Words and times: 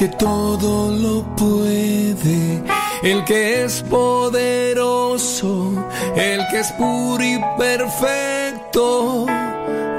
que 0.00 0.08
todo 0.08 0.90
lo 0.90 1.22
puede, 1.36 2.62
el 3.02 3.22
que 3.26 3.64
es 3.64 3.82
poderoso, 3.82 5.74
el 6.16 6.40
que 6.48 6.60
es 6.60 6.72
puro 6.72 7.22
y 7.22 7.38
perfecto. 7.58 9.26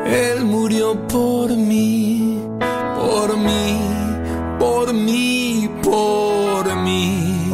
Él 0.07 0.43
murió 0.43 1.07
por 1.07 1.51
mí, 1.51 2.41
por 2.99 3.37
mí, 3.37 3.79
por 4.57 4.91
mí, 4.91 5.69
por 5.83 6.75
mí. 6.77 7.53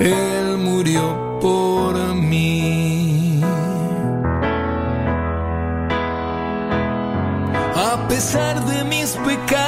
Él 0.00 0.58
murió 0.58 1.38
por 1.40 1.94
mí. 2.16 3.40
A 7.76 8.08
pesar 8.08 8.64
de 8.66 8.82
mis 8.82 9.10
pecados, 9.24 9.67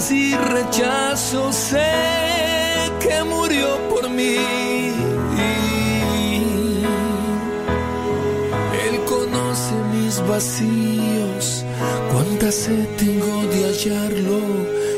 dudas 0.00 0.10
y 0.10 0.34
rechazos, 0.34 1.54
sé 1.54 1.92
que 3.00 3.24
murió 3.24 3.76
por 3.88 4.08
mí. 4.08 4.36
Él 8.84 9.04
conoce 9.06 9.74
mis 9.92 10.26
vacíos, 10.26 11.64
cuánta 12.12 12.50
sed 12.50 12.86
tengo 12.96 13.42
de 13.46 13.64
hallarlo 13.64 14.40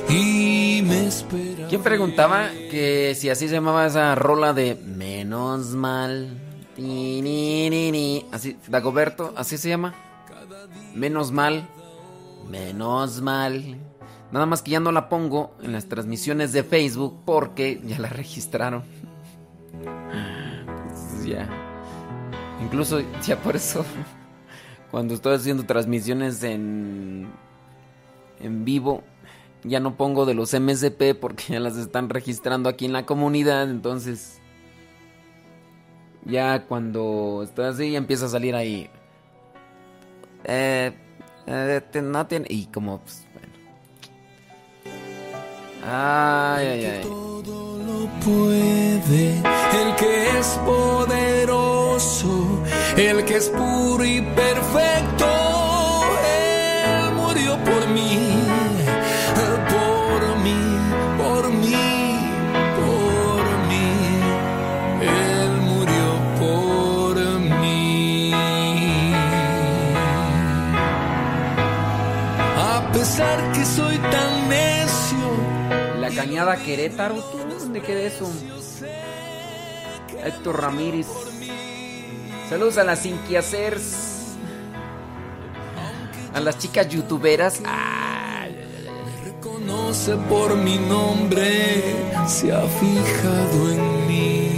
y 0.09 0.83
me 0.85 1.07
espera. 1.07 1.69
¿Quién 1.69 1.83
preguntaba 1.83 2.51
que 2.71 3.15
si 3.17 3.29
así 3.31 3.49
se 3.49 3.55
llamaba 3.55 3.87
esa 3.87 4.15
rola 4.15 4.53
de 4.53 4.77
Menos 4.77 5.75
mal? 5.75 6.39
Ni, 6.77 7.21
ni, 7.23 7.71
ni. 7.71 8.27
Así, 8.33 8.57
Dagoberto, 8.69 9.33
así 9.37 9.59
se 9.59 9.69
llama. 9.69 9.95
Menos 10.95 11.33
mal. 11.33 11.69
Menos 12.49 13.21
mal. 13.21 13.92
Nada 14.33 14.47
más 14.47 14.63
que 14.63 14.71
ya 14.71 14.81
no 14.81 14.93
la 14.93 15.09
pongo 15.09 15.55
en 15.63 15.73
las 15.73 15.87
transmisiones 15.87 16.53
de 16.53 16.65
Facebook 16.65 17.21
porque 17.25 17.81
ya 17.85 17.99
la 17.99 18.09
registraron. 18.09 18.83
Ya. 21.25 21.49
Incluso 22.63 23.01
ya 23.25 23.41
por 23.41 23.57
eso 23.57 23.85
cuando 24.91 25.15
estoy 25.15 25.37
haciendo 25.37 25.65
transmisiones 25.65 26.43
en 26.43 27.31
en 28.41 28.65
vivo 28.65 29.05
ya 29.65 29.79
no 29.81 29.97
pongo 29.97 30.27
de 30.27 30.35
los 30.35 30.53
MSP 30.59 31.15
porque 31.21 31.45
ya 31.51 31.61
las 31.61 31.77
están 31.77 32.09
registrando 32.09 32.69
aquí 32.69 32.85
en 32.85 32.93
la 32.93 33.07
comunidad, 33.07 33.71
entonces 33.71 34.41
ya 36.25 36.67
cuando 36.67 37.43
estoy 37.45 37.67
así 37.67 37.93
ya 37.93 37.99
empieza 37.99 38.27
a 38.27 38.29
salir 38.29 38.55
ahí 38.55 38.91
eh, 40.45 40.93
eh, 41.47 42.03
no 42.03 42.27
tiene 42.27 42.47
y 42.49 42.67
como 42.67 43.01
pues, 43.01 43.27
Ay, 45.85 46.67
ay, 46.67 46.85
ay. 46.85 47.03
lo 47.03 48.09
puede, 48.25 49.35
el 49.35 49.97
que 49.97 50.39
es 50.39 50.47
poderoso, 50.65 52.29
el 52.97 53.25
que 53.25 53.37
es 53.37 53.49
puro 53.49 54.05
y 54.05 54.21
perfecto. 54.21 55.82
Querétaro, 76.57 77.17
¿tú 77.17 77.39
dónde 77.59 77.81
queda 77.81 78.01
eso? 78.01 78.31
Héctor 80.25 80.61
Ramírez. 80.61 81.07
Saludos 82.49 82.79
a 82.79 82.85
las 82.85 83.07
inquiacers. 83.07 84.37
A 86.35 86.41
las 86.41 86.59
chicas 86.59 86.89
youtuberas. 86.89 87.61
Ay, 87.65 88.57
Conoce 89.41 90.17
por 90.29 90.57
mi 90.57 90.77
nombre, 90.79 91.83
se 92.27 92.53
ha 92.53 92.63
fijado 92.63 93.73
en 93.73 94.07
mí. 94.07 94.53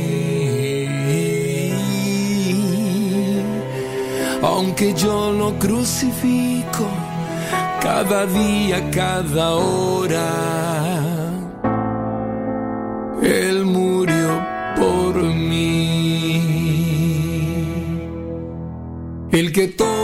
Aunque 4.42 4.92
yo 4.94 5.32
lo 5.32 5.58
crucifico 5.58 6.86
cada 7.80 8.26
día, 8.26 8.90
cada 8.90 9.54
hora, 9.54 10.63
Él 13.24 13.64
murió 13.64 14.46
por 14.76 15.22
mí. 15.22 16.42
El 19.32 19.50
que 19.50 19.68
todo 19.68 20.03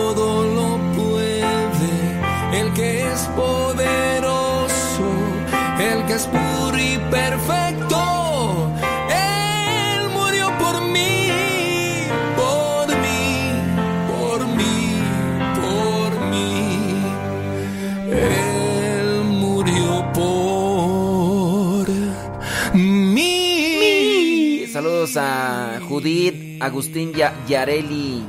A 25.16 25.80
Judith, 25.88 26.62
Agustín 26.62 27.12
Ya- 27.12 27.34
Yareli, 27.48 28.22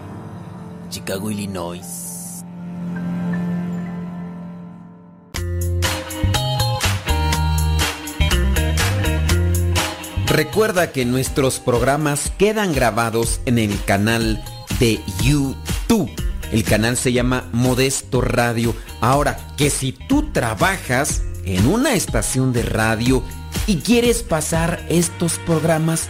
Chicago, 0.90 1.30
Illinois. 1.30 2.02
Recuerda 10.28 10.92
que 10.92 11.06
nuestros 11.06 11.60
programas 11.60 12.32
quedan 12.38 12.74
grabados 12.74 13.42
en 13.46 13.60
el 13.60 13.84
canal 13.84 14.42
de 14.80 15.00
YouTube. 15.22 16.10
El 16.54 16.64
canal 16.64 16.96
se 16.96 17.12
llama 17.12 17.50
Modesto 17.52 18.22
Radio. 18.22 18.74
Ahora, 19.02 19.38
que 19.58 19.70
si 19.70 19.92
tú 19.92 20.32
trabajas 20.32 21.22
en 21.44 21.68
una 21.68 21.94
estación 21.94 22.54
de 22.54 22.64
radio 22.64 23.24
y 23.68 23.78
quieres 23.78 24.24
pasar 24.24 24.86
estos 24.90 25.38
programas, 25.40 26.10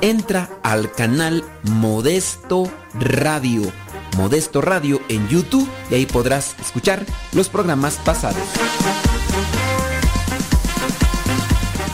entra 0.00 0.48
al 0.62 0.92
canal 0.92 1.44
Modesto 1.64 2.70
Radio. 2.94 3.62
Modesto 4.16 4.60
Radio 4.60 5.00
en 5.08 5.28
YouTube 5.28 5.68
y 5.90 5.94
ahí 5.94 6.06
podrás 6.06 6.56
escuchar 6.60 7.04
los 7.32 7.48
programas 7.48 7.96
pasados. 8.04 8.42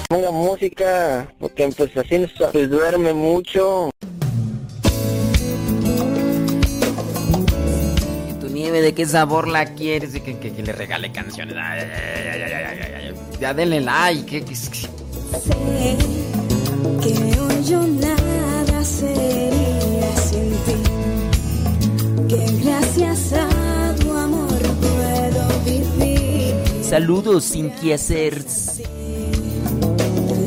Ponga 0.09 0.31
música, 0.31 1.29
porque 1.41 1.69
pues 1.77 1.97
así 1.97 2.19
no 2.19 2.29
se 2.29 2.45
pues, 2.53 2.71
duerme 2.71 3.13
mucho. 3.13 3.91
¿Tu 8.41 8.49
nieve 8.49 8.81
de 8.81 8.95
qué 8.95 9.07
sabor 9.07 9.49
la 9.49 9.67
quieres? 9.75 10.15
Y 10.15 10.21
que, 10.21 10.39
que- 10.39 10.53
que 10.53 10.63
le 10.63 10.73
regale 10.73 11.11
canciones. 11.11 11.57
Ay, 11.59 11.81
ay, 11.81 12.29
ay, 12.33 12.43
ay, 12.43 12.53
ay, 12.53 12.79
ay, 12.81 12.93
ay. 13.09 13.15
Ya 13.41 13.53
denle 13.55 13.81
like. 13.81 14.45
que- 14.45 14.55
que- 17.01 17.15
Sé 17.15 17.15
que 17.15 17.41
hoy 17.41 17.65
yo 17.65 17.81
nada 17.87 18.85
sería 18.85 20.17
sin 20.29 20.51
ti. 20.67 20.77
Que 22.29 22.47
gracias 22.65 23.33
a 23.33 23.95
tu 24.01 24.13
amor 24.13 24.59
puedo 24.81 25.49
vivir. 25.65 26.55
Saludos 26.83 27.45
sin 27.45 27.71
que 27.71 27.95
hacer. 27.95 28.45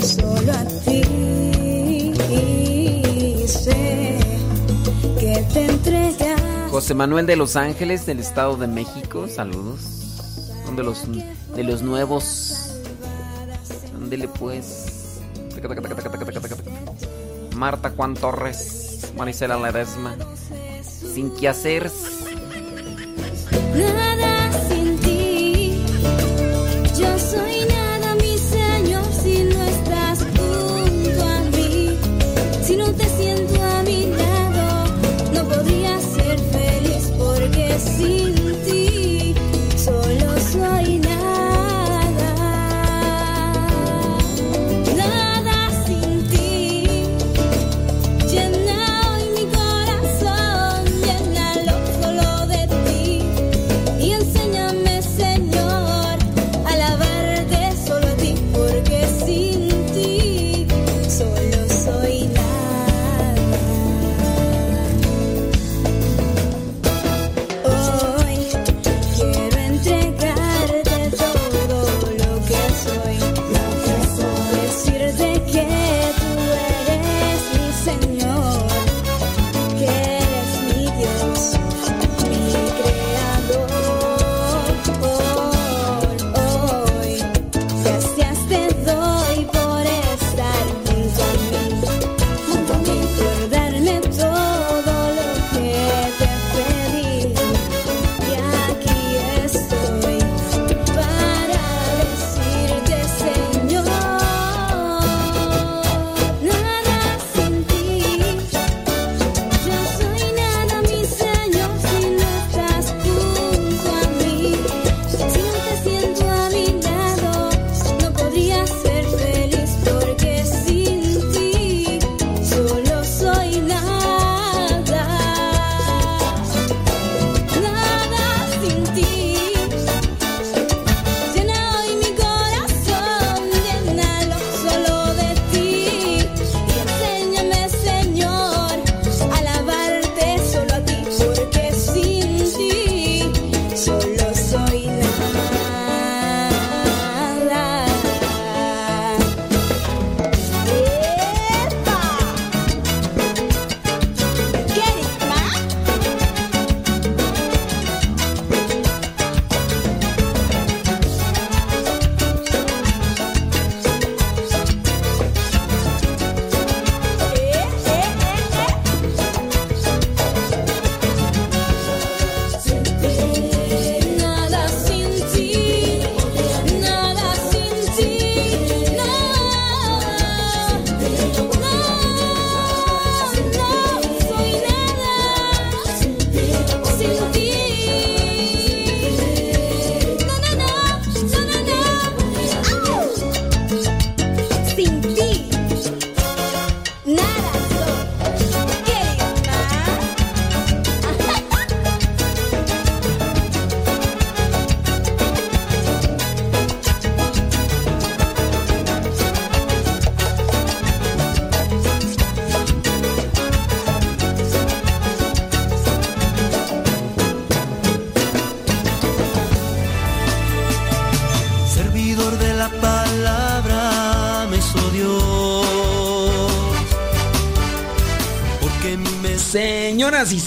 Solo 0.02 0.52
a 0.54 0.64
ti 0.86 1.02
sé 3.48 4.18
que 5.20 5.46
te 5.54 5.66
entregas. 5.66 6.42
José 6.72 6.94
Manuel 6.94 7.26
de 7.26 7.36
Los 7.36 7.56
Ángeles, 7.56 8.06
del 8.06 8.20
Estado 8.20 8.56
de 8.58 8.68
México. 8.68 9.28
Saludos. 9.34 9.80
Son 10.66 10.76
de 10.76 10.84
los, 10.84 11.04
de 11.56 11.64
los 11.64 11.82
nuevos. 11.82 12.74
Ándele 13.96 14.28
pues. 14.28 14.87
Marta 17.56 17.90
Juan 17.90 18.14
Torres, 18.14 19.12
Marisela 19.18 19.58
Ledesma. 19.58 20.16
Sin 20.84 21.32
que. 21.32 21.94
Nada 23.76 24.52
sin 24.70 24.98
ti. 25.00 25.84
Yo 27.00 27.18
soy 27.18 27.66
nada, 27.68 28.16
mi 28.16 28.38
Señor, 28.38 29.06
si 29.12 29.44
no 29.44 29.64
estás 29.64 30.20
junto 30.20 31.24
a 31.26 31.42
mí. 31.56 31.98
Si 32.64 32.76
no 32.76 32.94
te 32.94 33.06
siento 33.10 33.64
a 33.64 33.84
mi 33.84 34.06
lado, 34.06 34.86
no 35.34 35.44
podría 35.46 36.00
ser 36.00 36.40
feliz 36.40 37.12
porque 37.18 37.80
sin 37.80 38.37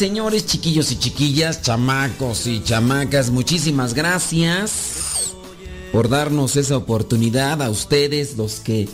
señores, 0.01 0.47
chiquillos 0.47 0.91
y 0.93 0.99
chiquillas, 0.99 1.61
chamacos 1.61 2.47
y 2.47 2.63
chamacas, 2.63 3.29
muchísimas 3.29 3.93
gracias 3.93 5.35
por 5.93 6.09
darnos 6.09 6.57
esa 6.57 6.79
oportunidad 6.79 7.61
a 7.61 7.69
ustedes, 7.69 8.39
los 8.39 8.61
que 8.61 8.89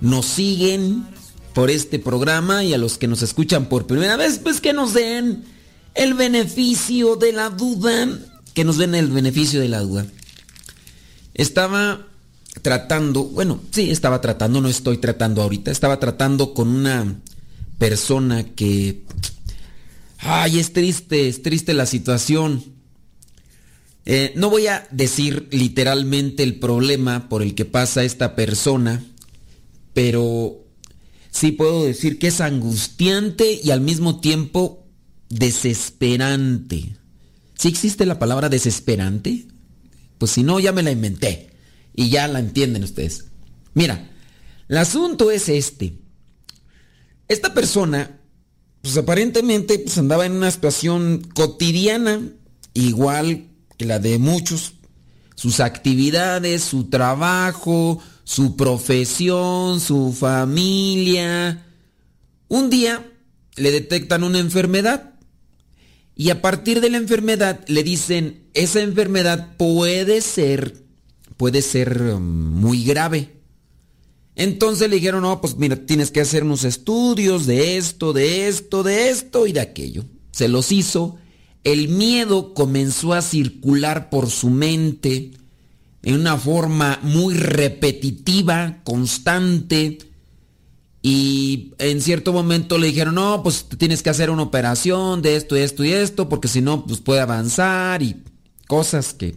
nos 0.00 0.26
siguen 0.26 1.06
por 1.54 1.70
este 1.70 2.00
programa 2.00 2.64
y 2.64 2.74
a 2.74 2.78
los 2.78 2.98
que 2.98 3.06
nos 3.06 3.22
escuchan 3.22 3.68
por 3.68 3.86
primera 3.86 4.16
vez, 4.16 4.40
pues 4.40 4.60
que 4.60 4.72
nos 4.72 4.94
den 4.94 5.44
el 5.94 6.14
beneficio 6.14 7.14
de 7.14 7.32
la 7.32 7.50
duda, 7.50 8.08
que 8.52 8.64
nos 8.64 8.78
den 8.78 8.96
el 8.96 9.12
beneficio 9.12 9.60
de 9.60 9.68
la 9.68 9.78
duda. 9.78 10.06
Estaba 11.34 12.04
tratando, 12.62 13.22
bueno, 13.22 13.60
sí, 13.70 13.92
estaba 13.92 14.20
tratando, 14.20 14.60
no 14.60 14.68
estoy 14.68 14.98
tratando 14.98 15.40
ahorita, 15.40 15.70
estaba 15.70 16.00
tratando 16.00 16.52
con 16.52 16.66
una 16.66 17.20
persona 17.78 18.42
que... 18.42 19.06
Ay, 20.18 20.58
es 20.58 20.72
triste, 20.72 21.28
es 21.28 21.42
triste 21.42 21.74
la 21.74 21.86
situación. 21.86 22.64
Eh, 24.04 24.32
no 24.36 24.50
voy 24.50 24.66
a 24.66 24.86
decir 24.90 25.48
literalmente 25.50 26.42
el 26.42 26.58
problema 26.58 27.28
por 27.28 27.42
el 27.42 27.54
que 27.54 27.64
pasa 27.64 28.04
esta 28.04 28.34
persona, 28.34 29.04
pero 29.92 30.64
sí 31.30 31.52
puedo 31.52 31.84
decir 31.84 32.18
que 32.18 32.28
es 32.28 32.40
angustiante 32.40 33.60
y 33.62 33.70
al 33.70 33.80
mismo 33.80 34.20
tiempo 34.20 34.86
desesperante. 35.28 36.96
¿Sí 37.54 37.68
existe 37.68 38.06
la 38.06 38.18
palabra 38.18 38.48
desesperante? 38.48 39.46
Pues 40.16 40.32
si 40.32 40.42
no, 40.42 40.58
ya 40.60 40.72
me 40.72 40.82
la 40.82 40.90
inventé. 40.90 41.50
Y 41.94 42.10
ya 42.10 42.28
la 42.28 42.38
entienden 42.38 42.84
ustedes. 42.84 43.26
Mira, 43.74 44.10
el 44.68 44.76
asunto 44.76 45.30
es 45.30 45.48
este. 45.48 45.98
Esta 47.26 47.52
persona, 47.54 48.17
pues 48.82 48.96
aparentemente 48.96 49.78
pues 49.78 49.98
andaba 49.98 50.26
en 50.26 50.32
una 50.32 50.50
situación 50.50 51.26
cotidiana, 51.34 52.22
igual 52.74 53.48
que 53.76 53.84
la 53.84 53.98
de 53.98 54.18
muchos. 54.18 54.74
Sus 55.34 55.60
actividades, 55.60 56.62
su 56.62 56.90
trabajo, 56.90 58.02
su 58.24 58.56
profesión, 58.56 59.80
su 59.80 60.12
familia. 60.12 61.64
Un 62.48 62.70
día 62.70 63.10
le 63.56 63.70
detectan 63.70 64.24
una 64.24 64.38
enfermedad. 64.38 65.14
Y 66.16 66.30
a 66.30 66.42
partir 66.42 66.80
de 66.80 66.90
la 66.90 66.96
enfermedad 66.96 67.64
le 67.68 67.84
dicen, 67.84 68.48
esa 68.52 68.80
enfermedad 68.80 69.56
puede 69.56 70.20
ser, 70.20 70.82
puede 71.36 71.62
ser 71.62 72.02
um, 72.02 72.20
muy 72.20 72.82
grave. 72.84 73.37
Entonces 74.38 74.88
le 74.88 74.96
dijeron, 74.96 75.22
no, 75.22 75.40
pues 75.40 75.56
mira, 75.56 75.74
tienes 75.74 76.12
que 76.12 76.20
hacer 76.20 76.44
unos 76.44 76.62
estudios 76.62 77.44
de 77.44 77.76
esto, 77.76 78.12
de 78.12 78.46
esto, 78.46 78.84
de 78.84 79.10
esto 79.10 79.48
y 79.48 79.52
de 79.52 79.58
aquello. 79.60 80.04
Se 80.30 80.46
los 80.46 80.70
hizo. 80.70 81.16
El 81.64 81.88
miedo 81.88 82.54
comenzó 82.54 83.14
a 83.14 83.20
circular 83.20 84.10
por 84.10 84.30
su 84.30 84.48
mente 84.48 85.32
en 86.04 86.14
una 86.14 86.36
forma 86.36 87.00
muy 87.02 87.34
repetitiva, 87.34 88.78
constante. 88.84 89.98
Y 91.02 91.72
en 91.78 92.00
cierto 92.00 92.32
momento 92.32 92.78
le 92.78 92.86
dijeron, 92.86 93.16
no, 93.16 93.42
pues 93.42 93.66
tienes 93.76 94.04
que 94.04 94.10
hacer 94.10 94.30
una 94.30 94.44
operación 94.44 95.20
de 95.20 95.34
esto, 95.34 95.56
esto 95.56 95.82
y 95.82 95.90
esto, 95.90 96.28
porque 96.28 96.46
si 96.46 96.60
no, 96.60 96.86
pues 96.86 97.00
puede 97.00 97.20
avanzar 97.20 98.04
y 98.04 98.22
cosas 98.68 99.14
que... 99.14 99.34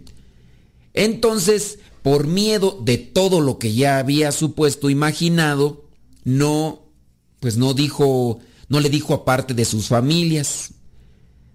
Entonces, 0.93 1.79
por 2.03 2.27
miedo 2.27 2.79
de 2.81 2.97
todo 2.97 3.41
lo 3.41 3.59
que 3.59 3.73
ya 3.73 3.99
había 3.99 4.31
supuesto, 4.31 4.89
imaginado, 4.89 5.85
no, 6.23 6.81
pues 7.39 7.57
no 7.57 7.73
dijo, 7.73 8.39
no 8.69 8.79
le 8.79 8.89
dijo 8.89 9.13
aparte 9.13 9.53
de 9.53 9.65
sus 9.65 9.87
familias. 9.87 10.71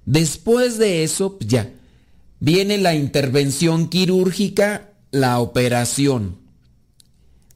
Después 0.04 0.78
de 0.78 1.02
eso, 1.02 1.38
pues 1.38 1.50
ya, 1.50 1.72
viene 2.38 2.78
la 2.78 2.94
intervención 2.94 3.88
quirúrgica, 3.88 4.92
la 5.10 5.40
operación. 5.40 6.38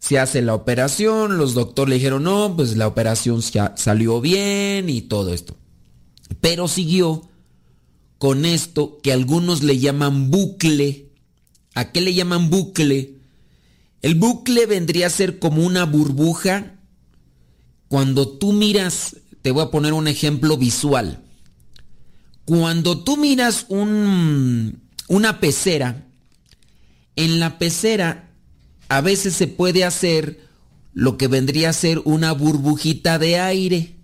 Se 0.01 0.19
hace 0.19 0.43
la 0.43 0.55
operación, 0.55 1.37
los 1.37 1.55
doctores 1.55 1.91
le 1.91 1.97
dijeron, 1.97 2.25
no, 2.25 2.57
pues 2.57 2.77
la 2.77 2.89
operación 2.89 3.43
salió 3.43 4.21
bien 4.21 4.89
y 4.89 5.03
todo 5.03 5.33
esto. 5.33 5.57
Pero 6.41 6.69
siguió 6.69 7.29
con 8.19 8.45
esto 8.45 8.99
que 9.03 9.13
algunos 9.13 9.63
le 9.63 9.79
llaman 9.79 10.31
bucle. 10.31 11.10
¿A 11.75 11.93
qué 11.93 12.01
le 12.01 12.15
llaman 12.15 12.51
bucle? 12.51 13.15
El 14.03 14.15
bucle 14.15 14.67
vendría 14.67 15.07
a 15.07 15.11
ser 15.11 15.39
como 15.39 15.65
una 15.65 15.85
burbuja. 15.85 16.75
Cuando 17.89 18.29
tú 18.29 18.53
miras, 18.53 19.17
te 19.43 19.51
voy 19.51 19.63
a 19.63 19.71
poner 19.71 19.93
un 19.93 20.09
ejemplo 20.09 20.57
visual. 20.57 21.23
Cuando 22.45 23.05
tú 23.05 23.17
miras 23.17 23.67
un, 23.69 24.81
una 25.09 25.41
pecera, 25.41 26.07
en 27.17 27.39
la 27.39 27.59
pecera 27.59 28.31
a 28.89 29.01
veces 29.01 29.35
se 29.35 29.47
puede 29.47 29.85
hacer 29.85 30.41
lo 30.93 31.17
que 31.17 31.29
vendría 31.29 31.71
a 31.71 31.75
ser 31.75 32.01
una 32.05 32.33
burbujita 32.33 33.19
de 33.19 33.39
aire. 33.39 33.97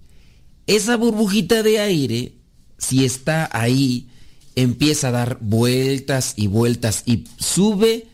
Esa 0.66 0.96
burbujita 0.96 1.62
de 1.62 1.80
aire, 1.80 2.36
si 2.78 3.04
está 3.04 3.48
ahí, 3.52 4.08
empieza 4.56 5.08
a 5.08 5.12
dar 5.12 5.38
vueltas 5.40 6.32
y 6.36 6.48
vueltas 6.48 7.02
y 7.06 7.24
sube 7.38 8.08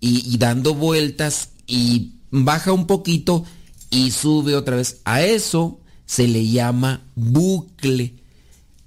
y, 0.00 0.36
dando 0.38 0.74
vueltas 0.74 1.50
y 1.66 2.12
baja 2.30 2.72
un 2.72 2.86
poquito 2.86 3.44
y 3.90 4.12
sube 4.12 4.54
otra 4.54 4.76
vez. 4.76 5.00
A 5.04 5.22
eso 5.22 5.80
se 6.06 6.28
le 6.28 6.46
llama 6.46 7.02
bucle. 7.16 8.14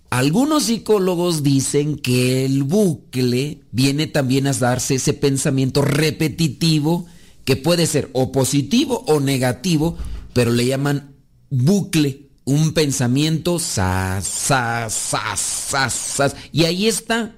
Algunos 0.09 0.63
psicólogos 0.63 1.43
dicen 1.43 1.97
que 1.97 2.45
el 2.45 2.63
bucle 2.63 3.61
viene 3.71 4.07
también 4.07 4.47
a 4.47 4.53
darse 4.53 4.95
ese 4.95 5.13
pensamiento 5.13 5.81
repetitivo 5.81 7.07
que 7.45 7.55
puede 7.55 7.87
ser 7.87 8.09
o 8.13 8.31
positivo 8.31 9.03
o 9.07 9.19
negativo, 9.19 9.97
pero 10.33 10.51
le 10.51 10.65
llaman 10.65 11.15
bucle, 11.49 12.29
un 12.45 12.73
pensamiento 12.73 13.59
sa, 13.59 14.19
sa, 14.21 14.89
sa, 14.89 15.35
sa, 15.35 15.89
sa, 15.89 16.33
y 16.51 16.65
ahí 16.65 16.87
está. 16.87 17.35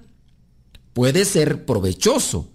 Puede 0.94 1.26
ser 1.26 1.66
provechoso, 1.66 2.50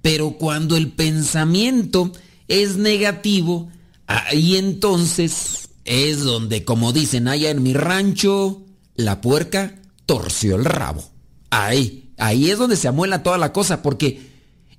pero 0.00 0.32
cuando 0.38 0.76
el 0.76 0.92
pensamiento 0.92 2.12
es 2.46 2.76
negativo, 2.76 3.68
ahí 4.06 4.56
entonces 4.56 5.70
es 5.84 6.22
donde, 6.22 6.64
como 6.64 6.92
dicen 6.92 7.28
allá 7.28 7.50
en 7.50 7.62
mi 7.62 7.74
rancho, 7.74 8.62
la 8.94 9.20
puerca 9.20 9.80
torció 10.06 10.56
el 10.56 10.64
rabo. 10.64 11.04
Ahí, 11.50 12.12
ahí 12.16 12.50
es 12.50 12.58
donde 12.58 12.76
se 12.76 12.88
amuela 12.88 13.22
toda 13.22 13.38
la 13.38 13.52
cosa, 13.52 13.82
porque 13.82 14.33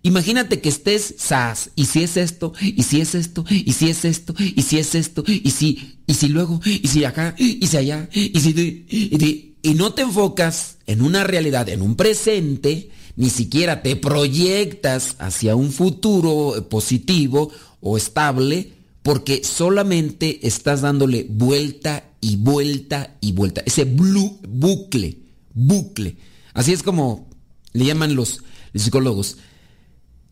imagínate 0.05 0.61
que 0.61 0.69
estés 0.69 1.15
sas, 1.17 1.71
y 1.75 1.85
si 1.85 2.03
es 2.03 2.15
esto, 2.15 2.53
y 2.61 2.83
si 2.83 3.01
es 3.01 3.15
esto, 3.15 3.43
y 3.49 3.73
si 3.73 3.89
es 3.89 4.05
esto, 4.05 4.35
y 4.37 4.61
si 4.61 4.77
es 4.77 4.95
esto, 4.95 5.23
y 5.27 5.49
si, 5.49 5.97
y 6.05 6.13
si 6.13 6.27
luego, 6.27 6.61
y 6.63 6.87
si 6.87 7.03
acá, 7.03 7.33
y 7.37 7.65
si 7.65 7.77
allá, 7.77 8.07
y 8.13 8.39
si, 8.39 8.85
y, 8.87 9.55
y 9.61 9.73
no 9.73 9.93
te 9.93 10.03
enfocas 10.03 10.77
en 10.85 11.01
una 11.01 11.23
realidad, 11.23 11.67
en 11.69 11.81
un 11.81 11.95
presente, 11.95 12.91
ni 13.15 13.29
siquiera 13.31 13.81
te 13.81 13.95
proyectas 13.95 15.15
hacia 15.17 15.55
un 15.55 15.71
futuro 15.71 16.67
positivo 16.69 17.51
o 17.81 17.97
estable, 17.97 18.73
porque 19.01 19.43
solamente 19.43 20.47
estás 20.47 20.81
dándole 20.81 21.25
vuelta 21.29 22.03
y 22.21 22.37
vuelta 22.37 23.15
y 23.21 23.31
vuelta. 23.31 23.61
Ese 23.65 23.85
blu, 23.85 24.39
bucle, 24.47 25.17
bucle. 25.53 26.17
Así 26.53 26.73
es 26.73 26.83
como 26.83 27.29
le 27.73 27.85
llaman 27.85 28.15
los 28.15 28.41
psicólogos. 28.73 29.37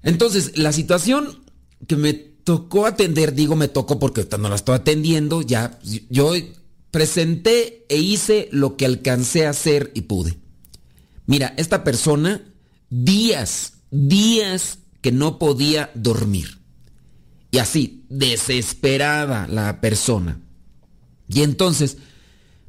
Entonces, 0.03 0.57
la 0.57 0.72
situación 0.72 1.43
que 1.88 1.95
me 1.95 2.13
tocó 2.13 2.86
atender, 2.86 3.33
digo 3.33 3.55
me 3.55 3.67
tocó 3.67 4.00
porque 4.00 4.27
no 4.38 4.50
la 4.50 4.55
estoy 4.55 4.75
atendiendo, 4.75 5.41
ya 5.41 5.79
yo 6.10 6.33
presenté 6.91 7.86
e 7.89 7.98
hice 7.98 8.50
lo 8.51 8.77
que 8.77 8.86
alcancé 8.86 9.48
a 9.48 9.51
hacer 9.51 9.91
y 9.95 10.01
pude. 10.01 10.38
Mira, 11.25 11.53
esta 11.57 11.83
persona, 11.83 12.41
días, 12.89 13.74
días 13.91 14.79
que 15.01 15.12
no 15.12 15.39
podía 15.39 15.89
dormir. 15.95 16.60
Y 17.51 17.60
así, 17.60 18.05
desesperada 18.10 19.48
la 19.48 19.79
persona. 19.79 20.41
Y 21.29 21.41
entonces, 21.41 21.98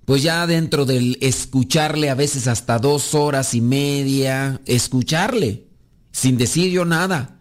pues 0.04 0.22
ya 0.22 0.46
dentro 0.46 0.84
del 0.84 1.18
escucharle 1.20 2.10
a 2.10 2.14
veces 2.14 2.46
hasta 2.46 2.78
dos 2.78 3.14
horas 3.14 3.54
y 3.54 3.60
media, 3.60 4.60
escucharle, 4.66 5.66
sin 6.14 6.38
decir 6.38 6.70
yo 6.70 6.84
nada. 6.84 7.40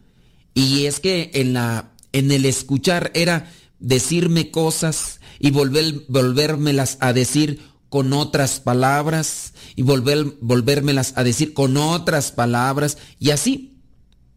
Y 0.54 0.86
es 0.86 1.00
que 1.00 1.30
en 1.36 1.54
la, 1.54 1.94
en 2.12 2.32
el 2.32 2.46
escuchar 2.46 3.12
era 3.14 3.54
decirme 3.80 4.50
cosas 4.52 5.20
y 5.40 5.52
volver, 5.52 6.06
volvérmelas 6.10 6.98
a 7.00 7.14
decir 7.14 7.62
con 7.90 8.12
otras 8.14 8.60
palabras 8.60 9.54
y 9.76 9.84
volver, 9.84 10.26
volvérmelas 10.42 11.14
a 11.16 11.24
decir 11.24 11.54
con 11.54 11.78
otras 11.78 12.32
palabras 12.32 12.98
y 13.20 13.30
así. 13.30 13.80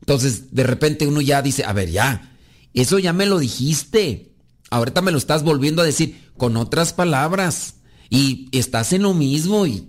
Entonces, 0.00 0.54
de 0.54 0.62
repente 0.62 1.06
uno 1.06 1.22
ya 1.22 1.40
dice, 1.40 1.64
a 1.64 1.72
ver, 1.72 1.90
ya, 1.90 2.36
eso 2.74 2.98
ya 2.98 3.14
me 3.14 3.24
lo 3.24 3.38
dijiste. 3.38 4.34
Ahorita 4.68 5.00
me 5.00 5.12
lo 5.12 5.18
estás 5.18 5.42
volviendo 5.42 5.80
a 5.80 5.86
decir 5.86 6.30
con 6.36 6.56
otras 6.58 6.92
palabras. 6.92 7.76
Y 8.10 8.48
estás 8.52 8.92
en 8.92 9.02
lo 9.02 9.14
mismo 9.14 9.66
y 9.66 9.88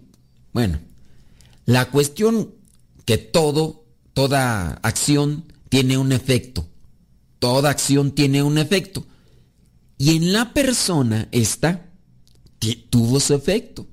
bueno, 0.54 0.80
la 1.66 1.92
cuestión 1.92 2.56
que 3.06 3.18
todo, 3.18 3.87
toda 4.18 4.80
acción 4.82 5.46
tiene 5.70 5.96
un 5.96 6.12
efecto. 6.12 6.68
Toda 7.38 7.70
acción 7.70 8.10
tiene 8.16 8.42
un 8.42 8.58
efecto. 8.58 9.06
Y 10.00 10.16
en 10.16 10.34
la 10.34 10.56
persona 10.56 11.28
esta 11.32 11.92
tuvo 12.90 13.20
su 13.20 13.36
efecto. 13.36 13.88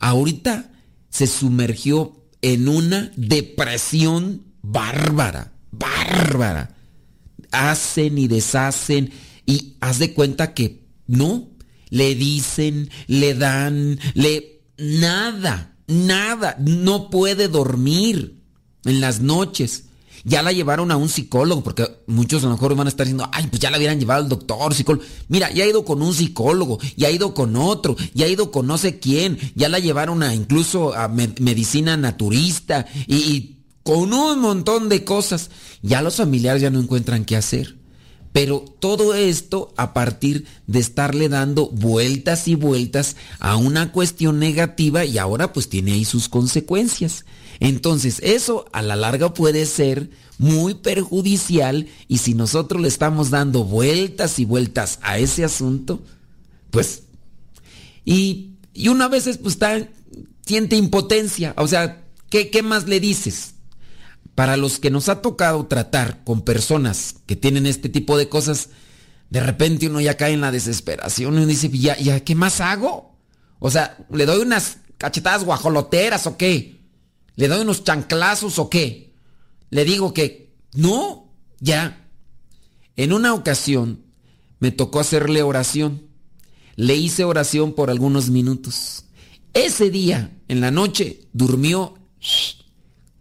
Ahorita 0.00 0.72
se 1.10 1.26
sumergió 1.26 2.24
en 2.40 2.66
una 2.66 3.12
depresión 3.16 4.42
bárbara, 4.62 5.52
bárbara 5.70 6.74
hacen 7.50 8.16
y 8.16 8.26
deshacen 8.26 9.10
y 9.44 9.76
haz 9.80 9.98
de 9.98 10.14
cuenta 10.14 10.54
que 10.54 10.86
no, 11.06 11.46
le 11.90 12.14
dicen, 12.14 12.88
le 13.06 13.34
dan, 13.34 14.00
le... 14.14 14.62
nada, 14.78 15.76
nada, 15.86 16.56
no 16.58 17.10
puede 17.10 17.48
dormir 17.48 18.37
en 18.88 19.00
las 19.00 19.20
noches. 19.20 19.84
Ya 20.24 20.42
la 20.42 20.52
llevaron 20.52 20.90
a 20.90 20.96
un 20.96 21.08
psicólogo, 21.08 21.62
porque 21.62 21.86
muchos 22.06 22.42
a 22.42 22.46
lo 22.46 22.52
mejor 22.52 22.74
van 22.74 22.86
a 22.86 22.90
estar 22.90 23.06
diciendo, 23.06 23.28
ay, 23.32 23.46
pues 23.46 23.60
ya 23.60 23.70
la 23.70 23.78
hubieran 23.78 24.00
llevado 24.00 24.22
al 24.22 24.28
doctor, 24.28 24.74
psicólogo. 24.74 25.04
Mira, 25.28 25.50
ya 25.52 25.64
ha 25.64 25.68
ido 25.68 25.84
con 25.84 26.02
un 26.02 26.12
psicólogo, 26.12 26.78
ya 26.96 27.08
ha 27.08 27.10
ido 27.10 27.34
con 27.34 27.56
otro, 27.56 27.96
ya 28.14 28.26
ha 28.26 28.28
ido 28.28 28.50
con 28.50 28.66
no 28.66 28.78
sé 28.78 28.98
quién, 28.98 29.38
ya 29.54 29.68
la 29.68 29.78
llevaron 29.78 30.22
a 30.22 30.34
incluso 30.34 30.94
a 30.94 31.08
medicina 31.08 31.96
naturista 31.96 32.86
y, 33.06 33.16
y 33.16 33.58
con 33.82 34.12
un 34.12 34.40
montón 34.40 34.88
de 34.88 35.04
cosas. 35.04 35.50
Ya 35.82 36.02
los 36.02 36.16
familiares 36.16 36.60
ya 36.60 36.70
no 36.70 36.80
encuentran 36.80 37.24
qué 37.24 37.36
hacer. 37.36 37.78
Pero 38.32 38.64
todo 38.78 39.14
esto 39.14 39.72
a 39.76 39.94
partir 39.94 40.44
de 40.66 40.78
estarle 40.78 41.28
dando 41.28 41.70
vueltas 41.70 42.46
y 42.46 42.54
vueltas 42.54 43.16
a 43.40 43.56
una 43.56 43.90
cuestión 43.90 44.38
negativa 44.38 45.04
y 45.04 45.18
ahora 45.18 45.52
pues 45.52 45.68
tiene 45.68 45.92
ahí 45.92 46.04
sus 46.04 46.28
consecuencias. 46.28 47.24
Entonces 47.60 48.20
eso 48.22 48.66
a 48.72 48.82
la 48.82 48.96
larga 48.96 49.34
puede 49.34 49.66
ser 49.66 50.10
muy 50.38 50.74
perjudicial 50.74 51.88
y 52.06 52.18
si 52.18 52.34
nosotros 52.34 52.80
le 52.80 52.88
estamos 52.88 53.30
dando 53.30 53.64
vueltas 53.64 54.38
y 54.38 54.44
vueltas 54.44 54.98
a 55.02 55.18
ese 55.18 55.44
asunto, 55.44 56.02
pues... 56.70 57.02
Y, 58.04 58.52
y 58.72 58.88
una 58.88 59.08
vez 59.08 59.24
pues 59.42 59.54
está, 59.54 59.86
siente 60.46 60.76
impotencia, 60.76 61.52
o 61.58 61.68
sea, 61.68 62.04
¿qué, 62.30 62.48
¿qué 62.48 62.62
más 62.62 62.86
le 62.86 63.00
dices? 63.00 63.54
Para 64.34 64.56
los 64.56 64.78
que 64.78 64.90
nos 64.90 65.10
ha 65.10 65.20
tocado 65.20 65.66
tratar 65.66 66.24
con 66.24 66.40
personas 66.42 67.16
que 67.26 67.36
tienen 67.36 67.66
este 67.66 67.90
tipo 67.90 68.16
de 68.16 68.30
cosas, 68.30 68.70
de 69.28 69.40
repente 69.40 69.88
uno 69.88 70.00
ya 70.00 70.16
cae 70.16 70.32
en 70.32 70.40
la 70.40 70.52
desesperación 70.52 71.34
y 71.34 71.36
uno 71.38 71.46
dice, 71.46 71.68
¿ya, 71.68 71.98
ya 71.98 72.20
qué 72.20 72.34
más 72.34 72.62
hago? 72.62 73.14
O 73.58 73.70
sea, 73.70 73.98
¿le 74.10 74.24
doy 74.24 74.40
unas 74.40 74.78
cachetadas 74.96 75.44
guajoloteras 75.44 76.26
o 76.26 76.36
qué? 76.38 76.77
¿Le 77.38 77.46
doy 77.46 77.60
unos 77.60 77.84
chanclazos 77.84 78.58
o 78.58 78.68
qué? 78.68 79.14
Le 79.70 79.84
digo 79.84 80.12
que, 80.12 80.56
no, 80.74 81.32
ya. 81.60 82.04
En 82.96 83.12
una 83.12 83.32
ocasión 83.32 84.02
me 84.58 84.72
tocó 84.72 84.98
hacerle 84.98 85.42
oración. 85.42 86.02
Le 86.74 86.96
hice 86.96 87.22
oración 87.22 87.74
por 87.74 87.90
algunos 87.90 88.28
minutos. 88.28 89.04
Ese 89.54 89.88
día, 89.88 90.36
en 90.48 90.60
la 90.60 90.72
noche, 90.72 91.28
durmió 91.32 91.94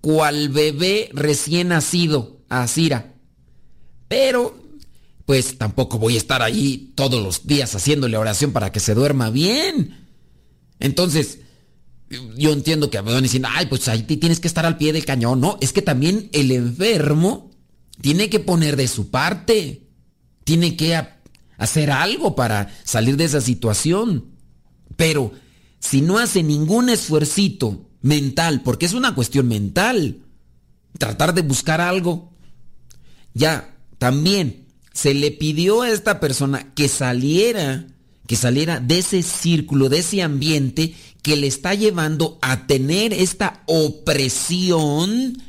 cual 0.02 0.50
bebé 0.50 1.12
recién 1.14 1.68
nacido, 1.68 2.42
a. 2.50 2.66
Pero, 4.08 4.58
pues 5.28 5.60
tampoco 5.60 6.00
voy 6.00 6.16
a 6.16 6.18
estar 6.18 6.42
allí 6.42 6.92
todos 6.96 7.22
los 7.22 7.46
días 7.46 7.76
haciéndole 7.76 8.18
oración 8.18 8.52
para 8.52 8.72
que 8.72 8.80
se 8.80 8.96
duerma 8.96 9.30
bien. 9.30 10.08
Entonces, 10.80 11.42
yo 12.10 12.54
entiendo 12.54 12.90
que 12.90 13.02
me 13.02 13.14
van 13.14 13.24
decir, 13.24 13.44
ay, 13.48 13.66
pues 13.66 13.88
ahí 13.88 14.04
tienes 14.04 14.40
que 14.40 14.48
estar 14.48 14.66
al 14.66 14.78
pie 14.78 14.94
del 14.94 15.06
cañón. 15.06 15.42
No, 15.42 15.58
es 15.62 15.74
que 15.74 15.82
también 15.82 16.30
el 16.32 16.52
enfermo 16.52 17.52
tiene 18.02 18.30
que 18.30 18.40
poner 18.40 18.76
de 18.76 18.88
su 18.88 19.10
parte. 19.10 19.88
Tiene 20.44 20.78
que 20.78 20.98
hacer 21.58 21.92
algo 21.92 22.36
para 22.36 22.74
salir 22.84 23.18
de 23.18 23.26
esa 23.26 23.42
situación. 23.42 24.32
Pero 24.96 25.34
si 25.80 26.02
no 26.02 26.18
hace 26.18 26.44
ningún 26.44 26.90
esfuercito 26.90 27.90
mental, 28.02 28.62
porque 28.64 28.86
es 28.86 28.94
una 28.94 29.14
cuestión 29.14 29.48
mental, 29.48 30.24
tratar 30.98 31.34
de 31.34 31.42
buscar 31.42 31.82
algo, 31.82 32.34
ya 33.34 33.78
también 33.98 34.68
se 34.94 35.14
le 35.14 35.32
pidió 35.32 35.82
a 35.82 35.90
esta 35.90 36.20
persona 36.20 36.74
que 36.74 36.88
saliera, 36.88 37.88
que 38.27 38.36
saliera 38.36 38.79
de 38.79 39.00
ese 39.00 39.24
círculo, 39.24 39.89
de 39.89 40.00
ese 40.00 40.22
ambiente 40.22 40.93
que 41.24 41.36
le 41.36 41.48
está 41.48 41.74
llevando 41.74 42.38
a 42.41 42.67
tener 42.67 43.13
esta 43.13 43.63
opresión 43.65 45.41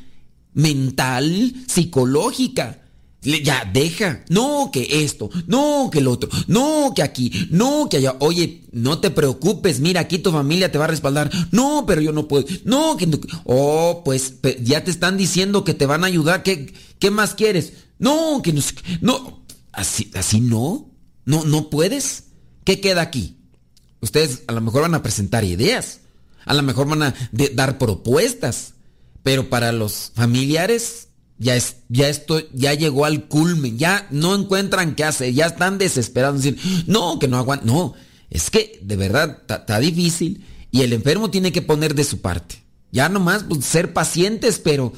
mental, 0.55 1.55
psicológica. 1.67 2.83
Ya, 3.21 3.69
deja. 3.71 4.25
No, 4.29 4.71
que 4.73 5.03
esto. 5.05 5.29
No, 5.47 5.91
que 5.93 5.99
el 5.99 6.07
otro. 6.07 6.31
No, 6.47 6.93
que 6.95 7.03
aquí. 7.03 7.49
No, 7.51 7.89
que 7.89 7.99
allá. 7.99 8.17
Oye, 8.21 8.63
no 8.71 9.01
te 9.01 9.11
preocupes. 9.11 9.81
Mira, 9.81 10.03
aquí 10.03 10.19
tu 10.19 10.31
familia 10.31 10.71
te 10.71 10.79
va 10.79 10.85
a 10.85 10.89
respaldar. 10.89 11.31
No, 11.51 11.85
pero 11.87 12.01
yo 12.01 12.13
no 12.13 12.29
puedo. 12.29 12.47
No, 12.65 12.97
que 12.97 13.07
no. 13.07 13.19
Oh, 13.45 14.03
pues 14.05 14.35
ya 14.63 14.85
te 14.85 14.91
están 14.93 15.17
diciendo 15.17 15.65
que 15.65 15.75
te 15.75 15.87
van 15.87 16.05
a 16.05 16.07
ayudar. 16.07 16.45
¿Qué, 16.45 16.73
qué 17.01 17.11
más 17.11 17.35
quieres? 17.35 17.73
No, 17.99 18.41
que 18.43 18.53
no. 18.53 18.63
No. 19.01 19.43
Así, 19.73 20.11
así 20.15 20.41
no. 20.41 20.89
No, 21.25 21.45
no 21.45 21.71
puedes. 21.71 22.28
¿Qué 22.69 22.83
queda 22.83 23.01
aquí? 23.01 23.39
Ustedes 24.03 24.43
a 24.47 24.53
lo 24.53 24.61
mejor 24.61 24.83
van 24.83 24.95
a 24.95 25.03
presentar 25.03 25.43
ideas. 25.43 26.01
A 26.45 26.53
lo 26.53 26.63
mejor 26.63 26.87
van 26.87 27.03
a 27.03 27.15
dar 27.55 27.79
propuestas. 27.79 28.75
Pero 29.23 29.49
para 29.49 29.73
los 29.73 30.13
familiares 30.15 31.09
ya, 31.39 31.57
es, 31.57 31.77
ya 31.89 32.11
esto 32.11 32.43
ya 32.53 32.75
llegó 32.75 33.07
al 33.07 33.27
culmen, 33.27 33.79
ya 33.79 34.07
no 34.11 34.35
encuentran 34.35 34.97
qué 34.97 35.05
hacer, 35.05 35.33
ya 35.33 35.47
están 35.47 35.79
desesperados, 35.79 36.43
decir, 36.43 36.61
no, 36.87 37.19
que 37.19 37.27
no 37.27 37.39
aguantan, 37.39 37.69
no, 37.69 37.95
es 38.29 38.51
que 38.51 38.79
de 38.83 38.97
verdad 38.97 39.45
está 39.49 39.81
difícil 39.81 40.45
y 40.71 40.83
el 40.83 40.93
enfermo 40.93 41.31
tiene 41.31 41.53
que 41.53 41.63
poner 41.63 41.95
de 41.95 42.05
su 42.05 42.21
parte. 42.21 42.63
Ya 42.93 43.09
nomás 43.09 43.45
pues, 43.45 43.65
ser 43.65 43.95
pacientes, 43.95 44.59
pero... 44.59 44.93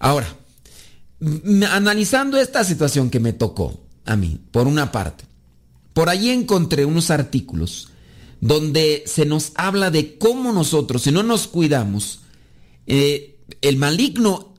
ahora, 0.00 0.28
analizando 1.70 2.36
esta 2.36 2.62
situación 2.62 3.08
que 3.08 3.20
me 3.20 3.32
tocó 3.32 3.80
a 4.04 4.16
mí, 4.16 4.38
por 4.52 4.66
una 4.66 4.92
parte, 4.92 5.24
por 5.94 6.10
allí 6.10 6.30
encontré 6.30 6.84
unos 6.84 7.10
artículos 7.10 7.88
donde 8.40 9.04
se 9.06 9.24
nos 9.24 9.52
habla 9.54 9.90
de 9.90 10.18
cómo 10.18 10.52
nosotros, 10.52 11.02
si 11.02 11.10
no 11.10 11.22
nos 11.22 11.46
cuidamos, 11.46 12.20
eh, 12.86 13.40
el 13.62 13.78
maligno 13.78 14.54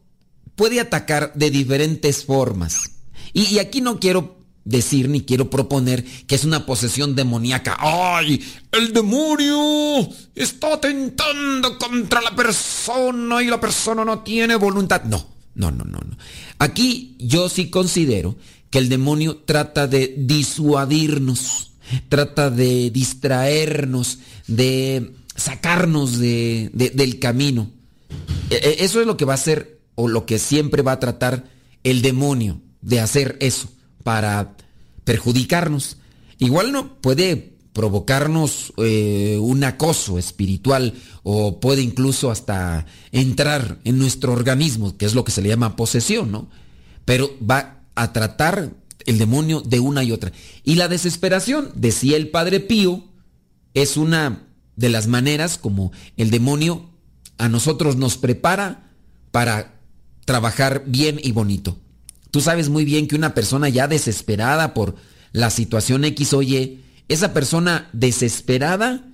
puede 0.55 0.79
atacar 0.79 1.33
de 1.35 1.51
diferentes 1.51 2.25
formas. 2.25 2.91
Y, 3.31 3.59
aquí 3.59 3.81
no 3.81 3.99
quiero 3.99 4.37
decir 4.63 5.09
ni 5.09 5.21
quiero 5.21 5.49
proponer 5.49 6.03
que 6.25 6.35
es 6.35 6.45
una 6.45 6.65
posesión 6.65 7.15
demoníaca. 7.15 7.77
¡Ay! 7.79 8.43
El 8.71 8.93
demonio 8.93 10.09
está 10.33 10.79
tentando 10.81 11.77
contra 11.77 12.21
la 12.21 12.35
persona 12.35 13.43
y 13.43 13.47
la 13.47 13.59
persona 13.59 14.03
no 14.03 14.19
tiene 14.19 14.55
voluntad. 14.55 15.03
No, 15.03 15.27
no, 15.53 15.69
no, 15.69 15.83
no, 15.83 15.99
no. 15.99 16.17
Aquí 16.57 17.15
yo 17.19 17.49
sí 17.49 17.69
considero 17.69 18.35
que 18.75 18.79
el 18.79 18.89
demonio 18.89 19.37
trata 19.37 19.87
de 19.87 20.15
disuadirnos, 20.17 21.71
trata 22.09 22.49
de 22.49 22.89
distraernos, 22.89 24.19
de 24.47 25.13
sacarnos 25.33 26.19
de, 26.19 26.71
del 26.73 27.19
camino. 27.19 27.71
E, 28.49 28.55
e, 28.55 28.83
eso 28.83 28.99
es 28.99 29.07
lo 29.07 29.15
que 29.15 29.23
va 29.23 29.31
a 29.31 29.35
hacer 29.35 29.79
o 29.95 30.09
lo 30.09 30.25
que 30.25 30.39
siempre 30.39 30.81
va 30.81 30.91
a 30.91 30.99
tratar 30.99 31.45
el 31.85 32.01
demonio 32.01 32.59
de 32.81 32.99
hacer 32.99 33.37
eso 33.39 33.69
para 34.03 34.57
perjudicarnos. 35.05 35.95
Igual 36.39 36.73
no 36.73 36.97
puede 36.97 37.53
provocarnos 37.71 38.73
eh, 38.75 39.37
un 39.39 39.63
acoso 39.63 40.19
espiritual 40.19 40.95
o 41.23 41.61
puede 41.61 41.81
incluso 41.81 42.29
hasta 42.29 42.87
entrar 43.13 43.79
en 43.85 43.99
nuestro 43.99 44.33
organismo, 44.33 44.97
que 44.97 45.05
es 45.05 45.15
lo 45.15 45.23
que 45.23 45.31
se 45.31 45.41
le 45.41 45.47
llama 45.47 45.77
posesión, 45.77 46.29
¿no? 46.29 46.49
Pero 47.05 47.31
va 47.39 47.74
a 47.95 48.13
tratar 48.13 48.71
el 49.05 49.17
demonio 49.17 49.61
de 49.61 49.79
una 49.79 50.03
y 50.03 50.11
otra. 50.11 50.31
Y 50.63 50.75
la 50.75 50.87
desesperación, 50.87 51.71
decía 51.75 52.17
el 52.17 52.29
padre 52.29 52.59
Pío, 52.59 53.03
es 53.73 53.97
una 53.97 54.43
de 54.75 54.89
las 54.89 55.07
maneras 55.07 55.57
como 55.57 55.91
el 56.17 56.31
demonio 56.31 56.89
a 57.37 57.49
nosotros 57.49 57.95
nos 57.95 58.17
prepara 58.17 58.91
para 59.31 59.79
trabajar 60.25 60.83
bien 60.87 61.19
y 61.21 61.31
bonito. 61.31 61.77
Tú 62.31 62.41
sabes 62.41 62.69
muy 62.69 62.85
bien 62.85 63.07
que 63.07 63.15
una 63.15 63.33
persona 63.33 63.69
ya 63.69 63.87
desesperada 63.87 64.73
por 64.73 64.95
la 65.31 65.49
situación 65.49 66.05
X 66.05 66.33
o 66.33 66.41
Y, 66.41 66.81
esa 67.07 67.33
persona 67.33 67.89
desesperada 67.93 69.05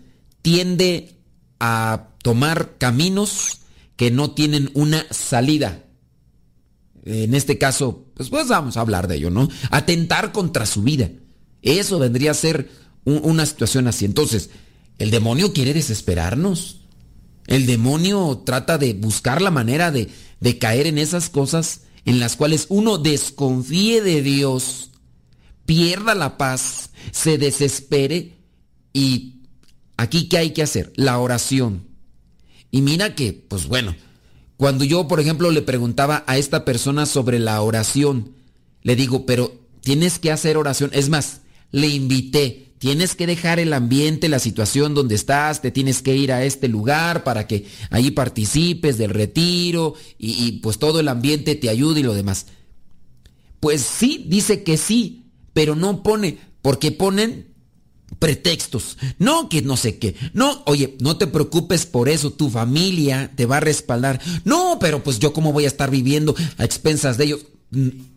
tiende 0.42 1.18
a 1.60 2.08
tomar 2.24 2.78
caminos 2.78 3.60
que 3.96 4.12
no 4.12 4.32
tienen 4.32 4.72
una 4.74 5.06
salida. 5.12 5.84
En 7.06 7.34
este 7.34 7.58
caso, 7.58 8.06
pues, 8.14 8.30
pues 8.30 8.48
vamos 8.48 8.78
a 8.78 8.82
hablar 8.82 9.08
de 9.08 9.16
ello, 9.16 9.30
¿no? 9.30 9.50
Atentar 9.72 10.32
contra 10.32 10.66
su 10.66 10.84
vida. 10.84 11.10
Eso 11.62 12.00
vendría 12.00 12.32
a 12.32 12.36
ser 12.36 12.70
una 13.06 13.46
situación 13.46 13.88
así. 13.88 14.06
Entonces, 14.06 14.50
el 15.00 15.12
demonio 15.12 15.54
quiere 15.54 15.74
desesperarnos. 15.74 16.82
El 17.48 17.66
demonio 17.66 18.44
trata 18.46 18.78
de 18.78 18.94
buscar 18.94 19.42
la 19.42 19.52
manera 19.52 19.92
de, 19.92 20.10
de 20.40 20.58
caer 20.58 20.88
en 20.88 20.98
esas 20.98 21.30
cosas 21.30 21.82
en 22.06 22.20
las 22.20 22.36
cuales 22.36 22.66
uno 22.70 22.98
desconfíe 22.98 24.02
de 24.02 24.22
Dios, 24.22 24.92
pierda 25.66 26.16
la 26.16 26.38
paz, 26.38 26.90
se 27.12 27.38
desespere 27.38 28.38
y 28.94 29.42
aquí 29.98 30.28
qué 30.28 30.38
hay 30.38 30.52
que 30.52 30.64
hacer? 30.64 30.92
La 30.96 31.20
oración. 31.20 31.88
Y 32.72 32.82
mira 32.82 33.16
que, 33.16 33.34
pues 33.34 33.68
bueno, 33.68 33.96
cuando 34.62 34.84
yo, 34.84 35.08
por 35.08 35.20
ejemplo, 35.20 35.50
le 35.50 35.64
preguntaba 35.64 36.24
a 36.28 36.38
esta 36.38 36.66
persona 36.66 37.08
sobre 37.08 37.40
la 37.40 37.60
oración, 37.64 38.34
le 38.84 38.96
digo, 38.96 39.26
pero 39.26 39.52
tienes 39.80 40.20
que 40.20 40.32
hacer 40.32 40.56
oración. 40.56 40.92
Es 40.94 41.10
más, 41.10 41.42
le 41.72 41.88
invité, 41.88 42.68
Tienes 42.78 43.16
que 43.16 43.26
dejar 43.26 43.60
el 43.60 43.74
ambiente, 43.74 44.30
la 44.30 44.38
situación 44.38 44.94
donde 44.94 45.16
estás, 45.16 45.64
te 45.64 45.72
tienes 45.72 46.04
que 46.04 46.16
ir 46.16 46.32
a 46.32 46.44
este 46.46 46.68
lugar 46.68 47.24
para 47.24 47.48
que 47.48 47.66
ahí 47.90 48.12
participes 48.12 49.00
del 49.00 49.10
retiro 49.10 49.96
y, 50.20 50.60
pues 50.64 50.78
todo 50.78 51.00
el 51.00 51.08
ambiente 51.08 51.56
te 51.56 51.70
ayude 51.70 52.02
y 52.02 52.04
lo 52.04 52.14
demás. 52.14 52.46
Pues 53.60 53.82
sí, 53.82 54.26
dice 54.28 54.62
que 54.62 54.78
sí, 54.78 55.26
pero 55.54 55.76
no 55.76 56.04
pone, 56.04 56.38
porque 56.62 56.92
ponen 56.92 57.48
pretextos. 58.20 58.98
No, 59.18 59.50
que 59.50 59.62
no 59.62 59.78
sé 59.78 59.98
qué. 59.98 60.16
No, 60.34 60.64
oye, 60.66 60.96
no 61.00 61.18
te 61.18 61.28
preocupes 61.28 61.86
por 61.86 62.10
eso, 62.10 62.32
tu 62.32 62.50
familia 62.50 63.32
te 63.36 63.46
va 63.46 63.58
a 63.58 63.62
respaldar. 63.62 64.22
No, 64.46 64.78
pero 64.80 65.04
pues 65.04 65.20
yo 65.20 65.34
cómo 65.34 65.54
voy 65.54 65.66
a 65.66 65.70
estar 65.70 65.90
viviendo 65.90 66.36
a 66.58 66.64
expensas 66.64 67.18
de 67.18 67.26
ellos. 67.26 67.46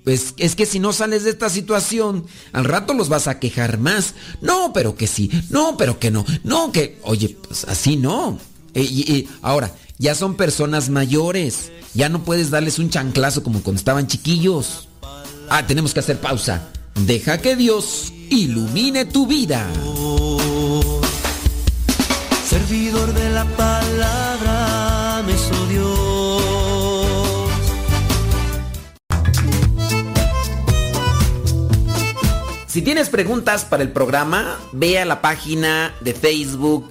Pues 0.02 0.34
es 0.36 0.56
que 0.56 0.66
si 0.66 0.80
no 0.80 0.92
sales 0.92 1.24
de 1.24 1.30
esta 1.30 1.48
situación, 1.48 2.26
al 2.52 2.64
rato 2.64 2.92
los 2.92 3.08
vas 3.08 3.28
a 3.28 3.38
quejar 3.38 3.78
más. 3.78 4.14
No, 4.40 4.72
pero 4.72 4.96
que 4.96 5.06
sí. 5.06 5.30
No, 5.50 5.76
pero 5.76 5.98
que 5.98 6.10
no. 6.10 6.24
No, 6.42 6.72
que, 6.72 6.98
oye, 7.02 7.36
pues 7.46 7.64
así 7.64 7.96
no. 7.96 8.38
E, 8.74 8.82
y, 8.82 9.28
ahora, 9.42 9.72
ya 9.98 10.14
son 10.14 10.36
personas 10.36 10.90
mayores. 10.90 11.70
Ya 11.94 12.08
no 12.08 12.24
puedes 12.24 12.50
darles 12.50 12.78
un 12.78 12.90
chanclazo 12.90 13.42
como 13.42 13.62
cuando 13.62 13.78
estaban 13.78 14.08
chiquillos. 14.08 14.88
Ah, 15.48 15.66
tenemos 15.66 15.94
que 15.94 16.00
hacer 16.00 16.20
pausa. 16.20 16.68
Deja 16.94 17.38
que 17.38 17.56
Dios 17.56 18.12
ilumine 18.30 19.04
tu 19.04 19.26
vida. 19.26 19.68
Servidor 22.48 23.12
de 23.12 23.30
la 23.30 23.44
palabra, 23.44 25.22
me 25.26 25.34
Si 32.66 32.82
tienes 32.82 33.08
preguntas 33.08 33.64
para 33.64 33.84
el 33.84 33.92
programa, 33.92 34.58
ve 34.72 34.98
a 34.98 35.04
la 35.04 35.22
página 35.22 35.94
de 36.00 36.12
Facebook 36.12 36.90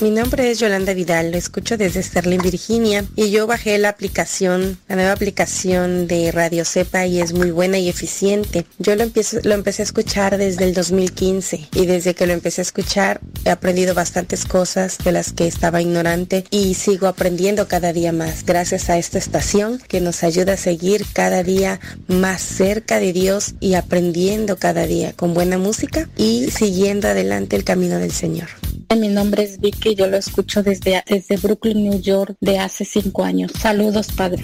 Mi 0.00 0.10
nombre 0.10 0.50
es 0.50 0.58
Yolanda 0.58 0.92
Vidal, 0.92 1.30
lo 1.30 1.38
escucho 1.38 1.76
desde 1.76 2.02
Sterling, 2.02 2.40
Virginia, 2.40 3.04
y 3.14 3.30
yo 3.30 3.46
bajé 3.46 3.78
la 3.78 3.90
aplicación, 3.90 4.76
la 4.88 4.96
nueva 4.96 5.12
aplicación 5.12 6.08
de 6.08 6.32
Radio 6.32 6.64
Cepa 6.64 7.06
y 7.06 7.20
es 7.20 7.32
muy 7.32 7.52
buena 7.52 7.78
y 7.78 7.88
eficiente. 7.88 8.66
Yo 8.80 8.96
lo, 8.96 9.04
empiezo, 9.04 9.38
lo 9.44 9.54
empecé 9.54 9.82
a 9.82 9.84
escuchar 9.84 10.36
desde 10.36 10.64
el 10.64 10.74
2015 10.74 11.68
y 11.72 11.86
desde 11.86 12.14
que 12.14 12.26
lo 12.26 12.32
empecé 12.32 12.60
a 12.60 12.62
escuchar 12.62 13.20
he 13.44 13.50
aprendido 13.50 13.94
bastantes 13.94 14.46
cosas 14.46 14.98
de 14.98 15.12
las 15.12 15.32
que 15.32 15.46
estaba 15.46 15.80
ignorante 15.80 16.44
y 16.50 16.74
sigo 16.74 17.06
aprendiendo 17.06 17.68
cada 17.68 17.92
día 17.92 18.12
más 18.12 18.44
gracias 18.44 18.90
a 18.90 18.98
esta 18.98 19.18
estación 19.18 19.78
que 19.86 20.00
nos 20.00 20.24
ayuda 20.24 20.54
a 20.54 20.56
seguir 20.56 21.06
cada 21.12 21.44
día 21.44 21.78
más 22.08 22.42
cerca 22.42 22.98
de 22.98 23.12
Dios 23.12 23.54
y 23.60 23.74
aprendiendo 23.74 24.56
cada 24.56 24.88
día 24.88 25.12
con 25.12 25.34
buena 25.34 25.56
música 25.56 26.08
y 26.16 26.50
siguiendo 26.50 27.06
adelante 27.06 27.54
el 27.54 27.62
camino 27.62 27.98
del 27.98 28.12
Señor. 28.12 28.48
Mi 28.96 29.08
nombre 29.08 29.42
es 29.42 29.60
Vicky, 29.60 29.83
yo 29.92 30.06
lo 30.06 30.16
escucho 30.16 30.62
desde, 30.62 31.04
desde 31.06 31.36
Brooklyn, 31.36 31.82
New 31.82 32.00
York, 32.00 32.36
de 32.40 32.58
hace 32.58 32.84
cinco 32.84 33.24
años. 33.24 33.52
Saludos, 33.52 34.08
padre. 34.12 34.42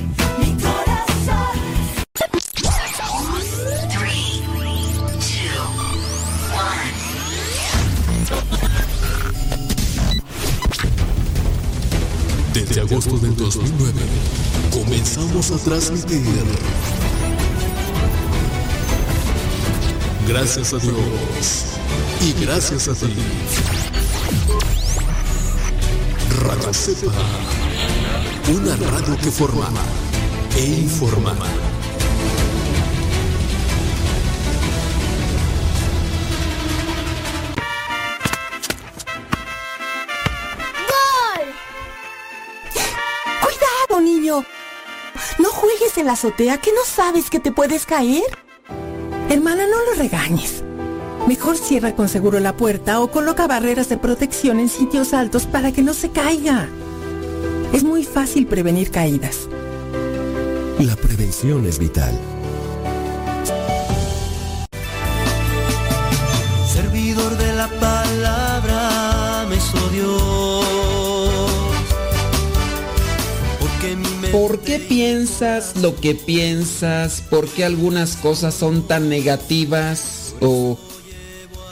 Desde 12.53 12.81
agosto 12.81 13.16
del 13.18 13.37
2009 13.37 13.92
comenzamos 14.70 15.50
a 15.53 15.59
transmitir. 15.59 16.20
Gracias 20.29 20.74
a 20.74 20.79
Dios 20.79 21.64
y 22.20 22.44
gracias 22.44 22.88
a 22.88 22.94
ti. 22.94 23.99
Radio 26.30 26.72
Cepa, 26.72 27.12
una 28.48 28.76
radio 28.76 29.16
que 29.16 29.30
formaba 29.30 29.82
e 30.56 30.64
informaba. 30.64 31.46
¡Cuidado, 43.42 44.00
niño! 44.00 44.44
No 45.38 45.50
juegues 45.50 45.98
en 45.98 46.06
la 46.06 46.12
azotea 46.12 46.58
que 46.58 46.72
no 46.72 46.84
sabes 46.84 47.28
que 47.28 47.40
te 47.40 47.52
puedes 47.52 47.84
caer. 47.86 48.24
Hermana, 49.28 49.66
no 49.66 49.84
lo 49.84 49.94
regañes. 49.94 50.62
Mejor 51.26 51.56
cierra 51.56 51.94
con 51.94 52.09
seguro 52.09 52.40
la 52.40 52.56
puerta 52.56 53.00
o 53.00 53.11
coloca 53.11 53.46
barreras 53.46 53.88
de 53.88 53.96
protección 53.96 54.59
en 54.59 54.68
sitios 54.68 55.14
altos 55.14 55.46
para 55.46 55.72
que 55.72 55.83
no 55.83 55.94
se 55.94 56.11
caiga. 56.11 56.68
Es 57.72 57.85
muy 57.85 58.04
fácil 58.04 58.46
prevenir 58.46 58.90
caídas. 58.90 59.48
La 60.78 60.96
prevención 60.96 61.66
es 61.66 61.78
vital. 61.78 62.12
Servidor 66.66 67.37
de 67.37 67.52
la 67.54 67.68
palabra 67.68 69.46
me 69.48 69.59
¿Por 74.33 74.61
qué 74.61 74.78
piensas 74.78 75.76
lo 75.76 75.96
que 75.96 76.14
piensas? 76.14 77.20
¿Por 77.20 77.48
qué 77.48 77.64
algunas 77.64 78.16
cosas 78.16 78.54
son 78.54 78.83
tan 78.87 79.09
negativas 79.09 80.35
o 80.40 80.78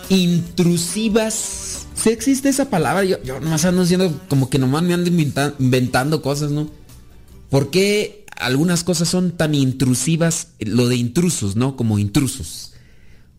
intrusivas? 0.08 1.86
Si 1.94 2.10
existe 2.10 2.48
esa 2.48 2.70
palabra, 2.70 3.04
yo, 3.04 3.22
yo 3.22 3.40
nomás 3.40 3.64
ando 3.64 3.82
diciendo 3.82 4.20
como 4.28 4.48
que 4.50 4.58
nomás 4.58 4.82
me 4.82 4.94
ando 4.94 5.10
inventa- 5.10 5.54
inventando 5.58 6.22
cosas, 6.22 6.50
¿no? 6.50 6.70
¿Por 7.50 7.70
qué 7.70 8.24
algunas 8.36 8.84
cosas 8.84 9.08
son 9.08 9.32
tan 9.32 9.54
intrusivas? 9.54 10.48
Lo 10.60 10.88
de 10.88 10.96
intrusos, 10.96 11.56
¿no? 11.56 11.76
Como 11.76 11.98
intrusos. 11.98 12.72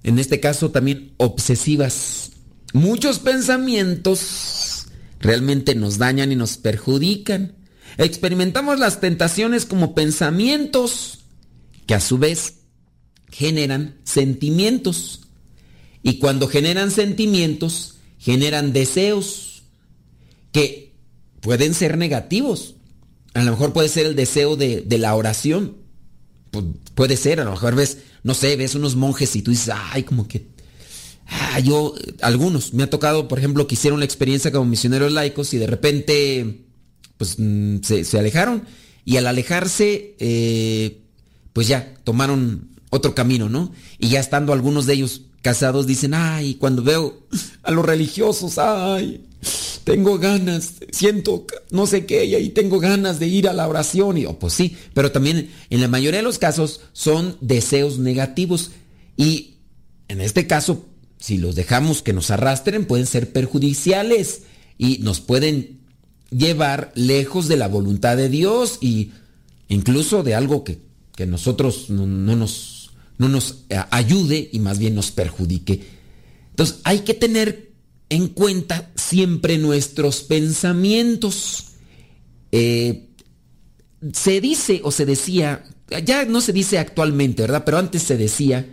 En 0.04 0.20
este 0.20 0.40
caso 0.40 0.72
también 0.72 1.14
obsesivas. 1.18 2.32
Muchos 2.74 3.20
pensamientos 3.20 4.86
realmente 5.20 5.76
nos 5.76 5.98
dañan 5.98 6.32
y 6.32 6.36
nos 6.36 6.58
perjudican. 6.58 7.56
Experimentamos 7.98 8.80
las 8.80 9.00
tentaciones 9.02 9.66
como 9.66 9.94
pensamientos 9.96 11.20
que 11.86 11.96
a 11.96 12.00
su 12.00 12.18
vez 12.18 12.56
generan 13.32 13.98
sentimientos. 14.04 15.28
Y 16.02 16.20
cuando 16.20 16.48
generan 16.48 16.92
sentimientos, 16.92 17.96
generan 18.18 18.74
deseos 18.74 19.64
que 20.52 20.94
pueden 21.42 21.74
ser 21.74 21.98
negativos. 21.98 22.76
A 23.34 23.44
lo 23.44 23.52
mejor 23.52 23.74
puede 23.74 23.90
ser 23.90 24.06
el 24.06 24.16
deseo 24.16 24.56
de, 24.56 24.82
de 24.82 24.98
la 24.98 25.16
oración. 25.16 25.78
Pu- 26.52 26.76
puede 26.96 27.18
ser, 27.18 27.40
a 27.40 27.44
lo 27.44 27.52
mejor 27.52 27.76
ves, 27.76 28.00
no 28.24 28.34
sé, 28.34 28.56
ves 28.56 28.76
unos 28.76 28.96
monjes 28.96 29.36
y 29.36 29.42
tú 29.42 29.52
dices, 29.52 29.74
ay, 29.74 30.04
como 30.04 30.28
que... 30.28 30.48
Ah, 31.32 31.60
yo, 31.60 31.94
algunos, 32.22 32.74
me 32.74 32.82
ha 32.84 32.90
tocado, 32.90 33.28
por 33.28 33.38
ejemplo, 33.38 33.68
que 33.68 33.76
hicieron 33.76 34.00
la 34.00 34.06
experiencia 34.06 34.52
como 34.52 34.66
misioneros 34.66 35.12
laicos 35.12 35.54
y 35.54 35.60
de 35.60 35.68
repente, 35.68 36.66
pues, 37.18 37.36
mm, 37.38 37.78
se, 37.84 38.04
se 38.04 38.18
alejaron. 38.18 38.64
Y 39.06 39.18
al 39.18 39.28
alejarse, 39.28 40.16
eh, 40.20 41.02
pues 41.54 41.68
ya, 41.68 41.94
tomaron 42.04 42.70
otro 42.90 43.14
camino, 43.14 43.48
¿no? 43.48 43.72
Y 44.00 44.10
ya 44.10 44.20
estando 44.20 44.54
algunos 44.54 44.88
de 44.88 44.94
ellos 44.96 45.22
casados, 45.42 45.88
dicen, 45.88 46.14
ay, 46.14 46.56
cuando 46.56 46.84
veo 46.84 47.28
a 47.64 47.72
los 47.72 47.86
religiosos, 47.86 48.58
ay, 48.58 49.26
tengo 49.84 50.20
ganas, 50.20 50.74
siento 50.92 51.48
no 51.72 51.88
sé 51.88 52.06
qué, 52.06 52.26
y 52.26 52.36
ahí 52.36 52.50
tengo 52.50 52.80
ganas 52.80 53.20
de 53.20 53.28
ir 53.28 53.48
a 53.48 53.54
la 53.54 53.68
oración. 53.68 54.18
Y 54.18 54.24
yo, 54.24 54.38
pues 54.38 54.54
sí, 54.54 54.78
pero 54.94 55.12
también 55.12 55.50
en 55.70 55.82
la 55.82 55.88
mayoría 55.88 56.20
de 56.20 56.26
los 56.26 56.40
casos 56.40 56.82
son 56.94 57.38
deseos 57.42 58.00
negativos. 58.00 58.72
Y 59.18 59.56
en 60.08 60.22
este 60.22 60.48
caso, 60.48 60.86
si 61.20 61.38
los 61.38 61.56
dejamos 61.56 62.02
que 62.02 62.14
nos 62.14 62.32
arrastren, 62.32 62.86
pueden 62.86 63.06
ser 63.06 63.32
perjudiciales 63.32 64.44
y 64.78 65.00
nos 65.00 65.22
pueden 65.22 65.80
llevar 66.32 66.92
lejos 66.96 67.48
de 67.48 67.58
la 67.58 67.68
voluntad 67.68 68.16
de 68.16 68.30
Dios 68.30 68.78
y 68.82 69.12
incluso 69.68 70.24
de 70.24 70.36
algo 70.36 70.64
que, 70.64 70.80
que 71.16 71.26
nosotros 71.26 71.90
no, 71.90 72.06
no 72.06 72.36
nos, 72.36 72.79
no 73.20 73.30
nos 73.30 73.66
eh, 73.70 73.78
ayude 73.92 74.50
y 74.52 74.58
más 74.60 74.80
bien 74.80 74.96
nos 74.96 75.12
perjudique. 75.12 75.82
Entonces 76.50 76.80
hay 76.84 77.02
que 77.02 77.14
tener 77.14 77.72
en 78.10 78.30
cuenta 78.30 78.90
siempre 78.96 79.60
nuestros 79.60 80.22
pensamientos. 80.24 81.66
Eh, 82.52 83.10
se 84.14 84.42
dice 84.42 84.82
o 84.84 84.92
se 84.92 85.06
decía, 85.06 85.64
ya 86.04 86.26
no 86.26 86.42
se 86.42 86.54
dice 86.54 86.80
actualmente, 86.80 87.44
¿verdad? 87.44 87.64
Pero 87.66 87.78
antes 87.78 88.02
se 88.04 88.18
decía 88.18 88.66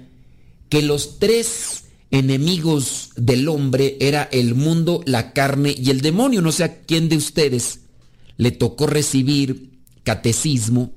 que 0.69 0.81
los 0.81 1.19
tres 1.19 1.85
enemigos 2.11 3.11
del 3.17 3.49
hombre 3.49 3.97
era 4.01 4.23
el 4.23 4.55
mundo, 4.55 5.03
la 5.07 5.33
carne 5.33 5.75
y 5.77 5.91
el 5.91 6.01
demonio. 6.01 6.41
No 6.41 6.53
sé 6.53 6.65
a 6.65 6.83
quién 6.83 7.09
de 7.09 7.17
ustedes 7.17 7.81
le 8.37 8.53
tocó 8.53 8.87
recibir 8.87 9.81
catecismo 10.05 10.93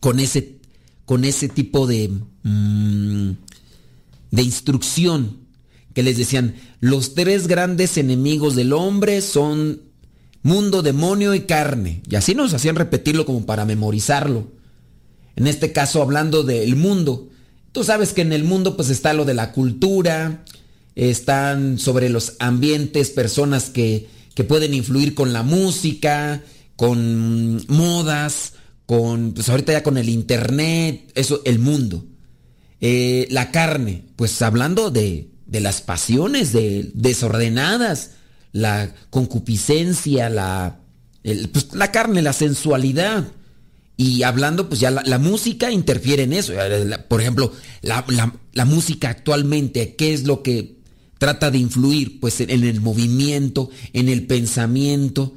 con 0.00 0.18
ese, 0.18 0.56
con 1.04 1.24
ese 1.24 1.48
tipo 1.48 1.86
de, 1.86 2.10
mm, 2.42 3.30
de 4.30 4.42
instrucción 4.42 5.38
que 5.94 6.02
les 6.02 6.16
decían, 6.16 6.56
los 6.80 7.14
tres 7.14 7.46
grandes 7.46 7.96
enemigos 7.98 8.56
del 8.56 8.72
hombre 8.72 9.20
son 9.22 9.80
mundo, 10.42 10.82
demonio 10.82 11.34
y 11.34 11.40
carne. 11.40 12.02
Y 12.08 12.16
así 12.16 12.34
nos 12.34 12.52
hacían 12.52 12.76
repetirlo 12.76 13.24
como 13.26 13.46
para 13.46 13.64
memorizarlo. 13.64 14.48
En 15.36 15.46
este 15.46 15.72
caso 15.72 16.02
hablando 16.02 16.42
del 16.42 16.76
mundo. 16.76 17.28
Tú 17.72 17.82
sabes 17.82 18.12
que 18.12 18.22
en 18.22 18.32
el 18.32 18.44
mundo 18.44 18.76
pues 18.76 18.90
está 18.90 19.14
lo 19.14 19.24
de 19.24 19.34
la 19.34 19.50
cultura, 19.50 20.44
están 20.94 21.78
sobre 21.78 22.08
los 22.08 22.34
ambientes 22.38 23.10
personas 23.10 23.70
que, 23.70 24.08
que 24.34 24.44
pueden 24.44 24.74
influir 24.74 25.14
con 25.14 25.32
la 25.32 25.42
música, 25.42 26.42
con 26.76 27.64
modas, 27.66 28.52
con, 28.86 29.32
pues 29.32 29.48
ahorita 29.48 29.72
ya 29.72 29.82
con 29.82 29.96
el 29.98 30.08
internet, 30.08 31.10
eso, 31.14 31.40
el 31.44 31.58
mundo. 31.58 32.04
Eh, 32.80 33.26
la 33.30 33.50
carne, 33.50 34.04
pues 34.16 34.40
hablando 34.42 34.90
de, 34.90 35.28
de 35.46 35.60
las 35.60 35.80
pasiones 35.80 36.52
de, 36.52 36.90
desordenadas, 36.94 38.10
la 38.52 38.94
concupiscencia, 39.10 40.28
la, 40.28 40.80
el, 41.22 41.48
pues, 41.48 41.68
la 41.74 41.90
carne, 41.92 42.22
la 42.22 42.32
sensualidad. 42.32 43.28
Y 43.96 44.24
hablando, 44.24 44.68
pues 44.68 44.80
ya 44.80 44.90
la, 44.90 45.18
música 45.18 45.70
interfiere 45.70 46.24
en 46.24 46.32
eso. 46.32 46.52
La- 46.52 47.06
Por 47.08 47.20
ejemplo, 47.20 47.52
la, 47.80 48.04
la- 48.52 48.64
música 48.64 49.08
actualmente, 49.08 49.94
¿qué 49.94 50.12
es 50.12 50.24
lo 50.24 50.42
que 50.42 50.78
trata 51.18 51.50
de 51.52 51.58
influir? 51.58 52.18
Pues 52.20 52.40
en 52.40 52.50
el 52.50 52.80
movimiento, 52.80 53.70
en 53.92 54.08
el 54.08 54.26
pensamiento. 54.26 55.32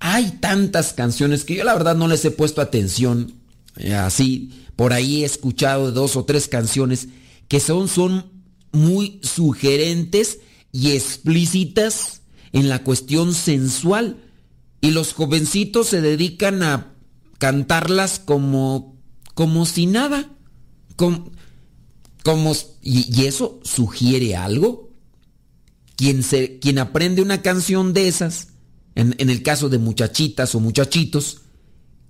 Hay 0.00 0.32
tantas 0.40 0.94
canciones 0.94 1.44
que 1.44 1.54
yo 1.54 1.64
la 1.64 1.74
verdad 1.74 1.94
no 1.94 2.08
les 2.08 2.24
he 2.24 2.30
puesto 2.30 2.60
atención. 2.60 3.34
eh, 3.76 3.94
así, 3.94 4.66
por 4.74 4.94
ahí 4.94 5.22
he 5.22 5.26
escuchado 5.26 5.92
dos 5.92 6.16
o 6.16 6.24
tres 6.24 6.48
canciones 6.48 7.08
que 7.48 7.60
son, 7.60 8.30
muy 8.72 9.20
sugerentes 9.22 10.38
y 10.72 10.92
explícitas 10.92 12.22
en 12.52 12.68
la 12.68 12.82
cuestión 12.82 13.34
sensual. 13.34 14.24
Y 14.80 14.92
los 14.92 15.12
jovencitos 15.12 15.88
se 15.88 16.00
dedican 16.00 16.62
a 16.62 16.94
cantarlas 17.38 18.20
como, 18.20 18.96
como 19.34 19.66
si 19.66 19.84
nada. 19.86 20.30
Como, 20.96 21.30
y, 22.80 23.20
y 23.20 23.26
eso 23.26 23.60
sugiere 23.64 24.36
algo. 24.36 24.90
Quien, 25.96 26.22
se, 26.22 26.58
quien 26.58 26.78
aprende 26.78 27.20
una 27.20 27.42
canción 27.42 27.92
de 27.92 28.08
esas, 28.08 28.48
en, 28.94 29.14
el 29.18 29.42
caso 29.42 29.68
de 29.68 29.78
muchachitas 29.78 30.54
o 30.54 30.60
muchachitos, 30.60 31.42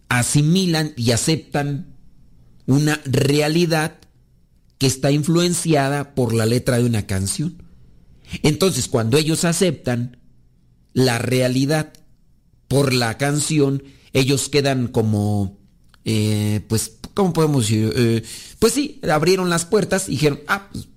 asimilan 0.09 0.93
y 0.97 1.13
aceptan 1.13 1.95
una 2.67 3.01
realidad 3.05 3.99
que 4.79 4.87
está 4.87 5.11
influenciada 5.11 6.15
por 6.15 6.35
la 6.35 6.47
letra 6.47 6.79
de 6.79 6.85
una 6.85 7.07
canción. 7.07 7.63
Entonces, 8.43 8.89
cuando 8.89 9.19
ellos 9.19 9.45
aceptan 9.45 10.19
la 10.95 11.19
realidad 11.19 11.93
por 12.69 12.93
la 12.93 13.19
canción, 13.19 13.83
ellos 14.13 14.49
quedan 14.49 14.89
como, 14.89 15.59
eh, 16.05 16.65
pues, 16.69 16.99
¿cómo 17.15 17.33
podemos 17.33 17.63
decir? 17.69 17.93
Eh, 17.95 18.23
pues 18.59 18.73
sí, 18.73 19.01
abrieron 19.11 19.51
las 19.51 19.65
puertas 19.65 20.09
y 20.09 20.13
dijeron, 20.13 20.41
ah, 20.49 20.71
pues, 20.73 20.89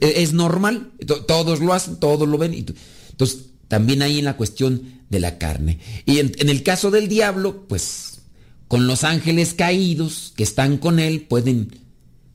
es 0.00 0.32
normal, 0.32 0.92
to- 1.06 1.24
todos 1.24 1.60
lo 1.60 1.72
hacen, 1.72 1.96
todos 2.00 2.28
lo 2.28 2.38
ven. 2.38 2.54
Entonces, 2.54 3.46
también 3.70 4.02
hay 4.02 4.18
en 4.18 4.24
la 4.24 4.36
cuestión 4.36 4.82
de 5.10 5.20
la 5.20 5.38
carne. 5.38 5.78
Y 6.04 6.18
en, 6.18 6.32
en 6.38 6.48
el 6.48 6.64
caso 6.64 6.90
del 6.90 7.06
diablo, 7.06 7.68
pues, 7.68 8.22
con 8.66 8.88
los 8.88 9.04
ángeles 9.04 9.54
caídos 9.54 10.32
que 10.34 10.42
están 10.42 10.76
con 10.76 10.98
él, 10.98 11.20
pueden, 11.20 11.68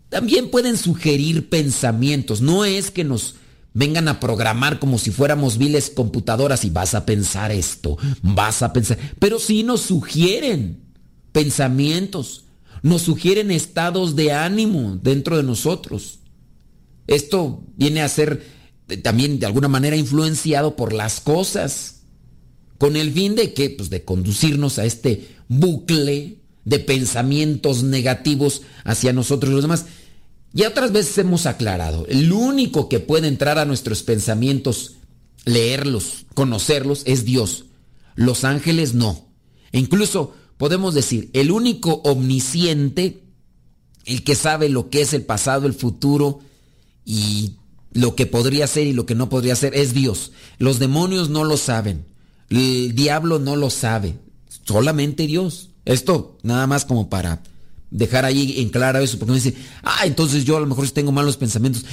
también 0.08 0.50
pueden 0.50 0.78
sugerir 0.78 1.50
pensamientos. 1.50 2.40
No 2.40 2.64
es 2.64 2.90
que 2.90 3.04
nos 3.04 3.36
vengan 3.74 4.08
a 4.08 4.22
programar 4.22 4.80
como 4.80 4.98
si 4.98 5.12
fuéramos 5.12 5.58
viles 5.58 5.92
computadoras 5.94 6.64
y 6.64 6.70
vas 6.70 6.96
a 6.96 7.06
pensar 7.06 7.52
esto, 7.52 7.98
vas 8.22 8.62
a 8.62 8.72
pensar, 8.72 8.98
pero 9.20 9.38
sí 9.38 9.64
nos 9.64 9.82
sugieren 9.82 10.80
pensamientos, 11.34 12.46
nos 12.82 13.02
sugieren 13.02 13.52
estados 13.52 14.16
de 14.16 14.32
ánimo 14.32 14.98
dentro 15.04 15.36
de 15.36 15.44
nosotros. 15.44 16.20
Esto 17.08 17.66
viene 17.76 18.02
a 18.02 18.08
ser 18.08 18.55
también 19.04 19.40
de 19.40 19.46
alguna 19.46 19.68
manera 19.68 19.96
influenciado 19.96 20.76
por 20.76 20.94
las 20.94 21.20
cosas, 21.20 22.02
con 22.78 22.96
el 22.96 23.12
fin 23.12 23.36
de 23.36 23.54
que, 23.54 23.70
pues 23.70 23.90
de 23.90 24.04
conducirnos 24.04 24.80
a 24.80 24.86
este 24.86 25.30
bucle 25.48 26.40
de 26.66 26.80
pensamientos 26.80 27.84
negativos 27.84 28.64
hacia 28.84 29.14
nosotros 29.14 29.52
y 29.52 29.56
los 29.56 29.64
demás. 29.64 29.86
Ya 30.52 30.70
otras 30.70 30.92
veces 30.92 31.18
hemos 31.18 31.46
aclarado, 31.46 32.06
el 32.08 32.32
único 32.32 32.90
que 32.90 33.00
puede 33.00 33.28
entrar 33.28 33.60
a 33.60 33.66
nuestros 33.66 34.04
pensamientos, 34.04 34.96
leerlos, 35.44 36.26
conocerlos, 36.34 37.04
es 37.06 37.26
Dios. 37.26 37.66
Los 38.16 38.46
ángeles 38.46 38.94
no. 38.94 39.26
E 39.72 39.80
incluso 39.80 40.34
podemos 40.58 40.94
decir, 40.94 41.30
el 41.34 41.52
único 41.52 41.96
omnisciente, 42.06 43.24
el 44.06 44.24
que 44.24 44.36
sabe 44.36 44.70
lo 44.70 44.90
que 44.90 45.02
es 45.02 45.14
el 45.14 45.24
pasado, 45.24 45.68
el 45.68 45.74
futuro 45.74 46.40
y 47.04 47.56
lo 47.96 48.14
que 48.14 48.26
podría 48.26 48.68
ser 48.68 48.86
y 48.86 48.94
lo 48.94 49.06
que 49.06 49.16
no 49.16 49.30
podría 49.30 49.56
ser, 49.56 49.74
es 49.74 49.94
Dios. 49.94 50.34
Los 50.60 50.80
demonios 50.80 51.30
no 51.30 51.46
lo 51.46 51.56
saben. 51.56 52.06
El 52.50 52.94
diablo 52.94 53.40
no 53.40 53.56
lo 53.56 53.70
sabe. 53.70 54.20
Solamente 54.66 55.26
Dios. 55.26 55.70
Esto 55.86 56.38
nada 56.44 56.68
más 56.68 56.84
como 56.84 57.10
para 57.10 57.42
dejar 57.92 58.26
ahí 58.26 58.56
en 58.58 58.70
claro 58.70 59.00
eso, 59.00 59.18
porque 59.18 59.32
uno 59.32 59.42
dice, 59.42 59.56
ah, 59.82 60.02
entonces 60.04 60.44
yo 60.44 60.58
a 60.58 60.60
lo 60.60 60.66
mejor 60.66 60.90
tengo 60.90 61.14
malos 61.14 61.38
pensamientos, 61.38 61.86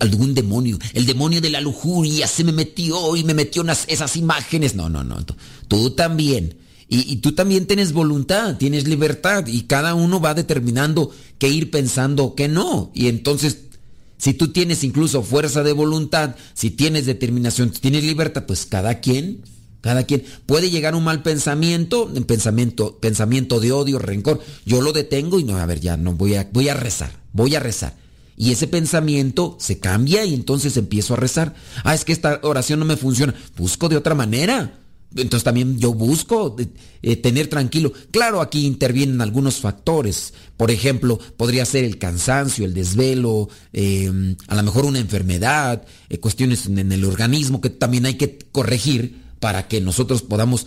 algún 0.00 0.34
demonio, 0.34 0.78
el 0.92 1.06
demonio 1.06 1.40
de 1.40 1.48
la 1.48 1.62
lujuria 1.62 2.26
se 2.26 2.44
me 2.44 2.52
metió 2.52 3.16
y 3.16 3.24
me 3.24 3.32
metió 3.32 3.62
unas, 3.62 3.84
esas 3.88 4.16
imágenes. 4.18 4.74
No, 4.74 4.90
no, 4.90 5.02
no, 5.02 5.24
tú, 5.24 5.34
tú 5.66 5.90
también. 5.92 6.58
Y, 6.88 7.10
y 7.10 7.16
tú 7.16 7.32
también 7.32 7.66
tienes 7.66 7.94
voluntad, 7.94 8.58
tienes 8.58 8.86
libertad 8.86 9.46
y 9.46 9.62
cada 9.62 9.94
uno 9.94 10.20
va 10.20 10.34
determinando 10.34 11.10
qué 11.38 11.48
ir 11.48 11.70
pensando, 11.70 12.34
qué 12.34 12.48
no. 12.48 12.90
Y 12.92 13.06
entonces, 13.06 13.56
si 14.22 14.34
tú 14.34 14.52
tienes 14.52 14.84
incluso 14.84 15.24
fuerza 15.24 15.64
de 15.64 15.72
voluntad, 15.72 16.36
si 16.54 16.70
tienes 16.70 17.06
determinación, 17.06 17.70
tienes 17.70 18.04
libertad, 18.04 18.44
pues 18.46 18.66
cada 18.66 19.00
quien 19.00 19.42
cada 19.80 20.04
quien 20.04 20.22
puede 20.46 20.70
llegar 20.70 20.94
un 20.94 21.02
mal 21.02 21.24
pensamiento, 21.24 22.04
un 22.04 22.22
pensamiento, 22.22 22.98
pensamiento 22.98 23.58
de 23.58 23.72
odio, 23.72 23.98
rencor. 23.98 24.40
Yo 24.64 24.80
lo 24.80 24.92
detengo 24.92 25.40
y 25.40 25.44
no, 25.44 25.58
a 25.58 25.66
ver, 25.66 25.80
ya 25.80 25.96
no 25.96 26.12
voy 26.12 26.36
a, 26.36 26.48
voy 26.52 26.68
a 26.68 26.74
rezar, 26.74 27.10
voy 27.32 27.56
a 27.56 27.58
rezar. 27.58 27.96
Y 28.36 28.52
ese 28.52 28.68
pensamiento 28.68 29.56
se 29.58 29.80
cambia 29.80 30.24
y 30.24 30.34
entonces 30.34 30.76
empiezo 30.76 31.14
a 31.14 31.16
rezar. 31.16 31.56
Ah, 31.82 31.92
es 31.92 32.04
que 32.04 32.12
esta 32.12 32.38
oración 32.44 32.78
no 32.78 32.84
me 32.84 32.96
funciona. 32.96 33.34
Busco 33.56 33.88
de 33.88 33.96
otra 33.96 34.14
manera. 34.14 34.78
Entonces 35.16 35.44
también 35.44 35.78
yo 35.78 35.92
busco 35.94 36.56
eh, 37.02 37.16
tener 37.16 37.48
tranquilo. 37.48 37.92
Claro, 38.10 38.40
aquí 38.40 38.66
intervienen 38.66 39.20
algunos 39.20 39.56
factores. 39.56 40.34
Por 40.56 40.70
ejemplo, 40.70 41.18
podría 41.36 41.64
ser 41.64 41.84
el 41.84 41.98
cansancio, 41.98 42.64
el 42.64 42.74
desvelo, 42.74 43.48
eh, 43.72 44.10
a 44.48 44.54
lo 44.54 44.62
mejor 44.62 44.84
una 44.84 44.98
enfermedad, 44.98 45.84
eh, 46.08 46.18
cuestiones 46.18 46.66
en, 46.66 46.92
el 46.92 47.04
organismo 47.04 47.60
que 47.60 47.70
también 47.70 48.06
hay 48.06 48.14
que 48.14 48.38
corregir 48.52 49.22
para 49.40 49.68
que 49.68 49.80
nosotros 49.80 50.22
podamos 50.22 50.66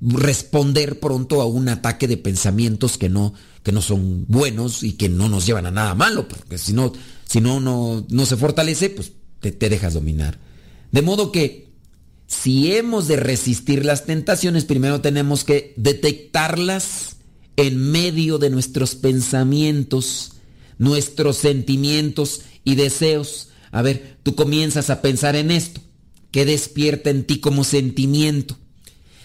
responder 0.00 0.98
pronto 0.98 1.40
a 1.40 1.46
un 1.46 1.68
ataque 1.68 2.08
de 2.08 2.16
pensamientos 2.16 2.98
que 2.98 3.08
no, 3.08 3.34
que 3.62 3.72
no 3.72 3.82
son 3.82 4.24
buenos 4.26 4.82
y 4.82 4.94
que 4.94 5.08
no 5.08 5.28
nos 5.28 5.46
llevan 5.46 5.66
a 5.66 5.70
nada 5.70 5.94
malo, 5.94 6.26
porque 6.26 6.58
si 6.58 6.72
no, 6.72 6.92
si 7.24 7.40
no, 7.40 7.60
no, 7.60 8.04
no 8.08 8.26
se 8.26 8.36
fortalece, 8.36 8.90
pues 8.90 9.12
te 9.40 9.68
dejas 9.68 9.94
dominar. 9.94 10.38
De 10.90 11.02
modo 11.02 11.30
que 11.30 11.69
si 12.30 12.72
hemos 12.72 13.08
de 13.08 13.16
resistir 13.16 13.84
las 13.84 14.06
tentaciones, 14.06 14.64
primero 14.64 15.00
tenemos 15.00 15.42
que 15.42 15.74
detectarlas 15.76 17.16
en 17.56 17.90
medio 17.90 18.38
de 18.38 18.50
nuestros 18.50 18.94
pensamientos, 18.94 20.34
nuestros 20.78 21.38
sentimientos 21.38 22.42
y 22.62 22.76
deseos. 22.76 23.48
A 23.72 23.82
ver, 23.82 24.18
tú 24.22 24.36
comienzas 24.36 24.90
a 24.90 25.02
pensar 25.02 25.34
en 25.34 25.50
esto 25.50 25.80
que 26.30 26.44
despierta 26.44 27.10
en 27.10 27.24
ti 27.24 27.40
como 27.40 27.64
sentimiento. 27.64 28.56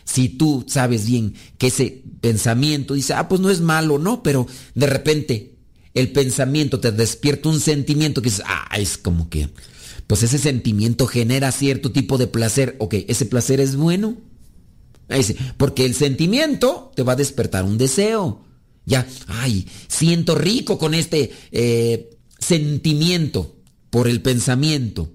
Si 0.04 0.28
tú 0.28 0.66
sabes 0.68 1.06
bien 1.06 1.36
que 1.60 1.68
ese 1.68 2.02
pensamiento 2.22 2.96
dice, 2.96 3.14
ah, 3.14 3.30
pues 3.30 3.40
no 3.40 3.52
es 3.52 3.62
malo, 3.62 4.00
no, 4.00 4.24
pero 4.24 4.48
de 4.74 4.88
repente 4.88 5.54
el 5.94 6.12
pensamiento 6.12 6.80
te 6.80 6.92
despierta 6.92 7.50
un 7.50 7.60
sentimiento 7.60 8.24
que 8.24 8.30
dices, 8.30 8.46
ah, 8.48 8.68
es 8.76 8.98
como 8.98 9.30
que, 9.30 9.50
pues 10.08 10.24
ese 10.24 10.38
sentimiento 10.38 11.08
genera 11.08 11.52
cierto 11.52 11.92
tipo 11.92 12.18
de 12.18 12.28
placer. 12.28 12.76
Ok, 12.80 12.96
ese 13.08 13.26
placer 13.26 13.60
es 13.60 13.76
bueno. 13.76 14.18
Porque 15.58 15.86
el 15.86 15.94
sentimiento 15.94 16.92
te 16.96 17.04
va 17.04 17.14
a 17.14 17.18
despertar 17.18 17.64
un 17.64 17.78
deseo. 17.78 18.44
Ya, 18.86 19.08
ay, 19.28 19.68
siento 19.88 20.36
rico 20.36 20.78
con 20.78 20.94
este 20.94 21.32
eh, 21.52 22.18
sentimiento 22.40 23.56
por 23.90 24.08
el 24.08 24.22
pensamiento 24.22 25.10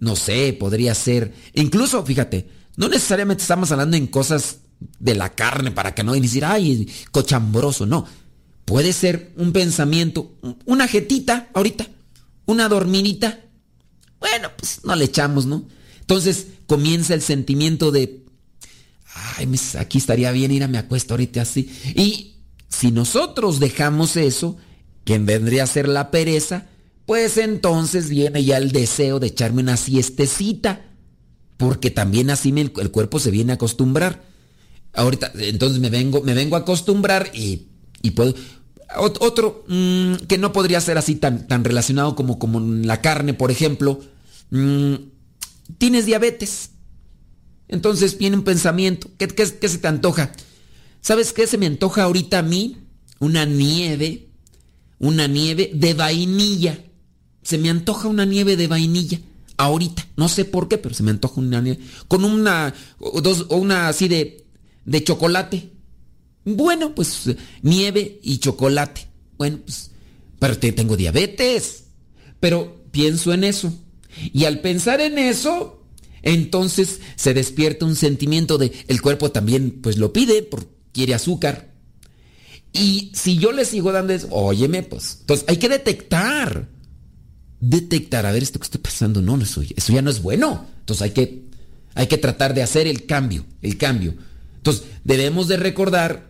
no 0.00 0.16
sé, 0.16 0.54
podría 0.54 0.94
ser. 0.94 1.32
Incluso, 1.54 2.04
fíjate, 2.04 2.48
no 2.76 2.88
necesariamente 2.88 3.42
estamos 3.42 3.70
hablando 3.70 3.96
en 3.96 4.06
cosas 4.06 4.60
de 4.98 5.14
la 5.14 5.34
carne 5.34 5.70
para 5.70 5.94
que 5.94 6.02
no 6.02 6.14
decir, 6.14 6.44
ay, 6.44 6.90
cochambroso, 7.12 7.86
no. 7.86 8.06
Puede 8.64 8.92
ser 8.92 9.32
un 9.36 9.52
pensamiento, 9.52 10.34
una 10.64 10.88
jetita 10.88 11.50
ahorita, 11.54 11.86
una 12.46 12.68
dorminita. 12.68 13.40
Bueno, 14.20 14.50
pues 14.56 14.80
no 14.84 14.94
le 14.94 15.06
echamos, 15.06 15.46
¿no? 15.46 15.66
Entonces 16.00 16.46
comienza 16.66 17.14
el 17.14 17.22
sentimiento 17.22 17.90
de, 17.90 18.24
ay, 19.14 19.48
aquí 19.78 19.98
estaría 19.98 20.30
bien 20.30 20.50
ir 20.50 20.62
a 20.62 20.68
mi 20.68 20.76
acuesto 20.76 21.14
ahorita 21.14 21.42
así. 21.42 21.70
Y 21.94 22.36
si 22.68 22.92
nosotros 22.92 23.58
dejamos 23.58 24.16
eso, 24.16 24.56
que 25.04 25.18
vendría 25.18 25.64
a 25.64 25.66
ser 25.66 25.88
la 25.88 26.10
pereza, 26.10 26.66
pues 27.06 27.38
entonces 27.38 28.08
viene 28.08 28.44
ya 28.44 28.58
el 28.58 28.70
deseo 28.70 29.18
de 29.18 29.28
echarme 29.28 29.62
una 29.62 29.76
siestecita, 29.76 30.84
porque 31.56 31.90
también 31.90 32.30
así 32.30 32.54
el 32.56 32.90
cuerpo 32.90 33.18
se 33.18 33.30
viene 33.30 33.52
a 33.52 33.54
acostumbrar. 33.56 34.22
Ahorita, 34.92 35.32
entonces 35.38 35.80
me 35.80 35.90
vengo, 35.90 36.22
me 36.22 36.34
vengo 36.34 36.56
a 36.56 36.60
acostumbrar 36.60 37.30
y, 37.34 37.68
y 38.02 38.10
puedo... 38.12 38.34
Ot- 38.96 39.18
otro 39.20 39.64
mm, 39.68 40.14
que 40.26 40.38
no 40.38 40.52
podría 40.52 40.80
ser 40.80 40.98
así 40.98 41.14
tan, 41.14 41.46
tan 41.46 41.64
relacionado 41.64 42.16
como, 42.16 42.38
como 42.38 42.60
la 42.60 43.00
carne, 43.00 43.34
por 43.34 43.50
ejemplo. 43.50 44.00
mm, 44.50 44.94
tienes 45.78 46.06
diabetes. 46.06 46.70
Entonces 47.68 48.18
viene 48.18 48.36
un 48.36 48.42
pensamiento. 48.44 49.08
¿Qué, 49.16 49.28
qué- 49.28 49.58
qué 49.60 49.68
se 49.68 49.78
te 49.78 49.88
antoja? 49.88 50.32
¿Sabes 51.00 51.32
qué 51.32 51.46
se 51.46 51.56
me 51.58 51.66
antoja 51.66 52.02
ahorita 52.02 52.40
a 52.40 52.42
mí? 52.42 52.78
Una 53.20 53.44
nieve. 53.44 54.28
Una 54.98 55.26
nieve 55.28 55.70
de 55.72 55.94
vainilla. 55.94 56.78
Se 57.42 57.58
me 57.58 57.70
antoja 57.70 58.08
una 58.08 58.24
nieve 58.24 58.56
de 58.56 58.66
vainilla. 58.66 59.20
Ahorita. 59.56 60.06
No 60.16 60.28
sé 60.28 60.44
por 60.44 60.68
qué, 60.68 60.78
pero 60.78 60.94
se 60.94 61.02
me 61.04 61.10
antoja 61.12 61.40
una 61.40 61.60
nieve. 61.60 61.78
Con 62.08 62.24
una. 62.24 62.74
O 62.98 63.20
dos, 63.20 63.46
o 63.50 63.56
una 63.56 63.88
así 63.88 64.08
de. 64.08 64.44
de 64.84 65.04
chocolate. 65.04 65.70
Bueno, 66.44 66.94
pues 66.94 67.30
nieve 67.62 68.18
y 68.22 68.38
chocolate. 68.38 69.06
Bueno, 69.38 69.58
pues. 69.64 69.90
Pero 70.38 70.58
te- 70.58 70.72
tengo 70.72 70.96
diabetes. 70.96 71.84
Pero 72.40 72.82
pienso 72.90 73.32
en 73.32 73.44
eso. 73.44 73.72
Y 74.32 74.44
al 74.44 74.60
pensar 74.60 75.00
en 75.00 75.18
eso, 75.18 75.84
entonces 76.22 77.00
se 77.16 77.34
despierta 77.34 77.84
un 77.86 77.94
sentimiento 77.96 78.58
de 78.58 78.72
el 78.88 79.00
cuerpo 79.02 79.30
también 79.30 79.80
pues 79.82 79.98
lo 79.98 80.12
pide, 80.12 80.42
porque 80.42 80.68
quiere 80.92 81.14
azúcar. 81.14 81.70
Y 82.72 83.10
si 83.14 83.36
yo 83.36 83.52
le 83.52 83.64
sigo 83.64 83.92
dando 83.92 84.12
eso, 84.12 84.28
óyeme, 84.30 84.82
pues. 84.82 85.18
Entonces 85.20 85.44
hay 85.48 85.56
que 85.58 85.68
detectar. 85.68 86.68
Detectar, 87.60 88.24
a 88.24 88.32
ver 88.32 88.42
esto 88.42 88.58
que 88.58 88.64
estoy 88.64 88.80
pensando, 88.80 89.20
no, 89.20 89.36
no 89.36 89.42
eso, 89.44 89.60
eso 89.62 89.92
ya 89.92 90.00
no 90.00 90.10
es 90.10 90.22
bueno. 90.22 90.66
Entonces 90.80 91.02
hay 91.02 91.10
que, 91.10 91.42
hay 91.94 92.06
que 92.06 92.16
tratar 92.16 92.54
de 92.54 92.62
hacer 92.62 92.86
el 92.86 93.04
cambio, 93.04 93.44
el 93.60 93.76
cambio. 93.76 94.14
Entonces 94.56 94.84
debemos 95.04 95.46
de 95.48 95.58
recordar 95.58 96.29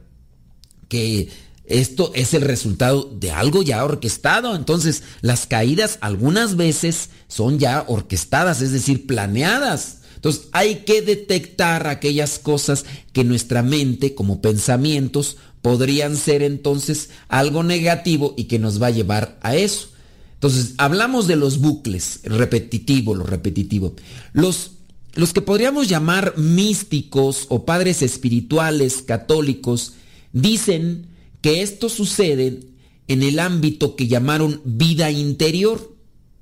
que 0.91 1.31
esto 1.65 2.11
es 2.15 2.35
el 2.35 2.43
resultado 2.43 3.09
de 3.19 3.31
algo 3.31 3.63
ya 3.63 3.83
orquestado. 3.85 4.57
Entonces, 4.57 5.05
las 5.23 5.47
caídas 5.47 5.99
algunas 6.03 6.57
veces 6.57 7.11
son 7.29 7.59
ya 7.59 7.85
orquestadas, 7.87 8.61
es 8.61 8.73
decir, 8.73 9.07
planeadas. 9.07 9.99
Entonces, 10.17 10.49
hay 10.53 10.81
que 10.85 11.01
detectar 11.01 11.87
aquellas 11.87 12.41
cosas 12.41 12.85
que 13.13 13.25
nuestra 13.25 13.63
mente, 13.63 14.15
como 14.15 14.43
pensamientos, 14.43 15.37
podrían 15.63 16.17
ser 16.17 16.43
entonces 16.43 17.11
algo 17.29 17.63
negativo 17.63 18.35
y 18.37 18.45
que 18.45 18.59
nos 18.59 18.83
va 18.83 18.89
a 18.89 18.91
llevar 18.91 19.39
a 19.41 19.55
eso. 19.55 19.91
Entonces, 20.35 20.75
hablamos 20.77 21.29
de 21.29 21.37
los 21.37 21.61
bucles, 21.61 22.21
repetitivo, 22.25 23.15
lo 23.15 23.25
repetitivo. 23.25 23.95
Los, 24.33 24.73
los 25.15 25.33
que 25.33 25.41
podríamos 25.41 25.89
llamar 25.89 26.37
místicos 26.37 27.47
o 27.49 27.65
padres 27.65 28.03
espirituales 28.03 29.03
católicos 29.03 29.95
dicen 30.33 31.07
que 31.41 31.63
esto 31.63 31.89
sucede 31.89 32.61
en 33.09 33.23
el 33.23 33.39
ámbito 33.39 33.97
que 33.97 34.07
llamaron 34.09 34.61
vida 34.65 35.11
interior, 35.11 35.97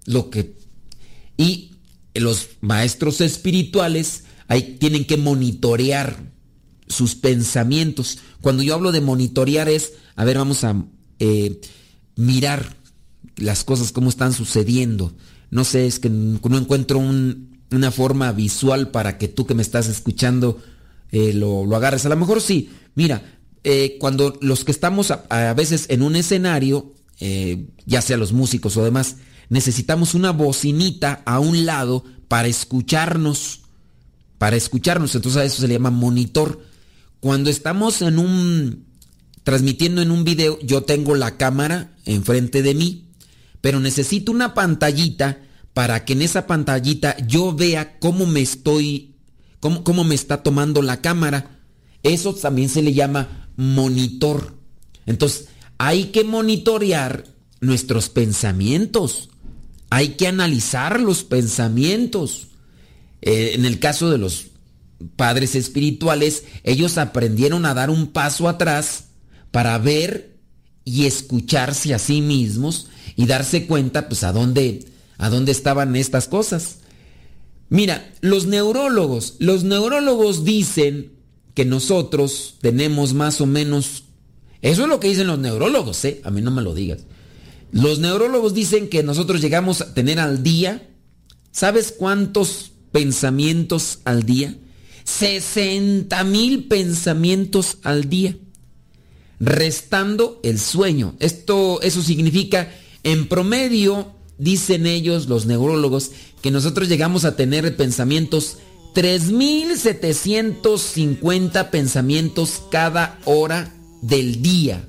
lo 0.05 0.31
que 0.31 0.57
y 1.37 1.71
los 2.15 2.49
maestros 2.61 3.21
espirituales 3.21 4.25
ahí 4.49 4.77
tienen 4.81 5.05
que 5.05 5.17
monitorear 5.17 6.33
sus 6.89 7.15
pensamientos. 7.15 8.19
Cuando 8.41 8.63
yo 8.63 8.75
hablo 8.75 8.93
de 8.93 9.01
monitorear 9.01 9.69
es, 9.69 9.93
a 10.17 10.25
ver, 10.25 10.39
vamos 10.39 10.65
a 10.65 10.85
eh, 11.21 11.61
mirar 12.17 12.77
las 13.37 13.63
cosas 13.63 13.93
cómo 13.93 14.09
están 14.11 14.33
sucediendo. 14.33 15.15
No 15.51 15.65
sé, 15.65 15.87
es 15.87 15.99
que 16.01 16.11
no 16.11 16.59
encuentro 16.59 16.99
un- 16.99 17.61
una 17.71 17.91
forma 17.91 18.33
visual 18.33 18.91
para 18.91 19.19
que 19.19 19.29
tú 19.29 19.47
que 19.47 19.55
me 19.55 19.63
estás 19.63 19.87
escuchando 19.89 20.59
eh, 21.13 21.33
lo, 21.35 21.65
lo 21.67 21.77
agarres. 21.77 22.05
A 22.07 22.09
lo 22.09 22.17
mejor 22.17 22.41
sí. 22.41 22.71
Mira, 22.95 23.38
eh, 23.65 23.97
cuando 24.01 24.39
los 24.41 24.65
que 24.65 24.73
estamos 24.73 25.11
a, 25.11 25.55
veces 25.55 25.87
en 25.89 26.03
un 26.03 26.17
escenario, 26.17 26.95
eh, 27.21 27.67
ya 27.87 28.01
sea 28.03 28.17
los 28.17 28.33
músicos 28.33 28.77
o 28.77 28.85
demás, 28.85 29.17
necesitamos 29.49 30.15
una 30.15 30.31
bocinita 30.31 31.23
a 31.27 31.41
un 31.41 31.67
lado 31.67 32.05
para 32.29 32.49
escucharnos. 32.49 33.63
Para 34.39 34.57
escucharnos. 34.57 35.15
Entonces 35.15 35.41
a 35.41 35.45
eso 35.45 35.61
se 35.61 35.69
le 35.69 35.75
llama 35.75 35.91
monitor. 35.91 36.63
Cuando 37.21 37.51
estamos 37.51 38.03
en 38.03 38.19
un 38.19 38.87
transmitiendo 39.43 40.03
en 40.03 40.11
un 40.11 40.25
video, 40.25 40.59
yo 40.61 40.83
tengo 40.83 41.15
la 41.15 41.39
cámara 41.39 41.97
enfrente 42.05 42.63
de 42.63 42.75
mí, 42.75 43.07
pero 43.63 43.81
necesito 43.81 44.31
una 44.31 44.53
pantallita 44.53 45.39
para 45.73 46.05
que 46.05 46.13
en 46.13 46.21
esa 46.21 46.47
pantallita 46.47 47.17
yo 47.27 47.55
vea 47.55 47.99
cómo 47.99 48.27
me 48.27 48.43
estoy, 48.43 49.15
cómo, 49.59 49.85
cómo 49.85 50.05
me 50.05 50.15
está 50.15 50.43
tomando 50.43 50.83
la 50.83 51.01
cámara. 51.01 51.59
Eso 52.03 52.35
también 52.35 52.69
se 52.69 52.83
le 52.83 52.93
llama 52.93 53.38
monitor. 53.59 54.55
Entonces, 55.05 55.49
hay 55.79 56.07
que 56.07 56.25
monitorear 56.25 57.25
nuestros 57.61 58.09
pensamientos. 58.09 59.31
Hay 59.91 60.11
que 60.11 60.29
analizar 60.29 61.01
los 61.01 61.25
pensamientos. 61.25 62.47
Eh, 63.21 63.53
en 63.55 63.65
el 63.65 63.81
caso 63.81 64.11
de 64.11 64.19
los 64.19 64.47
padres 65.17 65.57
espirituales, 65.57 66.45
ellos 66.63 66.99
aprendieron 66.99 67.67
a 67.67 67.75
dar 67.75 67.91
un 67.91 68.07
paso 68.07 68.49
atrás 68.49 69.07
para 69.51 69.77
ver 69.79 70.37
y 70.85 71.07
escucharse 71.07 71.93
a 71.95 71.99
sí 71.99 72.21
mismos 72.21 72.87
y 73.17 73.27
darse 73.27 73.67
cuenta 73.67 74.09
pues 74.09 74.23
a 74.23 74.33
dónde 74.33 74.87
a 75.19 75.31
dónde 75.31 75.51
estaban 75.51 75.97
estas 75.97 76.29
cosas. 76.29 76.79
Mira, 77.71 78.09
los 78.21 78.47
neurólogos, 78.47 79.35
los 79.41 79.65
neurólogos 79.65 80.45
dicen 80.45 81.18
que 81.59 81.65
nosotros 81.65 82.55
tenemos 82.61 83.15
más 83.15 83.41
o 83.41 83.47
menos 83.47 84.05
eso 84.63 84.83
es 84.83 84.89
lo 84.89 85.01
que 85.01 85.09
dicen 85.09 85.27
los 85.27 85.41
neurólogos, 85.41 86.05
¿eh? 86.05 86.21
A 86.23 86.31
mí 86.31 86.41
no 86.41 86.53
me 86.53 86.63
lo 86.63 86.73
digas. 86.73 87.01
Los 87.73 87.99
neurólogos 87.99 88.55
dicen 88.55 88.89
que 88.89 89.03
nosotros 89.03 89.41
llegamos 89.41 89.81
a 89.81 89.93
tener 89.93 90.21
al 90.21 90.45
día, 90.45 90.89
¿sabes 91.51 91.91
cuántos 91.91 92.71
pensamientos 92.93 93.99
al 94.05 94.23
día? 94.23 94.57
60 95.03 96.23
mil 96.23 96.69
pensamientos 96.69 97.79
al 97.83 98.09
día, 98.09 98.37
restando 99.41 100.39
el 100.45 100.61
sueño. 100.61 101.17
Esto, 101.19 101.81
eso 101.83 102.03
significa, 102.03 102.73
en 103.03 103.27
promedio, 103.27 104.13
dicen 104.39 104.87
ellos, 104.87 105.27
los 105.27 105.47
neurólogos, 105.47 106.13
que 106.41 106.53
nosotros 106.53 106.89
llegamos 106.89 107.25
a 107.25 107.35
tener 107.35 107.77
pensamientos 107.77 108.59
3.750 108.99 111.71
pensamientos 111.71 112.63
cada 112.69 113.17
hora 113.25 113.73
del 114.03 114.43
día. 114.43 114.83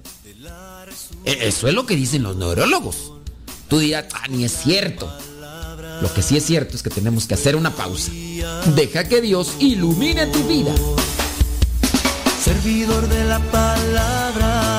E- 1.25 1.47
Eso 1.47 1.67
es 1.67 1.75
lo 1.75 1.85
que 1.85 1.95
dicen 1.95 2.23
los 2.23 2.35
neurólogos. 2.35 3.13
Tú 3.67 3.77
dirás, 3.77 4.05
ah, 4.13 4.23
ni 4.27 4.45
es 4.45 4.63
cierto. 4.63 5.07
Lo 6.01 6.11
que 6.11 6.23
sí 6.23 6.37
es 6.37 6.43
cierto 6.45 6.75
es 6.75 6.81
que 6.81 6.89
tenemos 6.89 7.27
que 7.27 7.35
hacer 7.35 7.55
una 7.55 7.75
pausa. 7.75 8.11
Deja 8.75 9.07
que 9.07 9.21
Dios 9.21 9.51
ilumine 9.59 10.25
tu 10.25 10.43
vida. 10.47 10.73
Servidor 12.43 13.07
de 13.09 13.25
la 13.25 13.37
palabra 13.51 14.78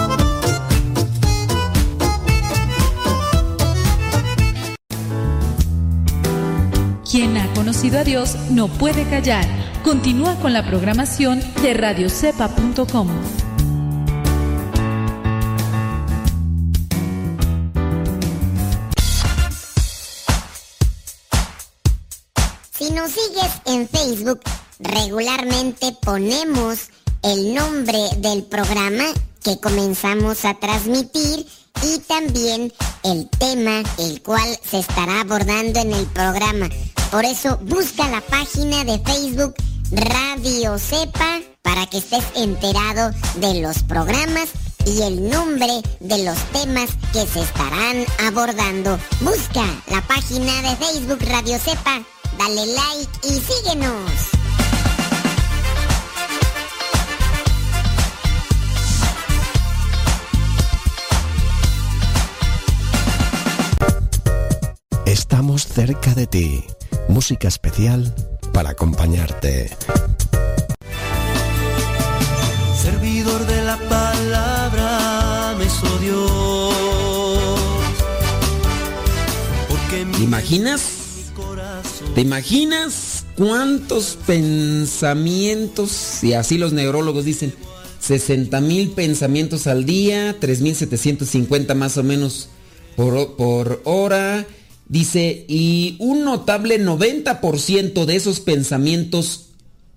Quien 7.11 7.35
ha 7.35 7.53
conocido 7.55 7.99
a 7.99 8.05
Dios 8.05 8.37
no 8.51 8.69
puede 8.69 9.03
callar. 9.09 9.45
Continúa 9.83 10.37
con 10.37 10.53
la 10.53 10.65
programación 10.65 11.43
de 11.61 11.73
radiocepa.com. 11.73 13.09
Si 22.71 22.91
nos 22.91 23.11
sigues 23.11 23.51
en 23.65 23.89
Facebook, 23.89 24.39
regularmente 24.79 25.93
ponemos 26.01 26.91
el 27.23 27.53
nombre 27.53 27.99
del 28.19 28.43
programa 28.43 29.03
que 29.43 29.59
comenzamos 29.59 30.45
a 30.45 30.53
transmitir 30.53 31.45
y 31.83 31.99
también 32.07 32.71
el 33.03 33.29
tema 33.29 33.83
el 33.97 34.21
cual 34.21 34.59
se 34.63 34.79
estará 34.79 35.21
abordando 35.21 35.79
en 35.79 35.93
el 35.93 36.05
programa. 36.07 36.69
Por 37.11 37.25
eso 37.25 37.57
busca 37.63 38.07
la 38.09 38.21
página 38.21 38.83
de 38.83 38.99
Facebook 38.99 39.55
Radio 39.91 40.77
Cepa 40.77 41.41
para 41.61 41.85
que 41.87 41.97
estés 41.97 42.23
enterado 42.35 43.11
de 43.35 43.61
los 43.61 43.83
programas 43.83 44.49
y 44.85 45.01
el 45.01 45.29
nombre 45.29 45.81
de 45.99 46.23
los 46.23 46.37
temas 46.51 46.89
que 47.13 47.25
se 47.27 47.41
estarán 47.41 48.05
abordando. 48.25 48.97
Busca 49.21 49.63
la 49.87 50.01
página 50.07 50.61
de 50.61 50.75
Facebook 50.77 51.19
Radio 51.29 51.59
Cepa, 51.59 52.01
dale 52.37 52.65
like 52.65 53.11
y 53.23 53.39
síguenos. 53.39 54.40
Estamos 65.21 65.67
cerca 65.67 66.15
de 66.15 66.25
ti. 66.25 66.63
Música 67.07 67.47
especial 67.47 68.11
para 68.53 68.71
acompañarte. 68.71 69.69
Servidor 72.75 73.45
de 73.45 73.61
la 73.61 73.77
palabra 73.77 75.55
me 75.59 75.65
Dios. 76.03 76.73
¿Te 80.17 80.23
imaginas? 80.23 80.81
¿Te 82.15 82.21
imaginas 82.21 83.25
cuántos 83.37 84.17
pensamientos, 84.25 86.23
y 86.23 86.33
así 86.33 86.57
los 86.57 86.73
neurólogos 86.73 87.25
dicen, 87.25 87.53
60 87.99 88.59
mil 88.59 88.89
pensamientos 88.89 89.67
al 89.67 89.85
día, 89.85 90.39
3.750 90.39 91.75
más 91.75 91.97
o 91.97 92.03
menos 92.03 92.49
por, 92.95 93.35
por 93.35 93.83
hora? 93.85 94.47
Dice, 94.91 95.45
y 95.47 95.95
un 95.99 96.25
notable 96.25 96.77
90% 96.77 98.03
de 98.03 98.15
esos 98.17 98.41
pensamientos, 98.41 99.51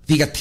fíjate, 0.06 0.38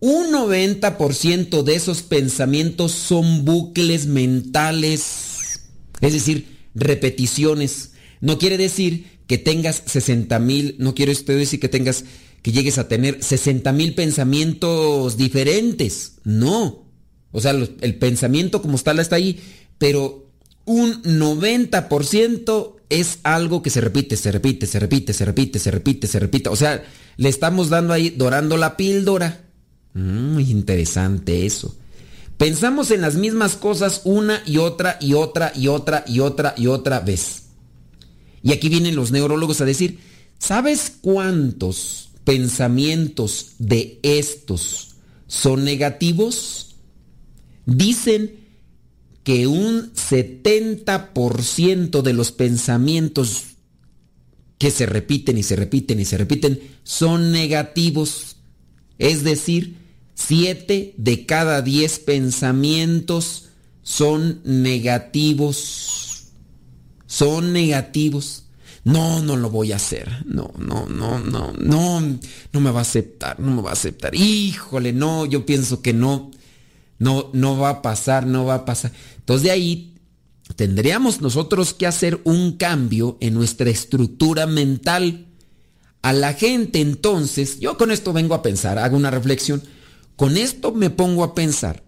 un 0.00 0.32
90% 0.32 1.62
de 1.62 1.74
esos 1.74 2.00
pensamientos 2.00 2.92
son 2.92 3.44
bucles 3.44 4.06
mentales, 4.06 5.60
es 6.00 6.12
decir, 6.14 6.46
repeticiones. 6.74 7.90
No 8.22 8.38
quiere 8.38 8.56
decir 8.56 9.04
que 9.26 9.36
tengas 9.36 9.82
60 9.84 10.38
mil, 10.38 10.76
no 10.78 10.94
quiero 10.94 11.12
esto 11.12 11.32
decir 11.32 11.60
que 11.60 11.68
tengas, 11.68 12.06
que 12.40 12.52
llegues 12.52 12.78
a 12.78 12.88
tener 12.88 13.22
60 13.22 13.70
mil 13.74 13.94
pensamientos 13.94 15.18
diferentes. 15.18 16.20
No. 16.24 16.86
O 17.32 17.40
sea, 17.42 17.50
el 17.50 17.96
pensamiento 17.96 18.62
como 18.62 18.78
tal 18.78 18.98
está 18.98 19.16
ahí, 19.16 19.40
pero 19.76 20.25
un 20.66 21.02
90% 21.02 22.76
es 22.88 23.18
algo 23.22 23.62
que 23.62 23.70
se 23.70 23.80
repite, 23.80 24.16
se 24.16 24.30
repite, 24.30 24.66
se 24.66 24.78
repite, 24.78 25.12
se 25.12 25.24
repite, 25.24 25.58
se 25.58 25.70
repite, 25.70 26.06
se 26.06 26.20
repite. 26.20 26.48
O 26.50 26.56
sea, 26.56 26.84
le 27.16 27.28
estamos 27.28 27.70
dando 27.70 27.92
ahí, 27.92 28.10
dorando 28.10 28.56
la 28.56 28.76
píldora. 28.76 29.44
Mm, 29.94 30.34
Muy 30.34 30.50
interesante 30.50 31.46
eso. 31.46 31.74
Pensamos 32.36 32.90
en 32.90 33.00
las 33.00 33.14
mismas 33.14 33.56
cosas 33.56 34.02
una 34.04 34.42
y 34.44 34.58
otra 34.58 34.98
y 35.00 35.14
otra 35.14 35.52
y 35.54 35.68
otra 35.68 36.04
y 36.06 36.20
otra 36.20 36.54
y 36.56 36.66
otra 36.66 37.00
vez. 37.00 37.44
Y 38.42 38.52
aquí 38.52 38.68
vienen 38.68 38.94
los 38.94 39.10
neurólogos 39.10 39.60
a 39.60 39.64
decir, 39.64 39.98
¿sabes 40.38 40.92
cuántos 41.00 42.10
pensamientos 42.24 43.52
de 43.58 43.98
estos 44.02 44.96
son 45.26 45.64
negativos? 45.64 46.76
Dicen 47.64 48.45
que 49.26 49.46
un 49.48 49.92
70% 49.92 52.00
de 52.00 52.12
los 52.12 52.30
pensamientos 52.30 53.42
que 54.56 54.70
se 54.70 54.86
repiten 54.86 55.36
y 55.36 55.42
se 55.42 55.56
repiten 55.56 55.98
y 55.98 56.04
se 56.04 56.16
repiten 56.16 56.60
son 56.84 57.32
negativos. 57.32 58.36
Es 58.98 59.24
decir, 59.24 59.78
7 60.14 60.94
de 60.96 61.26
cada 61.26 61.60
10 61.60 61.98
pensamientos 61.98 63.48
son 63.82 64.42
negativos. 64.44 66.28
Son 67.08 67.52
negativos. 67.52 68.44
No, 68.84 69.24
no 69.24 69.34
lo 69.34 69.50
voy 69.50 69.72
a 69.72 69.76
hacer. 69.76 70.24
No, 70.24 70.52
no, 70.56 70.86
no, 70.86 71.18
no, 71.18 71.52
no, 71.52 72.00
no 72.52 72.60
me 72.60 72.70
va 72.70 72.78
a 72.78 72.82
aceptar, 72.82 73.40
no 73.40 73.56
me 73.56 73.62
va 73.62 73.70
a 73.70 73.72
aceptar. 73.72 74.14
Híjole, 74.14 74.92
no, 74.92 75.26
yo 75.26 75.44
pienso 75.44 75.82
que 75.82 75.92
no, 75.92 76.30
no, 77.00 77.30
no 77.32 77.58
va 77.58 77.70
a 77.70 77.82
pasar, 77.82 78.24
no 78.24 78.44
va 78.44 78.54
a 78.54 78.64
pasar. 78.64 78.92
Entonces 79.26 79.42
de 79.42 79.50
ahí 79.50 79.94
tendríamos 80.54 81.20
nosotros 81.20 81.74
que 81.74 81.88
hacer 81.88 82.20
un 82.22 82.52
cambio 82.52 83.18
en 83.20 83.34
nuestra 83.34 83.68
estructura 83.70 84.46
mental. 84.46 85.26
A 86.00 86.12
la 86.12 86.32
gente 86.32 86.80
entonces, 86.80 87.58
yo 87.58 87.76
con 87.76 87.90
esto 87.90 88.12
vengo 88.12 88.36
a 88.36 88.42
pensar, 88.42 88.78
hago 88.78 88.96
una 88.96 89.10
reflexión, 89.10 89.64
con 90.14 90.36
esto 90.36 90.70
me 90.70 90.90
pongo 90.90 91.24
a 91.24 91.34
pensar 91.34 91.82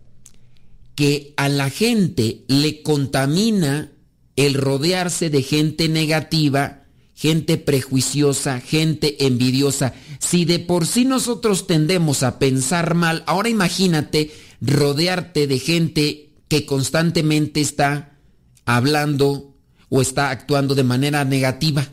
que 0.97 1.33
a 1.37 1.49
la 1.49 1.71
gente 1.71 2.43
le 2.49 2.83
contamina 2.83 3.93
el 4.35 4.55
rodearse 4.55 5.31
de 5.31 5.43
gente 5.43 5.89
negativa, 5.89 6.87
gente 7.15 7.57
prejuiciosa, 7.57 8.61
gente 8.61 9.27
envidiosa. 9.27 9.95
Si 10.19 10.45
de 10.45 10.59
por 10.59 10.89
sí 10.89 11.05
nosotros 11.05 11.69
tendemos 11.69 12.25
a 12.25 12.41
pensar 12.41 12.97
mal, 12.97 13.23
ahora 13.29 13.49
imagínate 13.49 14.33
rodearte 14.61 15.47
de 15.47 15.61
gente 15.61 16.28
que 16.49 16.67
constantemente 16.67 17.61
está 17.61 18.19
hablando 18.65 19.55
o 19.89 20.01
está 20.03 20.31
actuando 20.31 20.75
de 20.75 20.85
manera 20.85 21.25
negativa. 21.25 21.89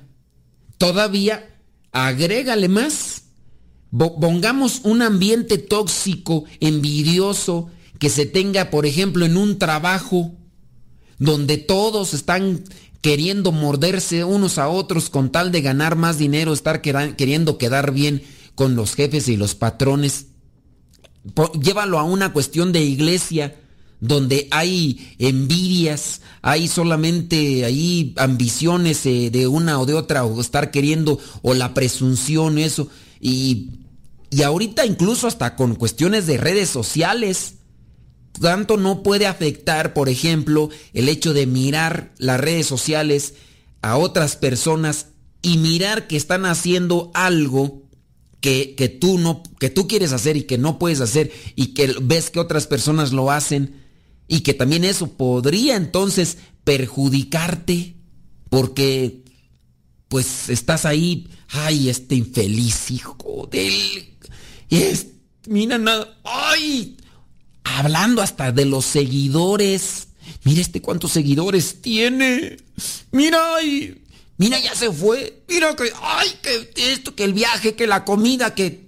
Todavía 0.78 1.60
agrégale 1.92 2.68
más. 2.68 3.24
Pongamos 3.92 4.82
un 4.84 5.02
ambiente 5.02 5.58
tóxico, 5.58 6.44
envidioso, 6.60 7.70
que 8.00 8.10
se 8.10 8.26
tenga, 8.26 8.70
por 8.70 8.86
ejemplo, 8.86 9.26
en 9.26 9.38
un 9.38 9.58
trabajo 9.58 10.34
donde 11.18 11.58
todos 11.58 12.14
están 12.14 12.64
queriendo 13.00 13.54
morderse 13.54 14.26
unos 14.26 14.58
a 14.58 14.68
otros 14.68 15.10
con 15.10 15.32
tal 15.32 15.52
de 15.52 15.62
ganar 15.62 15.96
más 15.96 16.18
dinero, 16.18 16.52
estar 16.52 16.82
queriendo 16.82 17.58
quedar 17.58 17.94
bien 17.94 18.24
con 18.56 18.76
los 18.76 18.96
jefes 18.96 19.30
y 19.30 19.38
los 19.38 19.56
patrones. 19.56 20.28
Llévalo 21.62 22.00
a 22.00 22.04
una 22.04 22.34
cuestión 22.34 22.74
de 22.74 22.82
iglesia 22.82 23.56
donde 24.08 24.48
hay 24.52 25.16
envidias, 25.20 26.22
hay 26.42 26.68
solamente 26.68 27.66
ahí 27.66 28.14
ambiciones 28.18 29.06
eh, 29.06 29.30
de 29.32 29.48
una 29.48 29.80
o 29.80 29.86
de 29.86 29.94
otra 29.94 30.26
o 30.26 30.40
estar 30.42 30.72
queriendo 30.72 31.20
o 31.42 31.54
la 31.54 31.74
presunción 31.74 32.58
eso. 32.58 32.88
Y 33.20 33.70
y 34.36 34.44
ahorita 34.44 34.86
incluso 34.86 35.28
hasta 35.28 35.56
con 35.56 35.76
cuestiones 35.76 36.28
de 36.28 36.38
redes 36.38 36.70
sociales 36.70 37.56
tanto 38.42 38.76
no 38.76 39.02
puede 39.02 39.28
afectar, 39.28 39.94
por 39.94 40.10
ejemplo, 40.10 40.70
el 40.94 41.08
hecho 41.08 41.34
de 41.34 41.46
mirar 41.46 42.12
las 42.18 42.38
redes 42.38 42.66
sociales 42.66 43.36
a 43.82 43.96
otras 43.96 44.36
personas 44.36 45.08
y 45.42 45.58
mirar 45.58 46.08
que 46.08 46.18
están 46.18 46.46
haciendo 46.46 47.12
algo 47.14 47.84
que, 48.42 48.76
que 48.76 48.90
tú 48.90 49.18
no, 49.20 49.42
que 49.58 49.70
tú 49.70 49.88
quieres 49.88 50.12
hacer 50.12 50.36
y 50.36 50.44
que 50.44 50.58
no 50.58 50.80
puedes 50.80 51.00
hacer 51.00 51.32
y 51.56 51.68
que 51.68 51.96
ves 52.02 52.30
que 52.30 52.42
otras 52.42 52.68
personas 52.68 53.14
lo 53.14 53.32
hacen 53.32 53.85
y 54.28 54.42
que 54.42 54.54
también 54.54 54.84
eso 54.84 55.08
podría 55.14 55.76
entonces 55.76 56.38
perjudicarte 56.64 57.96
porque 58.50 59.24
pues 60.08 60.50
estás 60.50 60.86
ahí, 60.86 61.28
ay, 61.50 61.90
este 61.90 62.16
infeliz 62.16 62.92
hijo 62.92 63.48
del... 63.52 64.14
Es, 64.70 65.08
mira 65.48 65.78
nada, 65.78 66.18
ay, 66.24 66.98
hablando 67.64 68.22
hasta 68.22 68.52
de 68.52 68.66
los 68.66 68.86
seguidores. 68.86 70.08
Mira 70.44 70.62
este 70.62 70.82
cuántos 70.82 71.12
seguidores 71.12 71.82
tiene. 71.82 72.58
Mira, 73.12 73.56
ay, 73.56 74.02
mira 74.38 74.60
ya 74.60 74.74
se 74.74 74.92
fue. 74.92 75.44
Mira 75.48 75.76
que, 75.76 75.92
ay, 76.02 76.30
que 76.42 76.94
esto, 76.94 77.16
que 77.16 77.26
el 77.26 77.34
viaje, 77.34 77.76
que 77.76 77.88
la 77.88 78.06
comida, 78.06 78.56
que... 78.56 78.86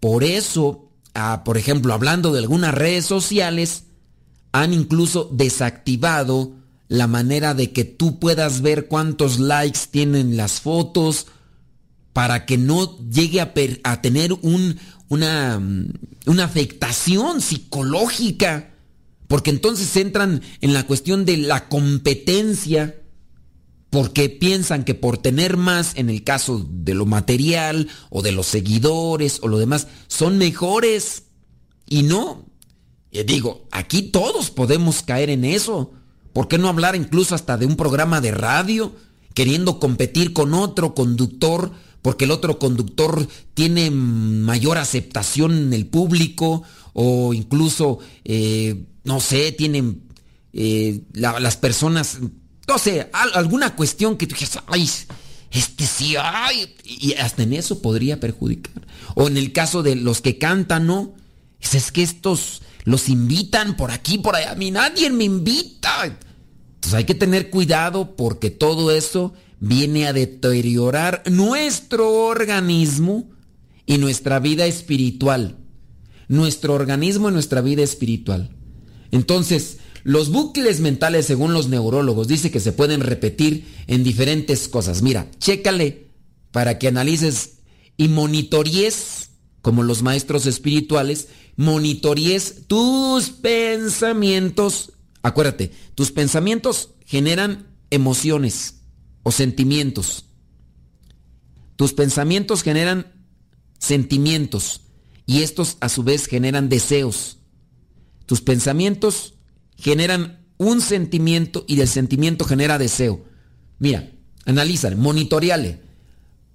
Por 0.00 0.24
eso, 0.24 0.90
ah, 1.14 1.42
por 1.44 1.56
ejemplo, 1.56 1.94
hablando 1.94 2.32
de 2.32 2.40
algunas 2.40 2.74
redes 2.74 3.06
sociales, 3.06 3.84
han 4.52 4.74
incluso 4.74 5.28
desactivado 5.32 6.52
la 6.88 7.06
manera 7.06 7.54
de 7.54 7.72
que 7.72 7.84
tú 7.84 8.18
puedas 8.18 8.60
ver 8.60 8.86
cuántos 8.86 9.38
likes 9.38 9.80
tienen 9.90 10.36
las 10.36 10.60
fotos 10.60 11.26
para 12.12 12.44
que 12.44 12.58
no 12.58 12.98
llegue 13.08 13.40
a, 13.40 14.02
tener 14.02 14.34
un, 14.42 14.78
una, 15.08 15.58
mm, 15.58 15.86
una 16.26 16.44
afectación 16.44 17.40
psicológica. 17.40 18.74
Porque 19.26 19.48
entonces 19.48 19.96
entran 19.96 20.42
en 20.60 20.74
la 20.74 20.86
cuestión 20.86 21.24
de 21.24 21.38
la 21.38 21.68
competencia. 21.68 22.98
Porque 23.88 24.28
piensan 24.28 24.84
que 24.84 24.94
por 24.94 25.16
tener 25.16 25.56
más, 25.56 25.92
en 25.96 26.10
el 26.10 26.24
caso 26.24 26.66
de 26.70 26.92
lo 26.92 27.06
material 27.06 27.88
o 28.10 28.20
de 28.20 28.32
los 28.32 28.46
seguidores 28.46 29.38
o 29.42 29.48
lo 29.48 29.58
demás, 29.58 29.86
son 30.08 30.36
mejores. 30.36 31.24
Y 31.88 32.02
no. 32.02 32.51
Y 33.12 33.22
digo, 33.24 33.66
aquí 33.70 34.02
todos 34.02 34.50
podemos 34.50 35.02
caer 35.02 35.30
en 35.30 35.44
eso. 35.44 35.92
¿Por 36.32 36.48
qué 36.48 36.56
no 36.58 36.68
hablar 36.68 36.96
incluso 36.96 37.34
hasta 37.34 37.56
de 37.58 37.66
un 37.66 37.76
programa 37.76 38.20
de 38.22 38.30
radio? 38.32 38.92
Queriendo 39.34 39.78
competir 39.78 40.32
con 40.32 40.54
otro 40.54 40.94
conductor 40.94 41.70
porque 42.00 42.24
el 42.24 42.30
otro 42.32 42.58
conductor 42.58 43.28
tiene 43.54 43.90
mayor 43.92 44.76
aceptación 44.78 45.52
en 45.56 45.72
el 45.72 45.86
público 45.86 46.64
o 46.94 47.32
incluso, 47.32 48.00
eh, 48.24 48.86
no 49.04 49.20
sé, 49.20 49.52
tienen 49.52 50.02
eh, 50.54 51.02
la- 51.12 51.38
las 51.40 51.56
personas, 51.56 52.18
no 52.68 52.78
sé, 52.78 53.08
al- 53.12 53.30
alguna 53.34 53.74
cuestión 53.76 54.16
que 54.18 54.26
tú 54.26 54.34
dices, 54.38 54.58
ay, 54.66 54.90
este 55.50 55.86
sí, 55.86 56.14
ay, 56.18 56.74
y 56.84 57.14
hasta 57.14 57.42
en 57.44 57.52
eso 57.54 57.80
podría 57.80 58.20
perjudicar. 58.20 58.86
O 59.14 59.28
en 59.28 59.36
el 59.38 59.52
caso 59.52 59.82
de 59.82 59.94
los 59.96 60.20
que 60.20 60.36
cantan, 60.38 60.86
¿no? 60.86 61.14
Es 61.60 61.90
que 61.92 62.02
estos 62.02 62.60
los 62.84 63.08
invitan 63.08 63.76
por 63.76 63.90
aquí, 63.90 64.18
por 64.18 64.36
allá, 64.36 64.52
a 64.52 64.56
mí 64.56 64.70
nadie 64.70 65.10
me 65.10 65.24
invita. 65.24 66.04
Entonces 66.04 66.94
hay 66.94 67.04
que 67.04 67.14
tener 67.14 67.50
cuidado 67.50 68.16
porque 68.16 68.50
todo 68.50 68.90
eso 68.90 69.34
viene 69.60 70.06
a 70.06 70.12
deteriorar 70.12 71.22
nuestro 71.30 72.26
organismo 72.26 73.30
y 73.86 73.98
nuestra 73.98 74.40
vida 74.40 74.66
espiritual. 74.66 75.58
Nuestro 76.28 76.74
organismo 76.74 77.28
y 77.28 77.32
nuestra 77.32 77.60
vida 77.60 77.82
espiritual. 77.82 78.50
Entonces, 79.10 79.78
los 80.02 80.30
bucles 80.30 80.80
mentales, 80.80 81.26
según 81.26 81.52
los 81.52 81.68
neurólogos, 81.68 82.26
dice 82.26 82.50
que 82.50 82.58
se 82.58 82.72
pueden 82.72 83.00
repetir 83.00 83.66
en 83.86 84.02
diferentes 84.02 84.66
cosas. 84.66 85.02
Mira, 85.02 85.30
chécale 85.38 86.08
para 86.50 86.78
que 86.78 86.88
analices 86.88 87.58
y 87.96 88.08
monitorees, 88.08 89.21
como 89.62 89.84
los 89.84 90.02
maestros 90.02 90.46
espirituales, 90.46 91.28
monitorees 91.56 92.66
tus 92.66 93.30
pensamientos. 93.30 94.92
Acuérdate, 95.22 95.70
tus 95.94 96.10
pensamientos 96.10 96.90
generan 97.06 97.68
emociones 97.90 98.82
o 99.22 99.30
sentimientos. 99.30 100.26
Tus 101.76 101.94
pensamientos 101.94 102.62
generan 102.62 103.12
sentimientos 103.78 104.82
y 105.26 105.42
estos 105.42 105.76
a 105.80 105.88
su 105.88 106.02
vez 106.02 106.26
generan 106.26 106.68
deseos. 106.68 107.38
Tus 108.26 108.40
pensamientos 108.40 109.34
generan 109.76 110.46
un 110.58 110.80
sentimiento 110.80 111.64
y 111.68 111.76
del 111.76 111.88
sentimiento 111.88 112.44
genera 112.44 112.78
deseo. 112.78 113.24
Mira, 113.78 114.10
analízale, 114.44 114.96
monitoreale. 114.96 115.80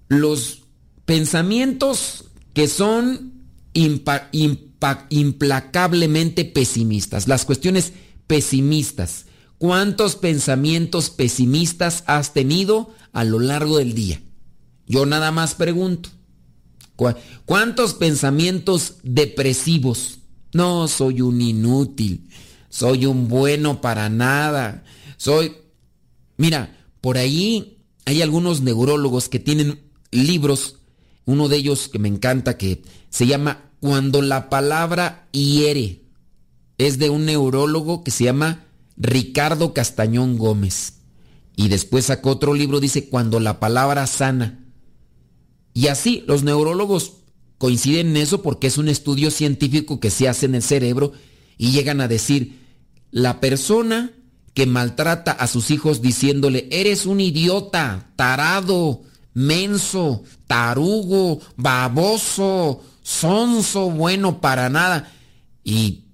Los 0.08 0.62
pensamientos 1.04 2.27
que 2.58 2.66
son 2.66 3.34
implacablemente 5.10 6.44
pesimistas, 6.44 7.28
las 7.28 7.44
cuestiones 7.44 7.92
pesimistas. 8.26 9.26
¿Cuántos 9.58 10.16
pensamientos 10.16 11.08
pesimistas 11.10 12.02
has 12.06 12.32
tenido 12.32 12.92
a 13.12 13.22
lo 13.22 13.38
largo 13.38 13.78
del 13.78 13.94
día? 13.94 14.20
Yo 14.88 15.06
nada 15.06 15.30
más 15.30 15.54
pregunto. 15.54 16.08
¿Cu- 16.96 17.14
¿Cuántos 17.44 17.94
pensamientos 17.94 18.94
depresivos? 19.04 20.18
No, 20.52 20.88
soy 20.88 21.20
un 21.20 21.40
inútil. 21.40 22.28
Soy 22.70 23.06
un 23.06 23.28
bueno 23.28 23.80
para 23.80 24.08
nada. 24.08 24.82
Soy... 25.16 25.52
Mira, 26.36 26.76
por 27.00 27.18
ahí 27.18 27.84
hay 28.04 28.20
algunos 28.20 28.62
neurólogos 28.62 29.28
que 29.28 29.38
tienen 29.38 29.78
libros. 30.10 30.77
Uno 31.28 31.48
de 31.48 31.58
ellos 31.58 31.90
que 31.90 31.98
me 31.98 32.08
encanta 32.08 32.56
que 32.56 32.80
se 33.10 33.26
llama 33.26 33.70
Cuando 33.80 34.22
la 34.22 34.48
palabra 34.48 35.28
hiere. 35.30 36.00
Es 36.78 36.98
de 36.98 37.10
un 37.10 37.26
neurólogo 37.26 38.02
que 38.02 38.10
se 38.10 38.24
llama 38.24 38.64
Ricardo 38.96 39.74
Castañón 39.74 40.38
Gómez. 40.38 41.00
Y 41.54 41.68
después 41.68 42.06
sacó 42.06 42.30
otro 42.30 42.54
libro, 42.54 42.80
dice 42.80 43.10
Cuando 43.10 43.40
la 43.40 43.60
palabra 43.60 44.06
sana. 44.06 44.64
Y 45.74 45.88
así 45.88 46.24
los 46.26 46.44
neurólogos 46.44 47.18
coinciden 47.58 48.08
en 48.08 48.16
eso 48.16 48.40
porque 48.40 48.68
es 48.68 48.78
un 48.78 48.88
estudio 48.88 49.30
científico 49.30 50.00
que 50.00 50.08
se 50.08 50.28
hace 50.30 50.46
en 50.46 50.54
el 50.54 50.62
cerebro 50.62 51.12
y 51.58 51.72
llegan 51.72 52.00
a 52.00 52.08
decir, 52.08 52.58
la 53.10 53.38
persona 53.38 54.12
que 54.54 54.64
maltrata 54.64 55.32
a 55.32 55.46
sus 55.46 55.70
hijos 55.70 56.00
diciéndole, 56.00 56.68
eres 56.70 57.04
un 57.04 57.20
idiota, 57.20 58.12
tarado, 58.16 59.02
menso, 59.38 60.24
tarugo, 60.48 61.40
baboso, 61.56 62.82
sonso, 63.02 63.88
bueno 63.88 64.40
para 64.40 64.68
nada, 64.68 65.12
y 65.62 66.06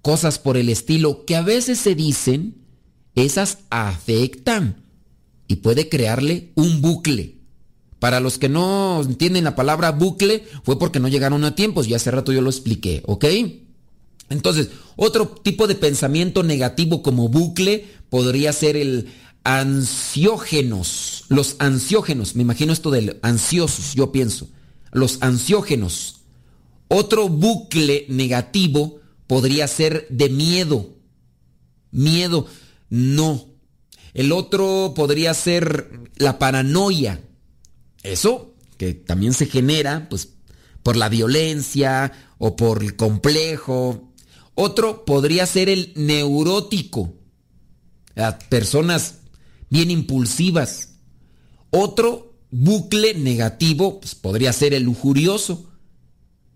cosas 0.00 0.38
por 0.38 0.56
el 0.56 0.70
estilo 0.70 1.26
que 1.26 1.36
a 1.36 1.42
veces 1.42 1.78
se 1.78 1.94
dicen, 1.94 2.64
esas 3.14 3.58
afectan 3.68 4.84
y 5.46 5.56
puede 5.56 5.90
crearle 5.90 6.52
un 6.54 6.80
bucle. 6.80 7.36
Para 7.98 8.20
los 8.20 8.38
que 8.38 8.48
no 8.48 9.02
entienden 9.02 9.44
la 9.44 9.54
palabra 9.54 9.92
bucle, 9.92 10.44
fue 10.64 10.78
porque 10.78 10.98
no 10.98 11.08
llegaron 11.08 11.44
a 11.44 11.54
tiempos, 11.54 11.86
y 11.86 11.94
hace 11.94 12.10
rato 12.10 12.32
yo 12.32 12.40
lo 12.40 12.48
expliqué, 12.48 13.02
¿ok? 13.04 13.26
Entonces, 14.30 14.70
otro 14.96 15.28
tipo 15.28 15.66
de 15.66 15.74
pensamiento 15.74 16.42
negativo 16.42 17.02
como 17.02 17.28
bucle 17.28 17.86
podría 18.08 18.54
ser 18.54 18.78
el 18.78 19.12
ansiógenos. 19.44 21.24
Los 21.28 21.56
ansiógenos, 21.58 22.36
me 22.36 22.42
imagino 22.42 22.72
esto 22.72 22.90
de 22.90 23.18
ansiosos, 23.22 23.94
yo 23.94 24.12
pienso. 24.12 24.48
Los 24.92 25.18
ansiógenos. 25.20 26.20
Otro 26.88 27.28
bucle 27.28 28.06
negativo 28.08 29.00
podría 29.26 29.66
ser 29.66 30.06
de 30.10 30.28
miedo. 30.28 30.96
Miedo, 31.90 32.46
no. 32.90 33.46
El 34.14 34.32
otro 34.32 34.92
podría 34.94 35.32
ser 35.32 35.90
la 36.16 36.38
paranoia. 36.38 37.22
Eso, 38.02 38.54
que 38.76 38.94
también 38.94 39.32
se 39.32 39.46
genera, 39.46 40.08
pues, 40.10 40.28
por 40.82 40.96
la 40.96 41.08
violencia 41.08 42.12
o 42.38 42.56
por 42.56 42.82
el 42.82 42.96
complejo. 42.96 44.12
Otro 44.54 45.04
podría 45.04 45.46
ser 45.46 45.68
el 45.68 45.92
neurótico. 45.96 47.14
A 48.16 48.38
personas 48.38 49.21
bien 49.72 49.90
impulsivas. 49.90 50.90
Otro 51.70 52.34
bucle 52.50 53.14
negativo 53.14 54.00
pues, 54.00 54.14
podría 54.14 54.52
ser 54.52 54.74
el 54.74 54.82
lujurioso, 54.82 55.64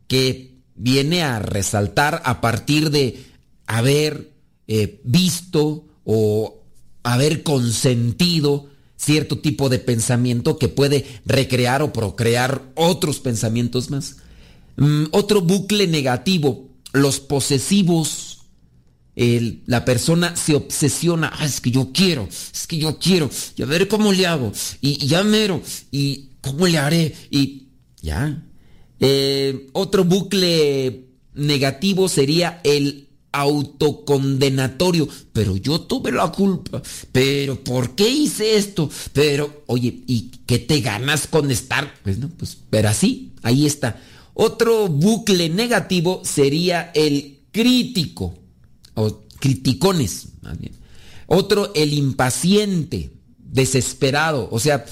que 0.07 0.59
viene 0.75 1.23
a 1.23 1.39
resaltar 1.39 2.21
a 2.27 2.43
partir 2.43 2.91
de 2.91 3.25
haber 3.67 4.33
eh, 4.69 5.01
visto 5.03 5.87
o 6.05 6.61
haber 7.03 7.43
consentido 7.43 8.67
cierto 8.97 9.39
tipo 9.39 9.71
de 9.71 9.79
pensamiento 9.79 10.59
que 10.59 10.69
puede 10.69 11.07
recrear 11.25 11.81
o 11.81 11.95
procrear 11.95 12.71
otros 12.75 13.19
pensamientos 13.19 13.89
más. 13.89 14.17
Mm, 14.77 15.05
otro 15.13 15.41
bucle 15.41 15.87
negativo, 15.87 16.69
los 16.93 17.19
posesivos. 17.21 18.26
La 19.17 19.85
persona 19.85 20.37
se 20.37 20.55
obsesiona, 20.55 21.33
"Ah, 21.35 21.47
es 21.47 21.61
que 21.63 21.71
yo 21.71 21.91
quiero, 21.93 22.29
es 22.31 22.67
que 22.67 22.77
yo 22.77 22.99
quiero, 22.99 23.31
y 23.57 23.63
a 23.63 23.67
ver 23.67 23.89
cómo 23.89 24.13
le 24.13 24.27
hago, 24.27 24.53
y, 24.83 25.03
y 25.03 25.09
ya 25.09 25.25
mero, 25.25 25.63
y 25.91 26.31
cómo 26.43 26.67
le 26.67 26.79
haré, 26.79 27.15
y 27.31 27.69
ya. 28.03 28.43
Eh, 29.01 29.69
otro 29.73 30.05
bucle 30.05 31.07
negativo 31.35 32.09
sería 32.09 32.61
el 32.65 33.09
autocondenatorio. 33.33 35.09
Pero 35.33 35.57
yo 35.57 35.81
tuve 35.83 36.13
la 36.13 36.33
culpa. 36.33 36.83
Pero 37.13 37.63
¿por 37.63 37.95
qué 37.95 38.09
hice 38.09 38.57
esto? 38.57 38.89
Pero, 39.13 39.65
oye, 39.67 40.03
¿y 40.07 40.31
qué 40.47 40.59
te 40.59 40.81
ganas 40.81 41.27
con 41.27 41.51
estar? 41.51 41.93
Pues 42.03 42.19
no, 42.19 42.29
pues, 42.29 42.57
pero 42.71 42.89
así, 42.89 43.33
ahí 43.43 43.67
está. 43.67 44.01
Otro 44.35 44.89
bucle 44.89 45.49
negativo 45.49 46.23
sería 46.25 46.91
el 46.95 47.41
crítico. 47.53 48.35
O 48.97 49.25
criticones, 49.39 50.29
más 50.43 50.59
bien. 50.59 50.75
Otro, 51.27 51.73
el 51.75 51.93
impaciente, 51.93 53.13
desesperado. 53.39 54.49
O 54.51 54.59
sea, 54.59 54.85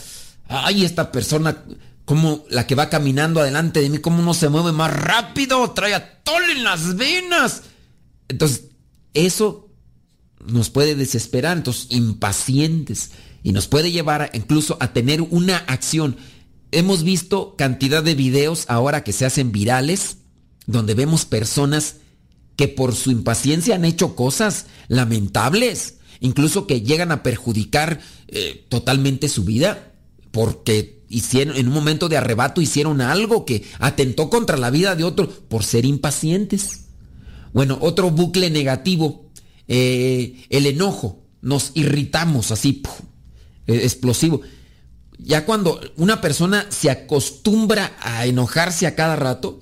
ay, 0.49 0.85
esta 0.85 1.11
persona, 1.11 1.65
como 2.05 2.45
la 2.51 2.67
que 2.67 2.75
va 2.75 2.91
caminando 2.91 3.41
adelante 3.41 3.81
de 3.81 3.89
mí, 3.89 3.99
cómo 3.99 4.23
no 4.23 4.35
se 4.35 4.49
mueve 4.49 4.73
más 4.73 4.93
rápido, 4.93 5.71
trae 5.73 5.95
atole 5.95 6.53
en 6.53 6.65
las 6.65 6.97
venas. 6.97 7.63
Entonces, 8.29 8.67
eso 9.15 9.71
nos 10.47 10.71
puede 10.71 10.95
desesperar, 10.95 11.57
entonces, 11.57 11.87
impacientes, 11.91 13.11
y 13.43 13.53
nos 13.53 13.69
puede 13.69 13.93
llevar 13.93 14.31
incluso 14.35 14.77
a 14.81 14.93
tener 14.93 15.21
una 15.23 15.59
acción. 15.59 16.17
Hemos 16.73 17.03
visto 17.05 17.55
cantidad 17.57 18.03
de 18.03 18.15
videos 18.15 18.65
ahora 18.69 19.05
que 19.05 19.13
se 19.13 19.27
hacen 19.27 19.53
virales, 19.53 20.19
donde 20.67 20.95
vemos 20.95 21.25
personas 21.25 21.97
que 22.57 22.69
por 22.69 22.95
su 22.95 23.11
impaciencia 23.11 23.75
han 23.75 23.85
hecho 23.85 24.15
cosas 24.15 24.67
lamentables, 24.89 25.97
incluso 26.21 26.67
que 26.67 26.83
llegan 26.83 27.13
a 27.13 27.23
perjudicar 27.23 28.01
eh, 28.29 28.65
totalmente 28.69 29.29
su 29.29 29.45
vida, 29.45 29.93
porque 30.31 31.05
hicieron, 31.09 31.57
en 31.57 31.69
un 31.69 31.75
momento 31.75 32.09
de 32.09 32.17
arrebato 32.17 32.61
hicieron 32.61 33.01
algo 33.01 33.45
que 33.45 33.65
atentó 33.79 34.31
contra 34.31 34.57
la 34.57 34.71
vida 34.71 34.97
de 34.97 35.05
otro 35.05 35.29
por 35.29 35.65
ser 35.65 35.85
impacientes. 35.85 36.87
Bueno, 37.53 37.79
otro 37.81 38.11
bucle 38.11 38.51
negativo, 38.51 39.31
eh, 39.69 40.45
el 40.51 40.67
enojo, 40.67 41.23
nos 41.41 41.73
irritamos 41.75 42.51
así, 42.51 42.83
eh, 43.67 43.81
explosivo. 43.83 44.41
ya 45.19 45.47
cuando 45.47 45.81
una 45.97 46.21
persona 46.21 46.67
se 46.71 46.91
acostumbra 46.91 47.97
a 48.01 48.27
enojarse 48.27 48.87
a 48.87 48.95
cada 48.97 49.15
rato, 49.15 49.61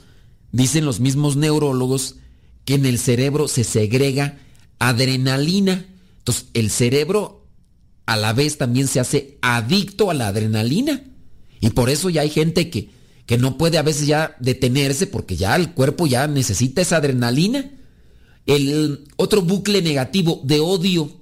dicen 0.51 0.85
los 0.85 1.01
mismos 1.01 1.37
neurólogos 1.37 2.17
que 2.65 2.75
en 2.75 2.87
el 2.87 2.99
cerebro 2.99 3.49
se 3.49 3.65
segrega 3.65 4.39
adrenalina. 4.79 5.87
Entonces, 6.19 6.47
el 6.55 6.71
cerebro 6.71 7.47
a 8.07 8.17
la 8.17 8.33
vez 8.33 8.59
también 8.59 8.89
se 8.89 9.01
hace 9.01 9.39
adicto 9.43 10.11
a 10.11 10.15
la 10.15 10.29
adrenalina. 10.29 11.05
Y 11.61 11.71
por 11.71 11.91
eso 11.91 12.11
ya 12.11 12.23
hay 12.23 12.31
gente 12.31 12.71
que, 12.71 12.91
que 13.27 13.39
no 13.39 13.57
puede 13.57 13.79
a 13.79 13.83
veces 13.83 14.07
ya 14.07 14.37
detenerse 14.41 15.07
porque 15.07 15.37
ya 15.37 15.55
el 15.57 15.73
cuerpo 15.73 16.07
ya 16.07 16.27
necesita 16.27 16.83
esa 16.83 16.97
adrenalina. 16.97 17.71
El 18.47 19.05
otro 19.17 19.43
bucle 19.43 19.83
negativo 19.83 20.41
de 20.45 20.61
odio. 20.61 21.13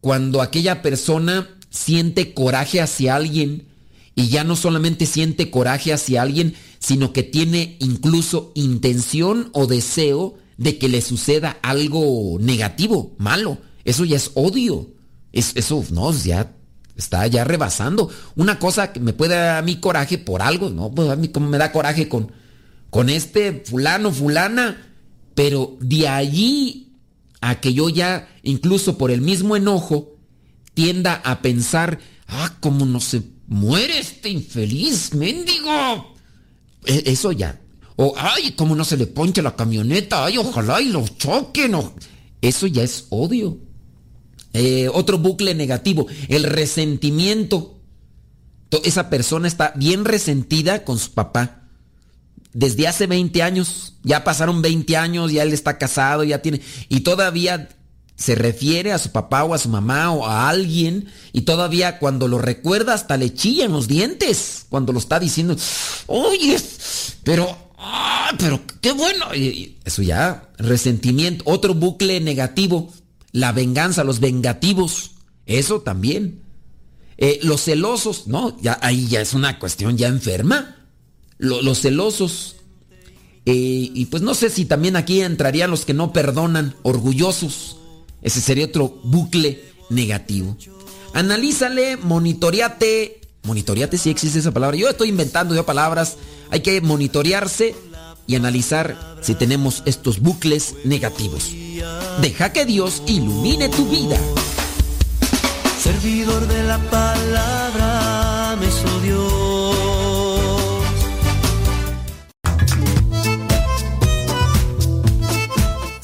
Cuando 0.00 0.42
aquella 0.42 0.82
persona 0.82 1.48
siente 1.70 2.34
coraje 2.34 2.80
hacia 2.80 3.16
alguien 3.16 3.68
y 4.14 4.28
ya 4.28 4.44
no 4.44 4.56
solamente 4.56 5.06
siente 5.06 5.50
coraje 5.50 5.92
hacia 5.92 6.22
alguien, 6.22 6.54
sino 6.88 7.12
que 7.12 7.22
tiene 7.22 7.76
incluso 7.80 8.50
intención 8.54 9.50
o 9.52 9.66
deseo 9.66 10.38
de 10.56 10.78
que 10.78 10.88
le 10.88 11.02
suceda 11.02 11.58
algo 11.60 12.38
negativo, 12.40 13.14
malo. 13.18 13.58
Eso 13.84 14.06
ya 14.06 14.16
es 14.16 14.30
odio. 14.32 14.94
Es, 15.30 15.52
eso, 15.54 15.84
no, 15.90 16.10
ya 16.14 16.50
está 16.96 17.26
ya 17.26 17.44
rebasando. 17.44 18.08
Una 18.36 18.58
cosa 18.58 18.90
que 18.90 19.00
me 19.00 19.12
puede 19.12 19.34
dar 19.34 19.58
a 19.58 19.62
mí 19.62 19.76
coraje 19.76 20.16
por 20.16 20.40
algo, 20.40 20.70
¿no? 20.70 20.90
Pues 20.90 21.10
a 21.10 21.16
mí 21.16 21.28
como 21.28 21.50
me 21.50 21.58
da 21.58 21.72
coraje 21.72 22.08
con, 22.08 22.32
con 22.88 23.10
este 23.10 23.62
fulano, 23.66 24.10
fulana. 24.10 24.94
Pero 25.34 25.76
de 25.80 26.08
allí 26.08 26.94
a 27.42 27.60
que 27.60 27.74
yo 27.74 27.90
ya, 27.90 28.34
incluso 28.42 28.96
por 28.96 29.10
el 29.10 29.20
mismo 29.20 29.56
enojo, 29.56 30.16
tienda 30.72 31.20
a 31.22 31.42
pensar, 31.42 31.98
ah, 32.28 32.56
cómo 32.60 32.86
no 32.86 32.98
se 33.00 33.24
muere 33.46 33.98
este 33.98 34.30
infeliz, 34.30 35.12
mendigo. 35.12 36.16
E- 36.84 37.02
Eso 37.06 37.32
ya. 37.32 37.60
O, 37.96 38.14
ay, 38.16 38.52
cómo 38.52 38.74
no 38.76 38.84
se 38.84 38.96
le 38.96 39.06
ponche 39.06 39.42
la 39.42 39.56
camioneta, 39.56 40.24
ay, 40.24 40.38
ojalá 40.38 40.80
y 40.80 40.88
lo 40.90 41.06
choquen. 41.08 41.74
o- 41.74 41.94
Eso 42.40 42.66
ya 42.66 42.82
es 42.82 43.06
odio. 43.10 43.58
Eh, 44.52 44.88
otro 44.92 45.18
bucle 45.18 45.54
negativo, 45.54 46.06
el 46.28 46.44
resentimiento. 46.44 47.80
To- 48.68 48.82
Esa 48.84 49.10
persona 49.10 49.48
está 49.48 49.72
bien 49.76 50.04
resentida 50.04 50.84
con 50.84 50.98
su 50.98 51.12
papá. 51.12 51.62
Desde 52.52 52.88
hace 52.88 53.06
20 53.06 53.42
años, 53.42 53.94
ya 54.02 54.24
pasaron 54.24 54.62
20 54.62 54.96
años, 54.96 55.32
ya 55.32 55.42
él 55.42 55.52
está 55.52 55.76
casado, 55.78 56.24
ya 56.24 56.40
tiene... 56.40 56.60
Y 56.88 57.00
todavía 57.00 57.68
se 58.18 58.34
refiere 58.34 58.92
a 58.92 58.98
su 58.98 59.12
papá 59.12 59.44
o 59.44 59.54
a 59.54 59.58
su 59.58 59.68
mamá 59.68 60.10
o 60.12 60.26
a 60.26 60.48
alguien 60.50 61.08
y 61.32 61.42
todavía 61.42 62.00
cuando 62.00 62.26
lo 62.26 62.38
recuerda 62.38 62.92
hasta 62.92 63.16
le 63.16 63.32
chillan 63.32 63.70
los 63.72 63.86
dientes 63.86 64.66
cuando 64.68 64.92
lo 64.92 64.98
está 64.98 65.20
diciendo, 65.20 65.56
oye, 66.08 66.60
pero, 67.22 67.56
ah, 67.78 68.32
pero 68.36 68.60
qué 68.80 68.90
bueno. 68.90 69.26
Eso 69.84 70.02
ya, 70.02 70.50
resentimiento, 70.58 71.44
otro 71.46 71.74
bucle 71.74 72.20
negativo, 72.20 72.92
la 73.30 73.52
venganza, 73.52 74.02
los 74.02 74.18
vengativos, 74.18 75.12
eso 75.46 75.80
también. 75.82 76.42
Eh, 77.18 77.38
los 77.44 77.62
celosos, 77.62 78.26
no, 78.26 78.60
ya 78.60 78.78
ahí 78.82 79.06
ya 79.06 79.20
es 79.20 79.32
una 79.32 79.60
cuestión 79.60 79.96
ya 79.96 80.08
enferma. 80.08 80.74
Lo- 81.38 81.62
los 81.62 81.80
celosos. 81.80 82.56
Eh, 83.46 83.90
y 83.94 84.06
pues 84.06 84.22
no 84.24 84.34
sé 84.34 84.50
si 84.50 84.64
también 84.64 84.96
aquí 84.96 85.20
entrarían 85.20 85.70
los 85.70 85.84
que 85.84 85.94
no 85.94 86.12
perdonan, 86.12 86.74
orgullosos. 86.82 87.76
Ese 88.22 88.40
sería 88.40 88.66
otro 88.66 89.00
bucle 89.04 89.62
negativo. 89.90 90.56
Analízale, 91.14 91.96
monitoreate. 91.96 93.20
Monitoreate 93.44 93.98
si 93.98 94.10
existe 94.10 94.38
esa 94.38 94.52
palabra. 94.52 94.76
Yo 94.76 94.88
estoy 94.88 95.08
inventando 95.08 95.54
yo 95.54 95.64
palabras. 95.64 96.16
Hay 96.50 96.60
que 96.60 96.80
monitorearse 96.80 97.74
y 98.26 98.36
analizar 98.36 99.16
si 99.22 99.34
tenemos 99.34 99.82
estos 99.86 100.20
bucles 100.20 100.74
negativos. 100.84 101.50
Deja 102.20 102.52
que 102.52 102.66
Dios 102.66 103.02
ilumine 103.06 103.68
tu 103.68 103.88
vida. 103.88 104.18
Servidor 105.82 106.46
de 106.46 106.62
la 106.64 106.78
palabra 106.90 108.56
me 108.60 108.66
hizo 108.66 109.00
Dios. 109.00 109.47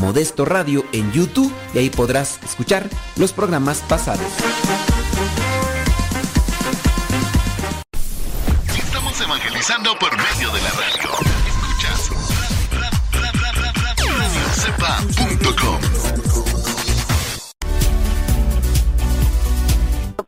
Modesto 0.00 0.46
Radio 0.46 0.82
en 0.92 1.12
YouTube 1.12 1.52
y 1.74 1.78
ahí 1.78 1.90
podrás 1.90 2.42
escuchar 2.42 2.88
los 3.16 3.34
programas 3.34 3.82
pasados. 3.82 4.26
Estamos 8.66 9.20
evangelizando 9.20 9.98
por 9.98 10.16
medio 10.16 10.50
de 10.52 10.62
la 10.62 10.70
radio. 10.70 11.10
Escuchas 11.46 12.10
radiocepa.com. 14.16 15.80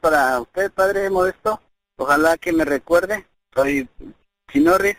Para 0.02 0.40
usted, 0.40 0.70
Padre 0.72 1.08
Modesto, 1.08 1.62
ojalá 1.96 2.36
que 2.36 2.52
me 2.52 2.66
recuerde. 2.66 3.26
Soy 3.54 3.88
Chinorris, 4.52 4.98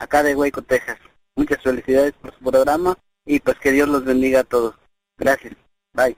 acá 0.00 0.24
de 0.24 0.34
Hueco, 0.34 0.62
Texas. 0.62 0.98
Muchas 1.36 1.62
felicidades 1.62 2.14
por 2.20 2.34
su 2.34 2.40
programa 2.40 2.98
y 3.24 3.40
pues 3.40 3.58
que 3.58 3.72
Dios 3.72 3.88
los 3.88 4.04
bendiga 4.04 4.40
a 4.40 4.44
todos. 4.44 4.74
Gracias. 5.16 5.54
Bye. 5.92 6.16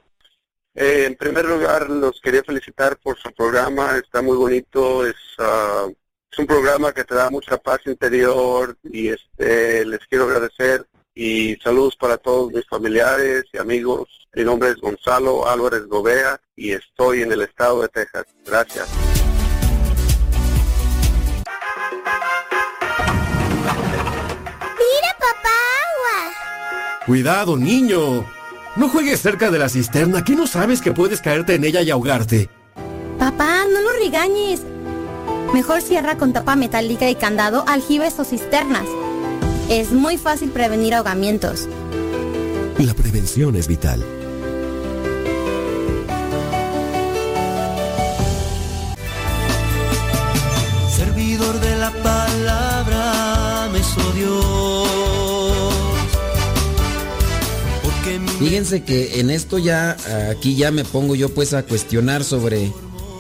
Eh, 0.75 1.05
en 1.07 1.15
primer 1.15 1.45
lugar, 1.45 1.89
los 1.89 2.21
quería 2.21 2.43
felicitar 2.43 2.97
por 2.99 3.17
su 3.19 3.33
programa, 3.33 3.97
está 3.97 4.23
muy 4.23 4.37
bonito, 4.37 5.07
es, 5.07 5.15
ah, 5.39 5.87
es 6.31 6.39
un 6.39 6.47
programa 6.47 6.93
que 6.93 7.05
te 7.05 7.15
da 7.15 7.31
mucha 7.31 7.57
paz 7.59 7.81
interior 7.87 8.77
y 8.83 9.09
este 9.09 9.85
les 9.85 10.01
quiero 10.09 10.25
agradecer 10.25 10.85
y 11.15 11.55
saludos 11.57 11.97
para 11.97 12.17
todos 12.17 12.53
mis 12.53 12.67
familiares 12.67 13.45
y 13.53 13.59
amigos. 13.59 14.09
Mi 14.35 14.43
nombre 14.43 14.71
es 14.71 14.77
Gonzalo 14.77 15.49
Álvarez 15.49 15.87
Gobea 15.87 16.41
y 16.57 16.73
estoy 16.73 17.23
en 17.23 17.31
el 17.31 17.43
estado 17.43 17.83
de 17.83 17.89
Texas. 17.89 18.27
Gracias. 18.45 18.89
Cuidado, 27.07 27.59
niño. 27.59 28.25
No 28.77 28.89
juegues 28.89 29.21
cerca 29.21 29.51
de 29.51 29.59
la 29.59 29.69
cisterna, 29.69 30.25
que 30.25 30.35
no 30.35 30.47
sabes 30.47 30.81
que 30.81 30.93
puedes 30.93 31.21
caerte 31.21 31.55
en 31.55 31.65
ella 31.65 31.83
y 31.83 31.91
ahogarte. 31.91 32.49
Papá, 33.19 33.65
no 33.71 33.81
lo 33.83 33.93
regañes. 34.03 34.63
Mejor 35.53 35.83
cierra 35.83 36.17
con 36.17 36.33
tapa 36.33 36.57
metálica 36.57 37.09
y 37.11 37.15
candado 37.15 37.65
aljibes 37.69 38.19
o 38.19 38.25
cisternas. 38.25 38.87
Es 39.69 39.93
muy 39.93 40.17
fácil 40.17 40.49
prevenir 40.49 40.95
ahogamientos. 40.95 41.69
La 42.79 42.95
prevención 42.95 43.55
es 43.55 43.69
vital. 43.69 44.03
Servidor 50.91 51.61
de 51.61 51.77
la 51.77 51.91
palabra 52.03 53.69
me 53.71 53.79
hizo 53.79 54.01
Fíjense 58.39 58.83
que 58.83 59.21
en 59.21 59.31
esto 59.31 59.59
ya, 59.59 59.97
aquí 60.31 60.57
ya 60.57 60.71
me 60.71 60.85
pongo 60.85 61.15
yo 61.15 61.33
pues 61.33 61.55
a 61.55 61.63
cuestionar 61.63 62.25
sobre 62.25 62.73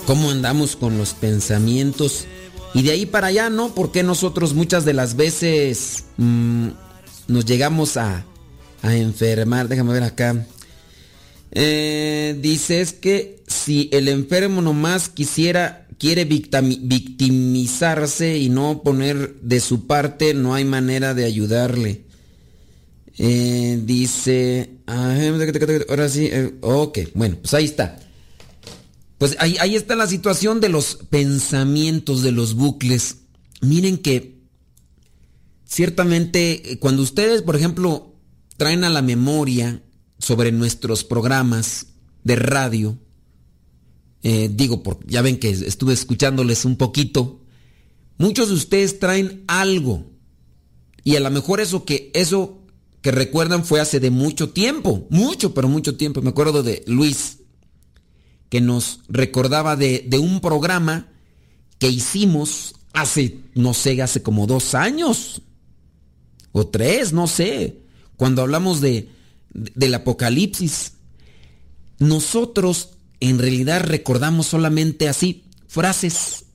cómo 0.07 0.31
andamos 0.31 0.77
con 0.77 0.99
los 0.99 1.15
pensamientos. 1.15 2.27
Y 2.75 2.83
de 2.83 2.91
ahí 2.91 3.07
para 3.07 3.29
allá, 3.29 3.51
¿no? 3.51 3.75
Porque 3.75 4.03
nosotros 4.03 4.55
muchas 4.55 4.85
de 4.85 4.93
las 4.93 5.17
veces 5.17 6.05
mm, 6.17 6.69
nos 7.29 7.45
llegamos 7.45 7.97
a, 7.97 8.25
a 8.83 8.97
enfermar. 8.97 9.69
Déjame 9.69 9.93
ver 9.93 10.03
acá. 10.03 10.47
Eh, 11.53 12.37
dice 12.41 12.81
es 12.81 12.93
que 12.93 13.45
si 13.47 13.89
el 13.93 14.09
enfermo 14.09 14.61
nomás 14.61 15.09
quisiera, 15.09 15.87
quiere 15.99 16.25
victimizarse 16.25 18.39
y 18.39 18.49
no 18.49 18.83
poner 18.83 19.37
de 19.41 19.61
su 19.61 19.87
parte, 19.87 20.35
no 20.35 20.55
hay 20.55 20.65
manera 20.65 21.15
de 21.15 21.25
ayudarle. 21.25 22.03
Eh, 23.17 23.81
dice, 23.85 24.79
ah, 24.87 25.17
ahora 25.89 26.09
sí, 26.09 26.29
eh, 26.33 26.55
ok, 26.61 26.99
bueno, 27.15 27.37
pues 27.41 27.55
ahí 27.55 27.65
está. 27.65 28.01
Pues 29.19 29.37
ahí, 29.39 29.57
ahí 29.61 29.77
está 29.77 29.95
la 29.95 30.09
situación 30.09 30.61
de 30.61 30.69
los 30.69 30.97
pensamientos, 31.11 32.23
de 32.23 32.33
los 32.33 32.55
bucles. 32.55 33.19
Miren 33.61 33.99
que 33.99 34.41
ciertamente 35.65 36.73
eh, 36.73 36.79
cuando 36.79 37.03
ustedes, 37.03 37.43
por 37.43 37.55
ejemplo, 37.55 38.17
traen 38.57 38.83
a 38.83 38.91
la 38.91 39.03
memoria 39.03 39.83
sobre 40.19 40.51
nuestros 40.51 41.05
programas 41.05 41.87
de 42.25 42.37
radio, 42.37 42.99
digo, 44.23 44.83
porque 44.83 45.05
ya 45.07 45.21
ven 45.21 45.39
que 45.39 45.51
estuve 45.51 45.93
escuchándoles 45.93 46.65
un 46.65 46.77
poquito, 46.77 47.43
muchos 48.17 48.49
de 48.49 48.55
ustedes 48.55 48.99
traen 48.99 49.45
algo 49.49 50.07
y 51.03 51.17
a 51.17 51.21
lo 51.21 51.31
mejor 51.31 51.61
eso 51.61 51.85
que 51.85 52.11
eso 52.15 52.64
que 53.05 53.11
recuerdan 53.11 53.67
fue 53.67 53.81
hace 53.83 54.01
de 54.01 54.09
mucho 54.11 54.49
tiempo, 54.49 55.07
mucho, 55.11 55.53
pero 55.53 55.69
mucho 55.69 55.95
tiempo. 55.99 56.23
Me 56.23 56.31
acuerdo 56.31 56.63
de 56.63 56.83
Luis, 56.87 57.41
que 58.49 58.63
nos 58.63 59.01
recordaba 59.11 59.77
de, 59.77 60.07
de 60.09 60.19
un 60.19 60.41
programa 60.41 61.09
que 61.79 61.91
hicimos 61.91 62.77
hace, 62.95 63.41
no 63.55 63.75
sé, 63.75 64.01
hace 64.01 64.23
como 64.23 64.47
dos 64.47 64.75
años, 64.75 65.43
o 66.53 66.67
tres, 66.67 67.13
no 67.13 67.27
sé, 67.27 67.83
cuando 68.17 68.41
hablamos 68.41 68.81
de, 68.81 69.11
de- 69.53 69.73
del 69.75 69.93
apocalipsis. 69.93 70.93
Nosotros 71.99 72.91
en 73.21 73.39
realidad 73.39 73.83
recordamos 73.85 74.47
solamente 74.47 75.11
así, 75.11 75.45
frases. 75.67 76.47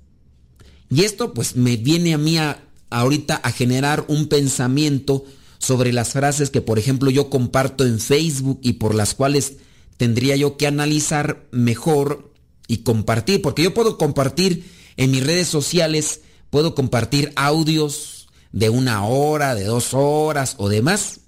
Y 0.89 1.03
esto 1.03 1.31
pues 1.35 1.55
me 1.55 1.77
viene 1.77 2.15
a 2.15 2.17
mí 2.17 2.39
a- 2.39 2.63
ahorita 2.89 3.35
a 3.35 3.51
generar 3.51 4.05
un 4.07 4.27
pensamiento 4.29 5.25
sobre 5.59 5.93
las 5.93 6.09
frases 6.13 6.49
que 6.49 6.61
por 6.61 6.79
ejemplo 6.79 7.11
yo 7.11 7.29
comparto 7.29 7.85
en 7.85 7.99
Facebook 7.99 8.59
y 8.63 8.73
por 8.73 8.95
las 8.95 9.13
cuales 9.13 9.57
tendría 9.97 10.35
yo 10.35 10.57
que 10.57 10.65
analizar 10.65 11.47
mejor 11.51 12.33
y 12.67 12.77
compartir, 12.77 13.41
porque 13.41 13.63
yo 13.63 13.73
puedo 13.73 13.97
compartir 13.97 14.71
en 14.97 15.11
mis 15.11 15.25
redes 15.25 15.47
sociales, 15.47 16.21
puedo 16.49 16.73
compartir 16.75 17.31
audios 17.35 18.29
de 18.51 18.69
una 18.69 19.05
hora, 19.05 19.55
de 19.55 19.65
dos 19.65 19.93
horas 19.93 20.55
o 20.57 20.69
demás, 20.69 21.21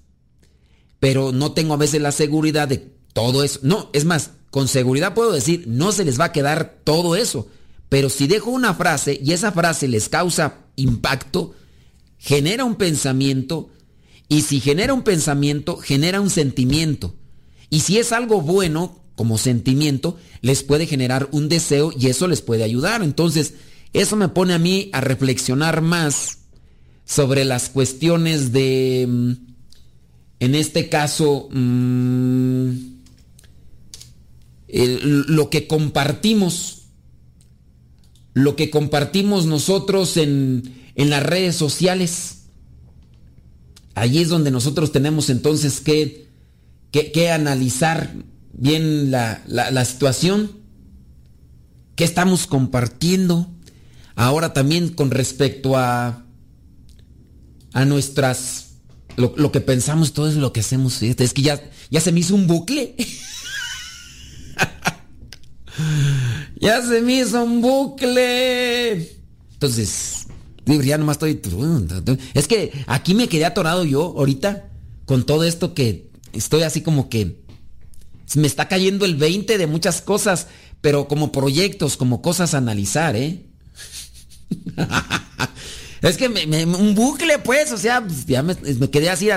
pero 1.00 1.32
no 1.32 1.52
tengo 1.52 1.74
a 1.74 1.78
veces 1.78 2.02
la 2.02 2.12
seguridad 2.12 2.68
de 2.68 2.78
todo 3.14 3.44
eso. 3.44 3.60
No, 3.64 3.90
es 3.94 4.06
más, 4.06 4.32
con 4.52 4.68
seguridad 4.68 5.14
puedo 5.14 5.32
decir, 5.32 5.66
no 5.68 5.92
se 5.92 6.06
les 6.06 6.20
va 6.20 6.26
a 6.26 6.32
quedar 6.32 6.80
todo 6.84 7.16
eso, 7.16 7.48
pero 7.90 8.10
si 8.10 8.28
dejo 8.28 8.52
una 8.52 8.74
frase 8.74 9.20
y 9.22 9.34
esa 9.34 9.52
frase 9.52 9.88
les 9.88 10.10
causa 10.10 10.60
impacto, 10.76 11.54
genera 12.18 12.66
un 12.66 12.76
pensamiento, 12.76 13.70
y 14.32 14.44
si 14.44 14.62
genera 14.62 14.94
un 14.94 15.02
pensamiento, 15.02 15.76
genera 15.76 16.22
un 16.22 16.30
sentimiento. 16.30 17.14
Y 17.70 17.82
si 17.82 17.98
es 17.98 18.14
algo 18.14 18.40
bueno 18.40 18.98
como 19.18 19.38
sentimiento, 19.38 20.18
les 20.40 20.64
puede 20.64 20.88
generar 20.88 21.28
un 21.34 21.50
deseo 21.50 21.92
y 22.00 22.08
eso 22.08 22.30
les 22.30 22.42
puede 22.42 22.64
ayudar. 22.64 23.04
Entonces, 23.04 23.56
eso 23.92 24.16
me 24.16 24.30
pone 24.30 24.54
a 24.54 24.58
mí 24.58 24.90
a 24.94 25.02
reflexionar 25.02 25.82
más 25.82 26.38
sobre 27.04 27.44
las 27.44 27.68
cuestiones 27.68 28.54
de, 28.54 29.06
mm, 29.06 29.32
en 30.40 30.56
este 30.56 30.88
caso, 30.88 31.50
mm, 31.52 32.70
lo 34.70 35.50
que 35.50 35.68
compartimos, 35.68 36.84
lo 38.34 38.56
que 38.56 38.70
compartimos 38.70 39.46
nosotros 39.46 40.16
en, 40.16 40.74
en 40.96 41.10
las 41.10 41.22
redes 41.22 41.58
sociales. 41.58 42.41
Allí 43.96 44.20
es 44.20 44.30
donde 44.30 44.52
nosotros 44.52 44.92
tenemos 44.92 45.30
entonces 45.30 45.82
que, 45.82 46.28
que- 46.92 47.12
analizar 47.32 48.14
bien 48.54 49.12
la, 49.12 49.42
la- 49.48 49.72
situación. 49.86 50.52
¿Qué 51.96 52.04
estamos 52.04 52.48
compartiendo? 52.48 53.50
Ahora 54.16 54.54
también 54.54 54.89
con 54.89 55.12
respecto 55.12 55.78
a, 55.78 56.26
a 57.74 57.86
nuestras... 57.86 58.68
Lo, 59.18 59.34
lo 59.36 59.52
que 59.52 59.60
pensamos, 59.60 60.14
todo 60.14 60.30
es 60.30 60.36
lo 60.36 60.54
que 60.54 60.62
hacemos. 60.62 61.02
Es 61.04 61.34
que 61.34 61.42
ya, 61.42 61.62
ya 61.89 62.00
se 62.00 62.12
me 62.14 62.22
hizo 62.22 62.34
un 62.34 62.48
bucle. 62.48 62.96
ya 66.60 66.82
se 66.82 67.02
me 67.02 67.20
hizo 67.20 67.44
un 67.44 67.62
bucle. 67.62 69.18
Entonces, 69.54 70.20
ya 70.82 70.97
nomás 70.97 71.15
estoy... 71.15 71.41
Es 72.34 72.47
que 72.47 72.72
aquí 72.88 73.13
me 73.13 73.28
quedé 73.28 73.45
atorado 73.45 73.84
yo 73.86 74.01
ahorita 74.17 74.69
con 75.05 75.26
todo 75.26 75.43
esto 75.43 75.74
que 75.74 76.09
estoy 76.34 76.63
así 76.63 76.82
como 76.82 77.09
que... 77.09 77.41
Me 78.36 78.47
está 78.47 78.69
cayendo 78.69 79.03
el 79.03 79.17
20 79.17 79.57
de 79.57 79.67
muchas 79.67 80.01
cosas, 80.01 80.47
pero 80.80 81.07
como 81.09 81.34
proyectos, 81.34 81.97
como 81.97 82.22
cosas 82.22 82.53
a 82.53 82.59
analizar, 82.59 83.17
¿eh? 83.17 83.45
es 86.01 86.17
que 86.17 86.30
me- 86.30 86.65
un 86.65 86.95
bucle, 86.95 87.39
pues, 87.39 87.72
o 87.72 87.78
sea, 87.78 88.01
pues, 88.05 88.26
ya 88.26 88.41
me, 88.41 88.55
quedé 88.55 89.09
así. 89.09 89.30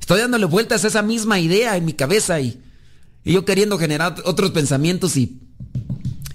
Estoy 0.00 0.20
dándole 0.20 0.46
vueltas 0.46 0.84
a 0.84 0.88
esa 0.88 1.02
misma 1.02 1.38
idea 1.38 1.76
en 1.76 1.84
mi 1.84 1.92
cabeza 1.92 2.40
y, 2.40 2.58
y 3.24 3.34
yo 3.34 3.44
queriendo 3.44 3.78
generar 3.78 4.16
otros 4.24 4.50
pensamientos 4.52 5.16
y, 5.16 5.40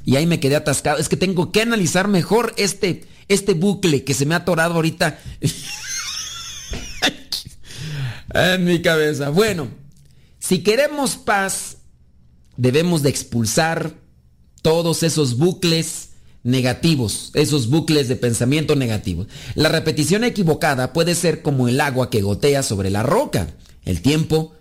y 0.05 0.15
ahí 0.15 0.25
me 0.25 0.39
quedé 0.39 0.55
atascado. 0.55 0.97
Es 0.97 1.09
que 1.09 1.17
tengo 1.17 1.51
que 1.51 1.61
analizar 1.61 2.07
mejor 2.07 2.53
este, 2.57 3.05
este 3.27 3.53
bucle 3.53 4.03
que 4.03 4.13
se 4.13 4.25
me 4.25 4.35
ha 4.35 4.39
atorado 4.39 4.75
ahorita 4.75 5.19
en 8.33 8.65
mi 8.65 8.81
cabeza. 8.81 9.29
Bueno, 9.29 9.69
si 10.39 10.59
queremos 10.59 11.15
paz, 11.15 11.77
debemos 12.57 13.01
de 13.01 13.09
expulsar 13.09 13.93
todos 14.61 15.03
esos 15.03 15.37
bucles 15.37 16.09
negativos, 16.43 17.31
esos 17.33 17.69
bucles 17.69 18.09
de 18.09 18.17
pensamiento 18.17 18.75
negativos. 18.75 19.27
La 19.55 19.69
repetición 19.69 20.23
equivocada 20.23 20.91
puede 20.91 21.15
ser 21.15 21.41
como 21.41 21.69
el 21.69 21.79
agua 21.79 22.09
que 22.09 22.21
gotea 22.21 22.63
sobre 22.63 22.89
la 22.89 23.03
roca. 23.03 23.47
El 23.83 24.01
tiempo 24.01 24.53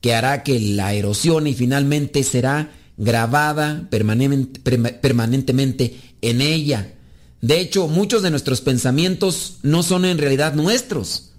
que 0.00 0.14
hará 0.14 0.42
que 0.42 0.60
la 0.60 0.92
erosión 0.92 1.46
y 1.46 1.54
finalmente 1.54 2.22
será 2.24 2.70
grabada 2.96 3.88
permanente- 3.90 4.60
perma- 4.62 5.00
permanentemente 5.00 5.98
en 6.22 6.40
ella. 6.40 6.94
De 7.40 7.60
hecho, 7.60 7.88
muchos 7.88 8.22
de 8.22 8.30
nuestros 8.30 8.60
pensamientos 8.60 9.58
no 9.62 9.82
son 9.82 10.04
en 10.04 10.18
realidad 10.18 10.54
nuestros. 10.54 11.30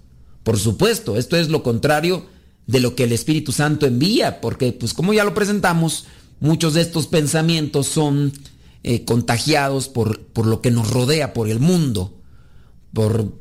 Por 0.42 0.58
supuesto, 0.58 1.16
esto 1.16 1.36
es 1.36 1.48
lo 1.48 1.62
contrario 1.62 2.26
de 2.66 2.80
lo 2.80 2.94
que 2.94 3.04
el 3.04 3.12
Espíritu 3.12 3.52
Santo 3.52 3.86
envía, 3.86 4.40
porque 4.40 4.72
pues 4.72 4.94
como 4.94 5.12
ya 5.12 5.24
lo 5.24 5.34
presentamos, 5.34 6.04
muchos 6.40 6.74
de 6.74 6.82
estos 6.82 7.06
pensamientos 7.06 7.86
son 7.86 8.32
eh, 8.82 9.04
contagiados 9.04 9.88
por, 9.88 10.20
por 10.26 10.46
lo 10.46 10.60
que 10.60 10.70
nos 10.70 10.90
rodea, 10.90 11.32
por 11.32 11.48
el 11.48 11.58
mundo, 11.58 12.20
por 12.92 13.32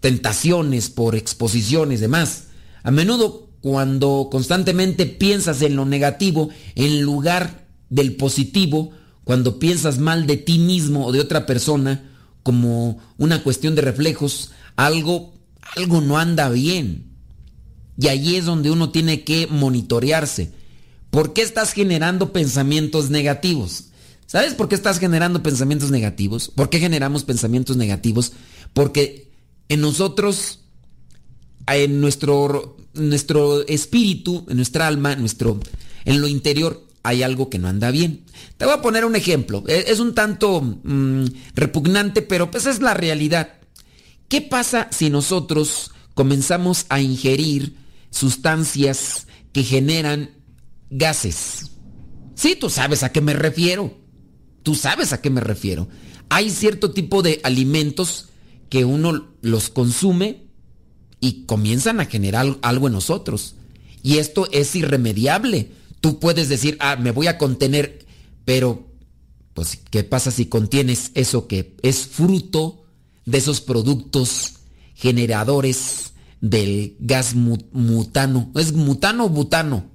tentaciones, 0.00 0.88
por 0.88 1.16
exposiciones, 1.16 2.00
demás. 2.00 2.44
A 2.82 2.90
menudo 2.90 3.45
cuando 3.60 4.28
constantemente 4.30 5.06
piensas 5.06 5.62
en 5.62 5.76
lo 5.76 5.84
negativo 5.84 6.50
en 6.74 7.02
lugar 7.02 7.66
del 7.90 8.16
positivo, 8.16 8.92
cuando 9.24 9.58
piensas 9.58 9.98
mal 9.98 10.26
de 10.26 10.36
ti 10.36 10.58
mismo 10.58 11.06
o 11.06 11.12
de 11.12 11.20
otra 11.20 11.46
persona 11.46 12.10
como 12.42 12.98
una 13.18 13.42
cuestión 13.42 13.74
de 13.74 13.82
reflejos, 13.82 14.52
algo 14.76 15.36
algo 15.74 16.00
no 16.00 16.18
anda 16.18 16.48
bien. 16.48 17.10
Y 17.98 18.08
allí 18.08 18.36
es 18.36 18.44
donde 18.44 18.70
uno 18.70 18.90
tiene 18.90 19.24
que 19.24 19.46
monitorearse. 19.46 20.52
¿Por 21.10 21.32
qué 21.32 21.42
estás 21.42 21.72
generando 21.72 22.32
pensamientos 22.32 23.10
negativos? 23.10 23.88
¿Sabes 24.26 24.54
por 24.54 24.68
qué 24.68 24.74
estás 24.74 24.98
generando 24.98 25.42
pensamientos 25.42 25.90
negativos? 25.90 26.50
¿Por 26.54 26.68
qué 26.68 26.78
generamos 26.78 27.24
pensamientos 27.24 27.76
negativos? 27.76 28.32
Porque 28.74 29.30
en 29.68 29.80
nosotros, 29.80 30.60
en 31.66 32.00
nuestro, 32.00 32.76
nuestro 32.96 33.66
espíritu, 33.66 34.44
en 34.48 34.56
nuestra 34.56 34.86
alma, 34.86 35.12
en, 35.12 35.20
nuestro, 35.20 35.60
en 36.04 36.20
lo 36.20 36.28
interior, 36.28 36.84
hay 37.02 37.22
algo 37.22 37.48
que 37.50 37.58
no 37.58 37.68
anda 37.68 37.90
bien. 37.90 38.24
Te 38.56 38.64
voy 38.64 38.74
a 38.74 38.82
poner 38.82 39.04
un 39.04 39.14
ejemplo. 39.16 39.62
E- 39.68 39.84
Es 39.88 40.00
un 40.00 40.14
tanto 40.14 40.60
mm, 40.60 41.24
repugnante, 41.54 42.22
pero 42.22 42.50
pues 42.50 42.66
es 42.66 42.80
la 42.80 42.94
realidad. 42.94 43.54
¿Qué 44.28 44.40
pasa 44.40 44.88
si 44.90 45.08
nosotros 45.10 45.92
comenzamos 46.14 46.86
a 46.88 47.00
ingerir 47.00 47.76
sustancias 48.10 49.26
que 49.52 49.62
generan 49.62 50.30
gases? 50.90 51.70
Sí, 52.34 52.56
tú 52.56 52.68
sabes 52.70 53.02
a 53.02 53.12
qué 53.12 53.20
me 53.20 53.32
refiero. 53.34 53.96
Tú 54.62 54.74
sabes 54.74 55.12
a 55.12 55.20
qué 55.20 55.30
me 55.30 55.40
refiero. 55.40 55.88
Hay 56.28 56.50
cierto 56.50 56.90
tipo 56.90 57.22
de 57.22 57.40
alimentos 57.44 58.30
que 58.68 58.84
uno 58.84 59.28
los 59.42 59.68
consume 59.68 60.45
y 61.20 61.44
comienzan 61.46 62.00
a 62.00 62.06
generar 62.06 62.56
algo 62.62 62.86
en 62.86 62.92
nosotros. 62.92 63.54
Y 64.02 64.18
esto 64.18 64.48
es 64.52 64.74
irremediable. 64.76 65.70
Tú 66.00 66.20
puedes 66.20 66.48
decir, 66.48 66.76
ah, 66.80 66.96
me 66.96 67.10
voy 67.10 67.26
a 67.26 67.38
contener, 67.38 68.06
pero, 68.44 68.86
pues, 69.54 69.78
¿qué 69.90 70.04
pasa 70.04 70.30
si 70.30 70.46
contienes 70.46 71.10
eso 71.14 71.46
que 71.48 71.74
es 71.82 72.06
fruto 72.06 72.84
de 73.24 73.38
esos 73.38 73.60
productos 73.60 74.54
generadores 74.94 76.12
del 76.40 76.96
gas 77.00 77.34
mu- 77.34 77.58
mutano? 77.72 78.50
¿Es 78.54 78.72
mutano 78.72 79.24
o 79.24 79.28
butano? 79.28 79.86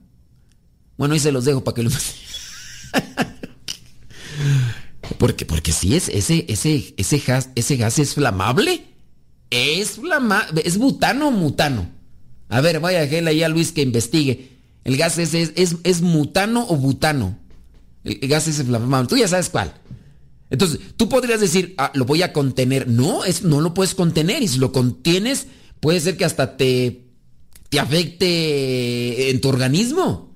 Bueno, 0.98 1.14
ahí 1.14 1.20
se 1.20 1.32
los 1.32 1.46
dejo 1.46 1.64
para 1.64 1.76
que 1.76 1.84
lo... 1.84 1.90
Porque, 5.18 5.46
porque 5.46 5.72
sí 5.72 5.96
es, 5.96 6.10
ese, 6.10 6.46
ese, 6.48 6.94
ese 6.98 7.18
gas, 7.20 7.50
ese 7.56 7.76
gas 7.76 8.00
es 8.00 8.14
flamable. 8.16 8.86
Es 9.52 9.92
flamable. 9.92 10.62
¿Es 10.66 10.78
butano 10.78 11.28
o 11.28 11.32
mutano? 11.32 11.88
A 12.50 12.62
ver, 12.62 12.80
vaya 12.80 13.00
a 13.00 13.02
dejarle 13.02 13.32
ahí 13.32 13.44
a 13.44 13.50
Luis 13.50 13.72
que 13.72 13.82
investigue. 13.82 14.50
¿El 14.84 14.98
gas 14.98 15.18
ese 15.20 15.42
es, 15.42 15.52
es, 15.56 15.76
es 15.84 16.02
mutano 16.02 16.66
o 16.68 16.78
butano? 16.78 17.38
El, 18.04 18.18
gas 18.28 18.48
ese 18.48 18.64
flamable. 18.64 19.10
Tú 19.10 19.18
ya 19.18 19.28
sabes 19.28 19.50
cuál. 19.50 19.74
Entonces, 20.50 20.80
tú 20.98 21.10
podrías 21.10 21.40
decir, 21.40 21.76
ah, 21.78 21.92
lo 21.94 22.06
voy 22.06 22.24
a 22.24 22.34
contener. 22.34 22.88
No, 22.88 23.26
es, 23.26 23.44
no 23.44 23.62
lo 23.62 23.74
puedes 23.74 23.94
contener. 23.94 24.42
Y 24.42 24.48
si 24.48 24.58
lo 24.58 24.72
contienes, 24.72 25.48
puede 25.82 26.00
ser 26.00 26.16
que 26.16 26.26
hasta 26.26 26.56
te, 26.56 27.08
te 27.70 27.80
afecte 27.80 29.32
en 29.32 29.42
tu 29.42 29.50
organismo. 29.50 30.32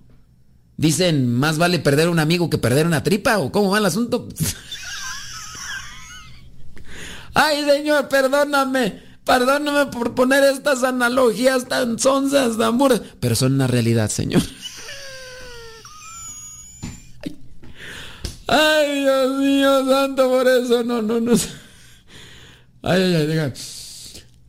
Dicen, 0.75 1.33
más 1.33 1.57
vale 1.57 1.79
perder 1.79 2.09
un 2.09 2.19
amigo 2.19 2.49
que 2.49 2.57
perder 2.57 2.85
una 2.85 3.01
tripa. 3.01 3.39
¿O 3.39 3.49
cómo 3.49 3.69
va 3.69 3.77
el 3.77 3.85
asunto? 3.85 4.27
Ay, 7.33 7.63
señor, 7.65 8.09
perdóname. 8.09 9.04
Perdóname 9.25 9.87
por 9.91 10.13
poner 10.13 10.43
estas 10.43 10.83
analogías 10.83 11.67
tan 11.67 11.97
sonzas, 11.97 12.57
tan 12.57 12.77
burdas. 12.77 13.01
Pero 13.19 13.35
son 13.35 13.53
una 13.53 13.65
realidad, 13.65 14.09
señor. 14.09 14.43
Ay, 18.47 18.99
Dios 19.01 19.39
mío, 19.39 19.89
santo, 19.89 20.29
por 20.29 20.47
eso 20.47 20.83
no, 20.83 21.01
no, 21.01 21.19
no. 21.19 21.31
Ay, 22.83 23.01
ay, 23.01 23.15
ay, 23.15 23.25
deja. 23.25 23.51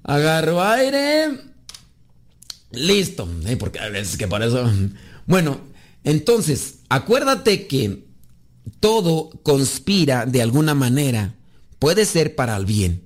Agarro 0.04 0.62
aire. 0.62 1.40
Listo. 2.72 3.26
Eh, 3.46 3.56
porque 3.56 3.80
veces 3.90 4.18
que 4.18 4.28
por 4.28 4.42
eso. 4.42 4.70
Bueno, 5.24 5.60
entonces, 6.04 6.80
acuérdate 6.90 7.66
que 7.66 8.04
todo 8.80 9.30
conspira 9.42 10.26
de 10.26 10.42
alguna 10.42 10.74
manera. 10.74 11.34
Puede 11.78 12.04
ser 12.04 12.36
para 12.36 12.54
el 12.56 12.66
bien. 12.66 13.05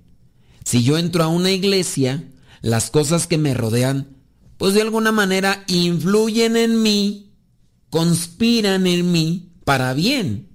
Si 0.65 0.83
yo 0.83 0.99
entro 0.99 1.25
a 1.25 1.29
una 1.29 1.51
iglesia, 1.51 2.25
las 2.63 2.91
cosas 2.91 3.27
que 3.27 3.39
me 3.39 3.55
rodean, 3.55 4.17
pues 4.59 4.75
de 4.75 4.83
alguna 4.83 5.13
manera 5.13 5.65
influyen 5.69 6.57
en 6.57 6.83
mí, 6.83 7.33
conspiran 7.89 8.87
en 8.87 9.11
mí 9.11 9.53
para 9.65 9.95
bien. 9.95 10.49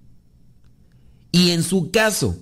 Y 1.32 1.52
en 1.52 1.64
su 1.64 1.92
caso, 1.92 2.38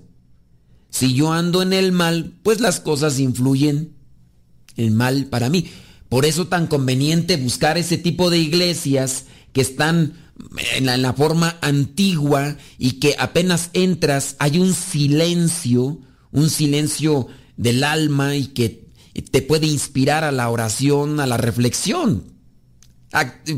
si 0.90 1.14
yo 1.14 1.32
ando 1.32 1.62
en 1.62 1.74
el 1.74 1.92
mal, 1.92 2.38
pues 2.44 2.60
las 2.60 2.80
cosas 2.80 3.20
influyen 3.20 3.96
en 4.76 4.96
mal 4.96 5.26
para 5.26 5.50
mí. 5.50 5.66
Por 6.10 6.26
eso 6.26 6.48
tan 6.48 6.68
conveniente 6.68 7.38
buscar 7.38 7.78
ese 7.78 7.98
tipo 7.98 8.30
de 8.30 8.38
iglesias 8.38 9.26
que 9.52 9.62
están 9.62 10.14
en 10.76 10.86
la, 10.86 10.96
en 10.96 11.02
la 11.02 11.14
forma 11.14 11.58
antigua 11.62 12.58
y 12.78 13.00
que 13.00 13.16
apenas 13.18 13.70
entras 13.74 14.36
hay 14.38 14.60
un 14.60 14.74
silencio, 14.74 16.00
un 16.32 16.50
silencio 16.50 17.28
del 17.58 17.84
alma 17.84 18.36
y 18.36 18.48
que 18.48 18.88
te 19.32 19.42
puede 19.42 19.68
inspirar 19.68 20.24
a 20.24 20.32
la 20.32 20.50
oración, 20.50 21.20
a 21.20 21.28
la 21.28 21.38
reflexión. 21.38 22.34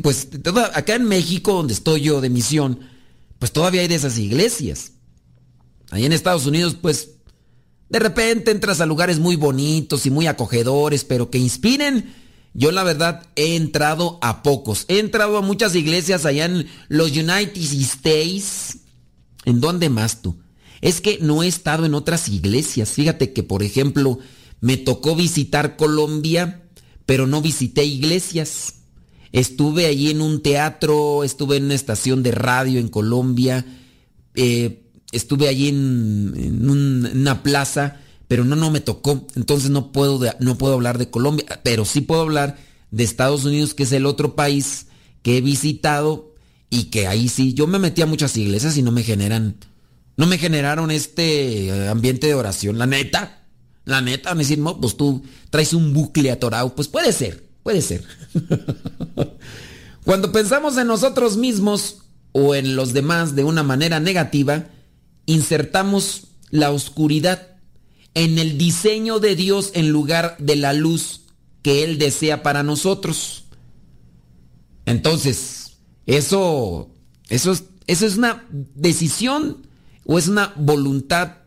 Pues 0.02 0.28
acá 0.74 0.96
en 0.96 1.06
México, 1.06 1.54
donde 1.54 1.74
estoy 1.74 2.02
yo 2.02 2.20
de 2.20 2.30
misión, 2.30 2.80
pues 3.40 3.52
todavía 3.52 3.82
hay 3.82 3.88
de 3.88 3.96
esas 3.96 4.18
iglesias. 4.18 4.92
Ahí 5.92 6.06
en 6.06 6.14
Estados 6.14 6.46
Unidos, 6.46 6.76
pues 6.82 7.12
de 7.90 8.00
repente 8.00 8.52
entras 8.52 8.82
a 8.82 8.86
lugares 8.86 9.20
muy 9.20 9.36
bonitos 9.36 10.06
y 10.06 10.10
muy 10.12 10.28
acogedores, 10.28 11.06
pero 11.06 11.30
que 11.30 11.38
inspiren. 11.38 12.14
Yo 12.54 12.72
la 12.72 12.84
verdad 12.84 13.28
he 13.36 13.56
entrado 13.56 14.18
a 14.22 14.42
pocos. 14.42 14.86
He 14.88 15.00
entrado 15.00 15.38
a 15.38 15.42
muchas 15.42 15.76
iglesias 15.76 16.26
allá 16.26 16.46
en 16.46 16.68
los 16.88 17.12
United 17.12 17.56
States. 17.56 18.78
¿En 19.46 19.62
dónde 19.62 19.90
más 19.90 20.22
tú? 20.22 20.38
Es 20.86 21.02
que 21.02 21.18
no 21.20 21.42
he 21.42 21.48
estado 21.48 21.86
en 21.86 21.96
otras 21.96 22.30
iglesias. 22.30 22.92
Fíjate 22.92 23.34
que, 23.34 23.42
por 23.42 23.64
ejemplo, 23.64 24.20
me 24.62 24.78
tocó 24.78 25.16
visitar 25.16 25.78
Colombia, 25.78 26.62
pero 27.08 27.26
no 27.26 27.42
visité 27.42 27.84
iglesias. 27.86 28.76
Estuve 29.32 29.88
allí 29.88 30.12
en 30.12 30.22
un 30.22 30.42
teatro, 30.44 31.24
estuve 31.24 31.58
en 31.58 31.66
una 31.66 31.74
estación 31.74 32.22
de 32.22 32.32
radio 32.32 32.80
en 32.80 32.88
Colombia, 32.88 33.66
eh, 34.36 34.84
estuve 35.12 35.48
allí 35.48 35.70
en, 35.70 36.34
en 36.38 36.70
un- 36.70 37.06
en 37.12 37.18
una 37.20 37.42
plaza, 37.42 38.00
pero 38.28 38.44
no, 38.46 38.56
no 38.56 38.70
me 38.70 38.80
tocó. 38.80 39.26
Entonces 39.36 39.72
no 39.72 39.92
puedo, 39.92 40.20
no 40.40 40.58
puedo 40.58 40.76
hablar 40.76 40.98
de 41.00 41.10
Colombia, 41.10 41.46
pero 41.64 41.84
sí 41.86 42.02
puedo 42.02 42.22
hablar 42.22 42.58
de 42.92 43.04
Estados 43.04 43.44
Unidos, 43.44 43.74
que 43.74 43.84
es 43.84 43.92
el 43.92 44.06
otro 44.06 44.36
país 44.36 44.86
que 45.24 45.38
he 45.38 45.42
visitado 45.42 46.36
y 46.70 46.86
que 46.86 47.08
ahí 47.08 47.28
sí, 47.28 47.54
yo 47.56 47.66
me 47.68 47.80
metí 47.80 48.02
a 48.04 48.06
muchas 48.06 48.38
iglesias 48.38 48.78
y 48.78 48.84
no 48.84 48.92
me 48.92 49.04
generan, 49.04 49.58
no 50.18 50.28
me 50.28 50.38
generaron 50.38 50.92
este 50.92 51.68
eh, 51.68 51.88
ambiente 51.88 52.28
de 52.28 52.36
oración, 52.36 52.78
la 52.78 52.86
neta. 52.86 53.42
La 53.84 54.02
neta, 54.02 54.34
me 54.34 54.44
dicen, 54.44 54.64
no, 54.64 54.80
pues 54.80 54.98
tú 54.98 55.24
traes 55.52 55.74
un 55.74 55.94
bucle 55.94 56.32
atorado. 56.32 56.74
Pues 56.74 56.88
puede 56.88 57.14
ser, 57.14 57.48
puede 57.62 57.82
ser. 57.82 58.04
Cuando 60.06 60.32
pensamos 60.32 60.78
en 60.78 60.88
nosotros 60.88 61.38
mismos 61.38 62.00
o 62.32 62.56
en 62.56 62.76
los 62.76 62.94
demás 62.94 63.36
de 63.36 63.44
una 63.44 63.62
manera 63.62 64.00
negativa, 64.00 64.66
insertamos 65.26 66.28
la 66.50 66.72
oscuridad 66.72 67.48
en 68.14 68.40
el 68.40 68.58
diseño 68.58 69.20
de 69.20 69.36
Dios 69.36 69.72
en 69.74 69.90
lugar 69.90 70.36
de 70.40 70.56
la 70.56 70.74
luz 70.74 71.22
que 71.62 71.84
Él 71.84 72.00
desea 72.00 72.42
para 72.42 72.64
nosotros. 72.64 73.46
Entonces, 74.86 75.78
eso, 76.06 76.90
eso 77.30 77.52
es, 77.52 77.64
eso 77.88 78.06
es 78.06 78.18
una 78.18 78.48
decisión 78.50 79.65
o 80.06 80.18
es 80.18 80.28
una 80.28 80.54
voluntad 80.56 81.38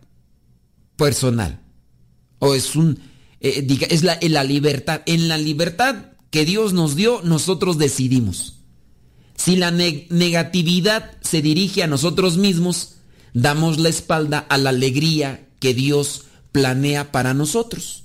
personal. 0.97 1.61
O 2.41 2.55
es 2.55 2.77
un, 2.77 2.99
eh, 3.41 3.63
diga, 3.63 3.87
es 3.91 4.03
la, 4.03 4.19
la 4.21 4.45
libertad. 4.45 5.03
En 5.07 5.29
la 5.29 5.39
libertad 5.39 6.13
que 6.31 6.45
Dios 6.45 6.73
nos 6.73 6.95
dio, 6.95 7.23
nosotros 7.23 7.79
decidimos. 7.79 8.59
Si 9.37 9.57
la 9.57 9.71
ne- 9.71 10.07
negatividad 10.11 11.13
se 11.21 11.41
dirige 11.41 11.83
a 11.83 11.87
nosotros 11.87 12.37
mismos, 12.37 12.97
damos 13.33 13.79
la 13.79 13.89
espalda 13.89 14.39
a 14.39 14.59
la 14.59 14.71
alegría 14.71 15.49
que 15.61 15.75
Dios 15.75 16.25
planea 16.53 17.13
para 17.13 17.35
nosotros. 17.35 18.05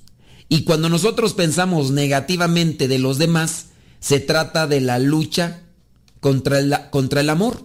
Y 0.49 0.63
cuando 0.63 0.89
nosotros 0.89 1.33
pensamos 1.33 1.91
negativamente 1.91 2.87
de 2.87 2.99
los 2.99 3.17
demás, 3.17 3.67
se 3.99 4.19
trata 4.19 4.67
de 4.67 4.81
la 4.81 4.99
lucha 4.99 5.63
contra 6.19 6.59
el, 6.59 6.75
contra 6.91 7.21
el 7.21 7.29
amor. 7.29 7.63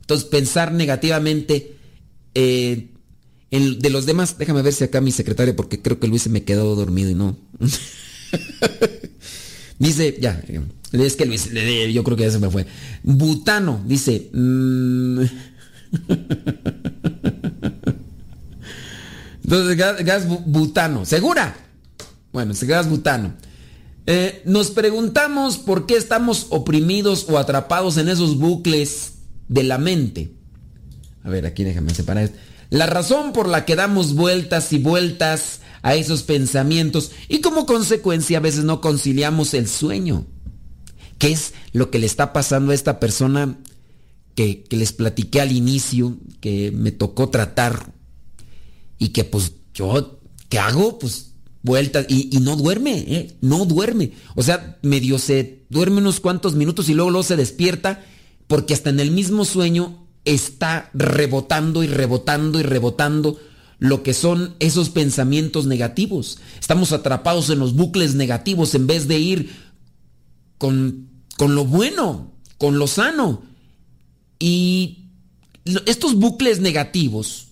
Entonces, 0.00 0.26
pensar 0.28 0.72
negativamente 0.72 1.75
eh, 2.36 2.90
de 3.50 3.90
los 3.90 4.06
demás, 4.06 4.36
déjame 4.38 4.62
ver 4.62 4.72
si 4.72 4.84
acá 4.84 5.00
mi 5.00 5.12
secretaria, 5.12 5.56
porque 5.56 5.80
creo 5.80 5.98
que 5.98 6.08
Luis 6.08 6.22
se 6.22 6.28
me 6.28 6.44
quedó 6.44 6.74
dormido 6.76 7.10
y 7.10 7.14
no. 7.14 7.36
dice, 9.78 10.16
ya, 10.20 10.42
es 10.92 11.16
que 11.16 11.26
Luis, 11.26 11.48
eh, 11.54 11.92
yo 11.92 12.04
creo 12.04 12.16
que 12.16 12.24
ya 12.24 12.30
se 12.30 12.38
me 12.38 12.50
fue. 12.50 12.66
Butano, 13.02 13.82
dice. 13.86 14.30
mm, 14.32 15.20
Entonces, 19.44 19.76
gas, 19.76 20.04
gas 20.04 20.28
bu- 20.28 20.42
butano. 20.44 21.04
¿Segura? 21.06 21.56
Bueno, 22.32 22.52
gas 22.62 22.88
butano. 22.90 23.34
Eh, 24.06 24.42
nos 24.44 24.70
preguntamos 24.70 25.58
por 25.58 25.86
qué 25.86 25.96
estamos 25.96 26.46
oprimidos 26.50 27.26
o 27.28 27.38
atrapados 27.38 27.96
en 27.96 28.08
esos 28.08 28.38
bucles 28.38 29.12
de 29.48 29.62
la 29.64 29.78
mente. 29.78 30.32
A 31.26 31.28
ver, 31.28 31.44
aquí 31.44 31.64
déjame 31.64 31.92
separar. 31.92 32.30
La 32.70 32.86
razón 32.86 33.32
por 33.32 33.48
la 33.48 33.64
que 33.64 33.74
damos 33.74 34.14
vueltas 34.14 34.72
y 34.72 34.78
vueltas 34.78 35.58
a 35.82 35.96
esos 35.96 36.22
pensamientos 36.22 37.10
y 37.28 37.40
como 37.40 37.66
consecuencia 37.66 38.38
a 38.38 38.40
veces 38.40 38.62
no 38.62 38.80
conciliamos 38.80 39.52
el 39.52 39.66
sueño. 39.66 40.24
¿Qué 41.18 41.32
es 41.32 41.52
lo 41.72 41.90
que 41.90 41.98
le 41.98 42.06
está 42.06 42.32
pasando 42.32 42.70
a 42.70 42.76
esta 42.76 43.00
persona 43.00 43.58
que, 44.36 44.62
que 44.62 44.76
les 44.76 44.92
platiqué 44.92 45.40
al 45.40 45.50
inicio, 45.50 46.16
que 46.40 46.70
me 46.70 46.92
tocó 46.92 47.28
tratar 47.28 47.92
y 48.96 49.08
que 49.08 49.24
pues 49.24 49.52
yo, 49.74 50.20
¿qué 50.48 50.60
hago? 50.60 51.00
Pues 51.00 51.32
vuelta 51.62 52.06
y, 52.08 52.36
y 52.36 52.38
no 52.38 52.54
duerme, 52.54 52.98
¿eh? 52.98 53.36
no 53.40 53.64
duerme. 53.64 54.12
O 54.36 54.44
sea, 54.44 54.78
medio 54.82 55.18
se 55.18 55.64
duerme 55.70 55.98
unos 55.98 56.20
cuantos 56.20 56.54
minutos 56.54 56.88
y 56.88 56.94
luego, 56.94 57.10
luego 57.10 57.24
se 57.24 57.34
despierta 57.34 58.04
porque 58.46 58.74
hasta 58.74 58.90
en 58.90 59.00
el 59.00 59.10
mismo 59.10 59.44
sueño 59.44 60.05
está 60.26 60.90
rebotando 60.92 61.82
y 61.82 61.86
rebotando 61.86 62.60
y 62.60 62.62
rebotando 62.62 63.40
lo 63.78 64.02
que 64.02 64.12
son 64.12 64.54
esos 64.58 64.90
pensamientos 64.90 65.66
negativos. 65.66 66.38
Estamos 66.60 66.92
atrapados 66.92 67.48
en 67.50 67.58
los 67.58 67.74
bucles 67.74 68.14
negativos 68.14 68.74
en 68.74 68.86
vez 68.86 69.08
de 69.08 69.18
ir 69.18 69.50
con, 70.58 71.08
con 71.36 71.54
lo 71.54 71.64
bueno, 71.64 72.32
con 72.58 72.78
lo 72.78 72.86
sano. 72.86 73.42
Y 74.38 75.10
estos 75.86 76.14
bucles 76.14 76.60
negativos 76.60 77.48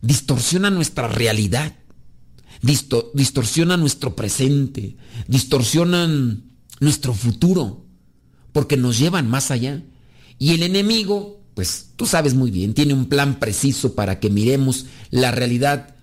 distorsionan 0.00 0.74
nuestra 0.74 1.08
realidad, 1.08 1.74
disto- 2.62 3.10
distorsionan 3.14 3.80
nuestro 3.80 4.16
presente, 4.16 4.96
distorsionan 5.26 6.44
nuestro 6.80 7.12
futuro, 7.14 7.84
porque 8.52 8.76
nos 8.76 8.98
llevan 8.98 9.28
más 9.28 9.50
allá. 9.50 9.82
Y 10.38 10.52
el 10.54 10.62
enemigo, 10.62 11.37
pues 11.58 11.86
tú 11.96 12.06
sabes 12.06 12.34
muy 12.34 12.52
bien, 12.52 12.72
tiene 12.72 12.94
un 12.94 13.06
plan 13.06 13.40
preciso 13.40 13.96
para 13.96 14.20
que 14.20 14.30
miremos 14.30 14.86
la 15.10 15.32
realidad 15.32 15.96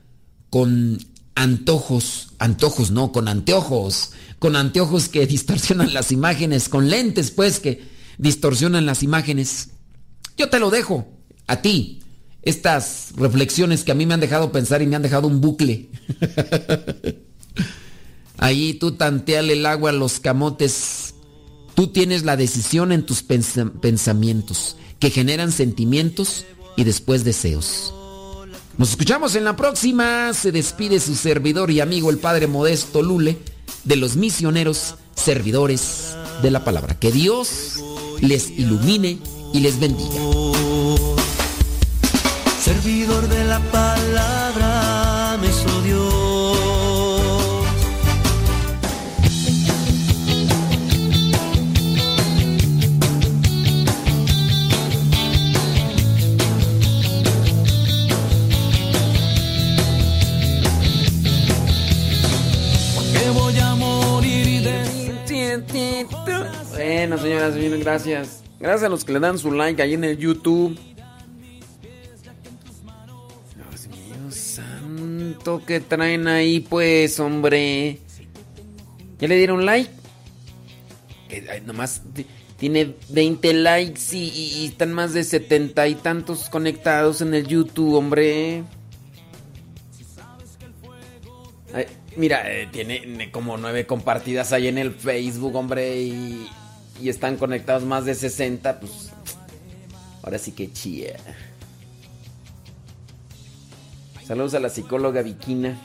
con 0.50 1.00
antojos, 1.34 2.34
antojos 2.40 2.92
no, 2.92 3.14
con 3.14 3.30
anteojos, 3.30 4.12
con 4.38 4.58
anteojos 4.58 5.08
que 5.08 5.26
distorsionan 5.28 5.94
las 5.94 6.12
imágenes, 6.12 6.68
con 6.68 6.90
lentes 6.90 7.32
pues 7.32 7.62
que 7.62 7.88
distorsionan 8.18 8.86
las 8.86 9.02
imágenes. 9.02 9.70
Yo 10.38 10.50
te 10.50 10.60
lo 10.60 10.72
dejo, 10.72 11.08
a 11.48 11.62
ti, 11.62 12.02
estas 12.42 13.14
reflexiones 13.16 13.86
que 13.86 13.94
a 13.94 13.96
mí 13.96 14.06
me 14.06 14.14
han 14.14 14.20
dejado 14.20 14.52
pensar 14.52 14.82
y 14.82 14.88
me 14.88 14.98
han 14.98 15.04
dejado 15.04 15.30
un 15.30 15.40
bucle. 15.40 15.88
Ahí 18.40 18.74
tú 18.74 18.92
tanteale 18.92 19.54
el 19.54 19.66
agua 19.66 19.92
a 19.92 19.94
los 19.94 20.20
camotes. 20.20 21.14
Tú 21.76 21.88
tienes 21.88 22.26
la 22.26 22.36
decisión 22.36 22.92
en 22.92 23.06
tus 23.06 23.24
pensa- 23.26 23.72
pensamientos 23.80 24.76
que 25.06 25.12
generan 25.12 25.52
sentimientos 25.52 26.48
y 26.76 26.84
después 26.84 27.24
deseos. 27.24 27.94
Nos 28.80 28.90
escuchamos 28.90 29.36
en 29.36 29.44
la 29.44 29.56
próxima. 29.56 30.34
Se 30.34 30.52
despide 30.52 31.00
su 31.00 31.14
servidor 31.14 31.70
y 31.70 31.80
amigo 31.80 32.10
el 32.10 32.18
Padre 32.18 32.48
Modesto 32.48 33.04
Lule 33.04 33.38
de 33.84 33.98
los 33.98 34.16
misioneros 34.16 34.96
servidores 35.14 36.16
de 36.42 36.50
la 36.50 36.64
palabra. 36.64 36.98
Que 36.98 37.12
Dios 37.12 37.84
les 38.20 38.50
ilumine 38.50 39.20
y 39.54 39.60
les 39.60 39.80
bendiga. 39.80 40.10
Servidor 42.60 43.30
de 43.30 43.46
la 43.46 43.60
palabra 43.72 45.38
de 65.62 66.06
Bueno, 66.74 67.18
señoras 67.18 67.56
y 67.56 67.62
señores, 67.62 67.80
gracias. 67.84 68.44
Gracias 68.60 68.84
a 68.84 68.90
los 68.90 69.04
que 69.06 69.14
le 69.14 69.20
dan 69.20 69.38
su 69.38 69.52
like 69.52 69.82
ahí 69.82 69.94
en 69.94 70.04
el 70.04 70.18
YouTube. 70.18 70.78
Dios 73.56 73.88
mío 73.88 74.32
santo, 74.32 75.62
que 75.66 75.80
traen 75.80 76.28
ahí, 76.28 76.60
pues, 76.62 77.20
hombre? 77.20 78.00
¿Ya 79.20 79.28
le 79.28 79.38
dieron 79.38 79.66
like? 79.66 79.90
Nomás 81.66 82.02
ti- 82.14 82.26
tiene 82.58 82.96
20 83.10 83.54
likes 83.54 84.02
y, 84.14 84.30
y- 84.30 84.62
y 84.62 84.66
están 84.68 84.94
más 84.94 85.14
de 85.14 85.24
70 85.24 85.88
y 85.88 85.96
tantos 85.96 86.50
conectados 86.50 87.22
en 87.22 87.34
el 87.34 87.46
YouTube, 87.48 87.96
hombre. 87.96 88.64
Mira, 92.16 92.52
eh, 92.52 92.68
tiene 92.72 93.32
como 93.32 93.58
nueve 93.58 93.86
compartidas 93.86 94.54
ahí 94.54 94.68
en 94.68 94.78
el 94.78 94.94
Facebook, 94.94 95.56
hombre, 95.56 96.02
y, 96.02 96.48
y 97.02 97.10
están 97.10 97.38
conectados 97.38 97.84
más 97.84 98.06
de 98.06 98.16
60, 98.16 98.80
pues 98.80 99.12
ahora 100.24 100.38
sí 100.38 100.52
que 100.52 100.72
chía. 100.72 101.18
Saludos 104.26 104.56
a 104.56 104.60
la 104.60 104.70
psicóloga 104.70 105.22
Vikina. 105.22 105.80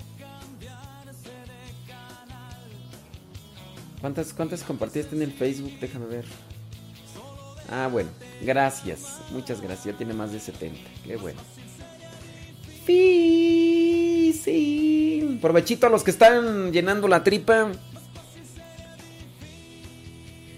¿Cuántas, 4.01 4.33
¿Cuántas 4.33 4.63
compartiste 4.63 5.15
en 5.15 5.23
el 5.23 5.33
Facebook? 5.33 5.73
Déjame 5.79 6.07
ver. 6.07 6.25
Ah, 7.69 7.89
bueno, 7.93 8.09
gracias. 8.41 9.19
Muchas 9.31 9.61
gracias. 9.61 9.93
Ya 9.93 9.99
tiene 9.99 10.15
más 10.15 10.33
de 10.33 10.41
70. 10.41 10.79
Qué 11.05 11.17
bueno. 11.17 11.41
Sí, 12.87 13.60
sí. 14.33 15.39
Provechito 15.41 15.87
a 15.87 15.91
los 15.91 16.03
que 16.03 16.11
están 16.11 16.73
llenando 16.73 17.09
la 17.09 17.23
tripa. 17.25 17.73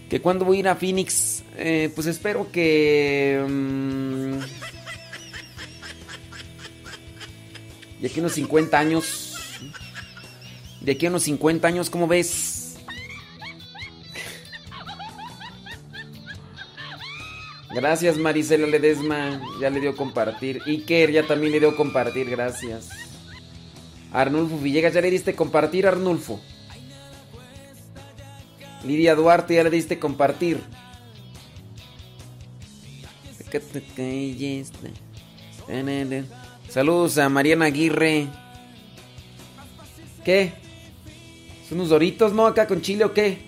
Que 0.09 0.21
cuando 0.21 0.45
voy 0.45 0.59
a 0.59 0.61
ir 0.61 0.69
a 0.69 0.77
Phoenix, 0.77 1.43
eh, 1.57 1.91
pues 1.95 2.07
espero 2.07 2.51
que... 2.53 3.43
mm, 3.49 4.39
de 8.01 8.09
aquí 8.09 8.19
a 8.19 8.23
unos 8.23 8.33
50 8.33 8.79
años... 8.79 9.29
De 10.81 10.93
aquí 10.93 11.07
a 11.07 11.11
unos 11.11 11.23
50 11.23 11.69
años, 11.69 11.89
¿cómo 11.89 12.09
ves? 12.09 12.63
Gracias 17.75 18.19
Marisela 18.19 18.67
Ledesma, 18.67 19.41
ya 19.61 19.71
le 19.71 19.81
dio 19.81 19.97
compartir. 19.97 20.61
Iker 20.67 21.11
ya 21.11 21.27
también 21.27 21.53
le 21.53 21.61
dio 21.61 21.75
compartir, 21.75 22.29
gracias. 22.29 22.91
Arnulfo 24.13 24.59
Villegas, 24.59 24.95
ya 24.95 25.01
le 25.01 25.11
diste 25.11 25.35
compartir, 25.35 25.87
Arnulfo. 25.87 26.41
Lidia 28.85 29.15
Duarte, 29.15 29.55
ya 29.55 29.65
le 29.65 29.71
diste 29.71 29.99
compartir. 29.99 30.61
Saludos 36.69 37.19
a 37.19 37.29
Mariana 37.29 37.67
Aguirre. 37.67 38.29
¿Qué? 40.25 40.53
¿Son 41.69 41.79
unos 41.79 41.91
doritos, 41.91 42.33
no? 42.33 42.47
Acá 42.47 42.67
con 42.67 42.81
chile 42.81 43.05
o 43.05 43.13
qué? 43.13 43.39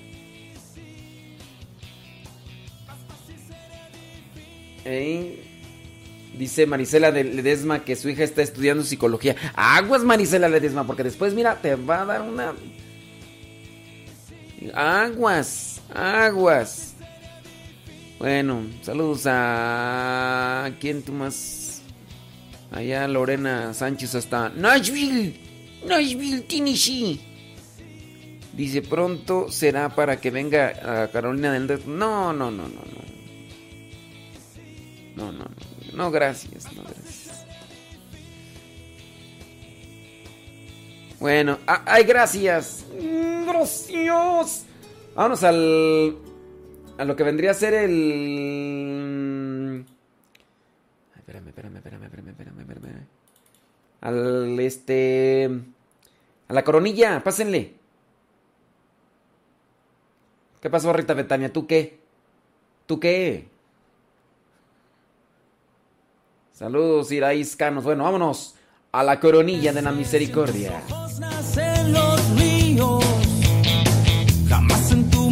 ¿Eh? 4.84 5.43
Dice 6.38 6.66
Marisela 6.66 7.12
de 7.12 7.22
Ledesma 7.24 7.84
que 7.84 7.94
su 7.94 8.08
hija 8.08 8.24
está 8.24 8.42
estudiando 8.42 8.82
psicología. 8.82 9.36
Aguas, 9.54 10.02
Marisela 10.02 10.48
Ledesma, 10.48 10.84
porque 10.86 11.04
después, 11.04 11.32
mira, 11.32 11.60
te 11.60 11.76
va 11.76 12.02
a 12.02 12.04
dar 12.06 12.22
una. 12.22 12.54
Aguas, 14.74 15.80
aguas. 15.94 16.94
Bueno, 18.18 18.62
saludos 18.82 19.22
a. 19.26 20.72
¿Quién 20.80 21.02
tú 21.02 21.12
más? 21.12 21.82
Allá 22.72 23.06
Lorena 23.06 23.72
Sánchez 23.72 24.16
hasta 24.16 24.48
Nashville, 24.48 25.38
Nashville, 25.86 26.40
Tennessee. 26.42 27.20
Dice 28.52 28.82
pronto 28.82 29.50
será 29.50 29.88
para 29.94 30.20
que 30.20 30.30
venga 30.30 31.04
a 31.04 31.08
Carolina 31.08 31.52
del. 31.52 31.80
No, 31.86 32.32
no, 32.32 32.50
no, 32.50 32.62
no, 32.68 32.68
no. 32.68 33.04
No, 35.16 35.30
no, 35.30 35.44
no. 35.44 35.73
No, 35.94 36.10
gracias, 36.10 36.72
no, 36.74 36.82
gracias. 36.82 37.46
Bueno, 41.20 41.58
ah, 41.66 41.82
ay, 41.86 42.04
gracias. 42.04 42.84
Mm, 43.00 43.46
Gracias. 43.46 44.66
Vámonos 45.14 45.42
al. 45.44 46.16
A 46.98 47.04
lo 47.04 47.16
que 47.16 47.22
vendría 47.22 47.52
a 47.52 47.54
ser 47.54 47.72
el. 47.74 47.94
Ay, 51.14 51.18
Espérame, 51.20 51.48
espérame, 51.48 51.76
espérame, 51.76 52.04
espérame, 52.04 52.28
espérame, 52.30 52.60
espérame. 52.60 53.06
Al 54.00 54.60
este. 54.60 55.48
A 56.48 56.52
la 56.52 56.62
coronilla, 56.64 57.22
pásenle. 57.24 57.74
¿Qué 60.60 60.68
pasó, 60.68 60.92
Rita 60.92 61.14
Betania? 61.14 61.52
¿Tú 61.52 61.66
qué? 61.66 62.00
¿Tú 62.86 63.00
qué? 63.00 63.48
Saludos, 66.54 67.10
Iraís 67.10 67.56
Canos. 67.56 67.82
Bueno, 67.82 68.04
vámonos 68.04 68.54
a 68.92 69.02
la 69.02 69.18
coronilla 69.18 69.72
de 69.72 69.82
la 69.82 69.90
misericordia. 69.90 70.80
Jamás 74.48 74.92
en 74.92 75.10
tu. 75.10 75.24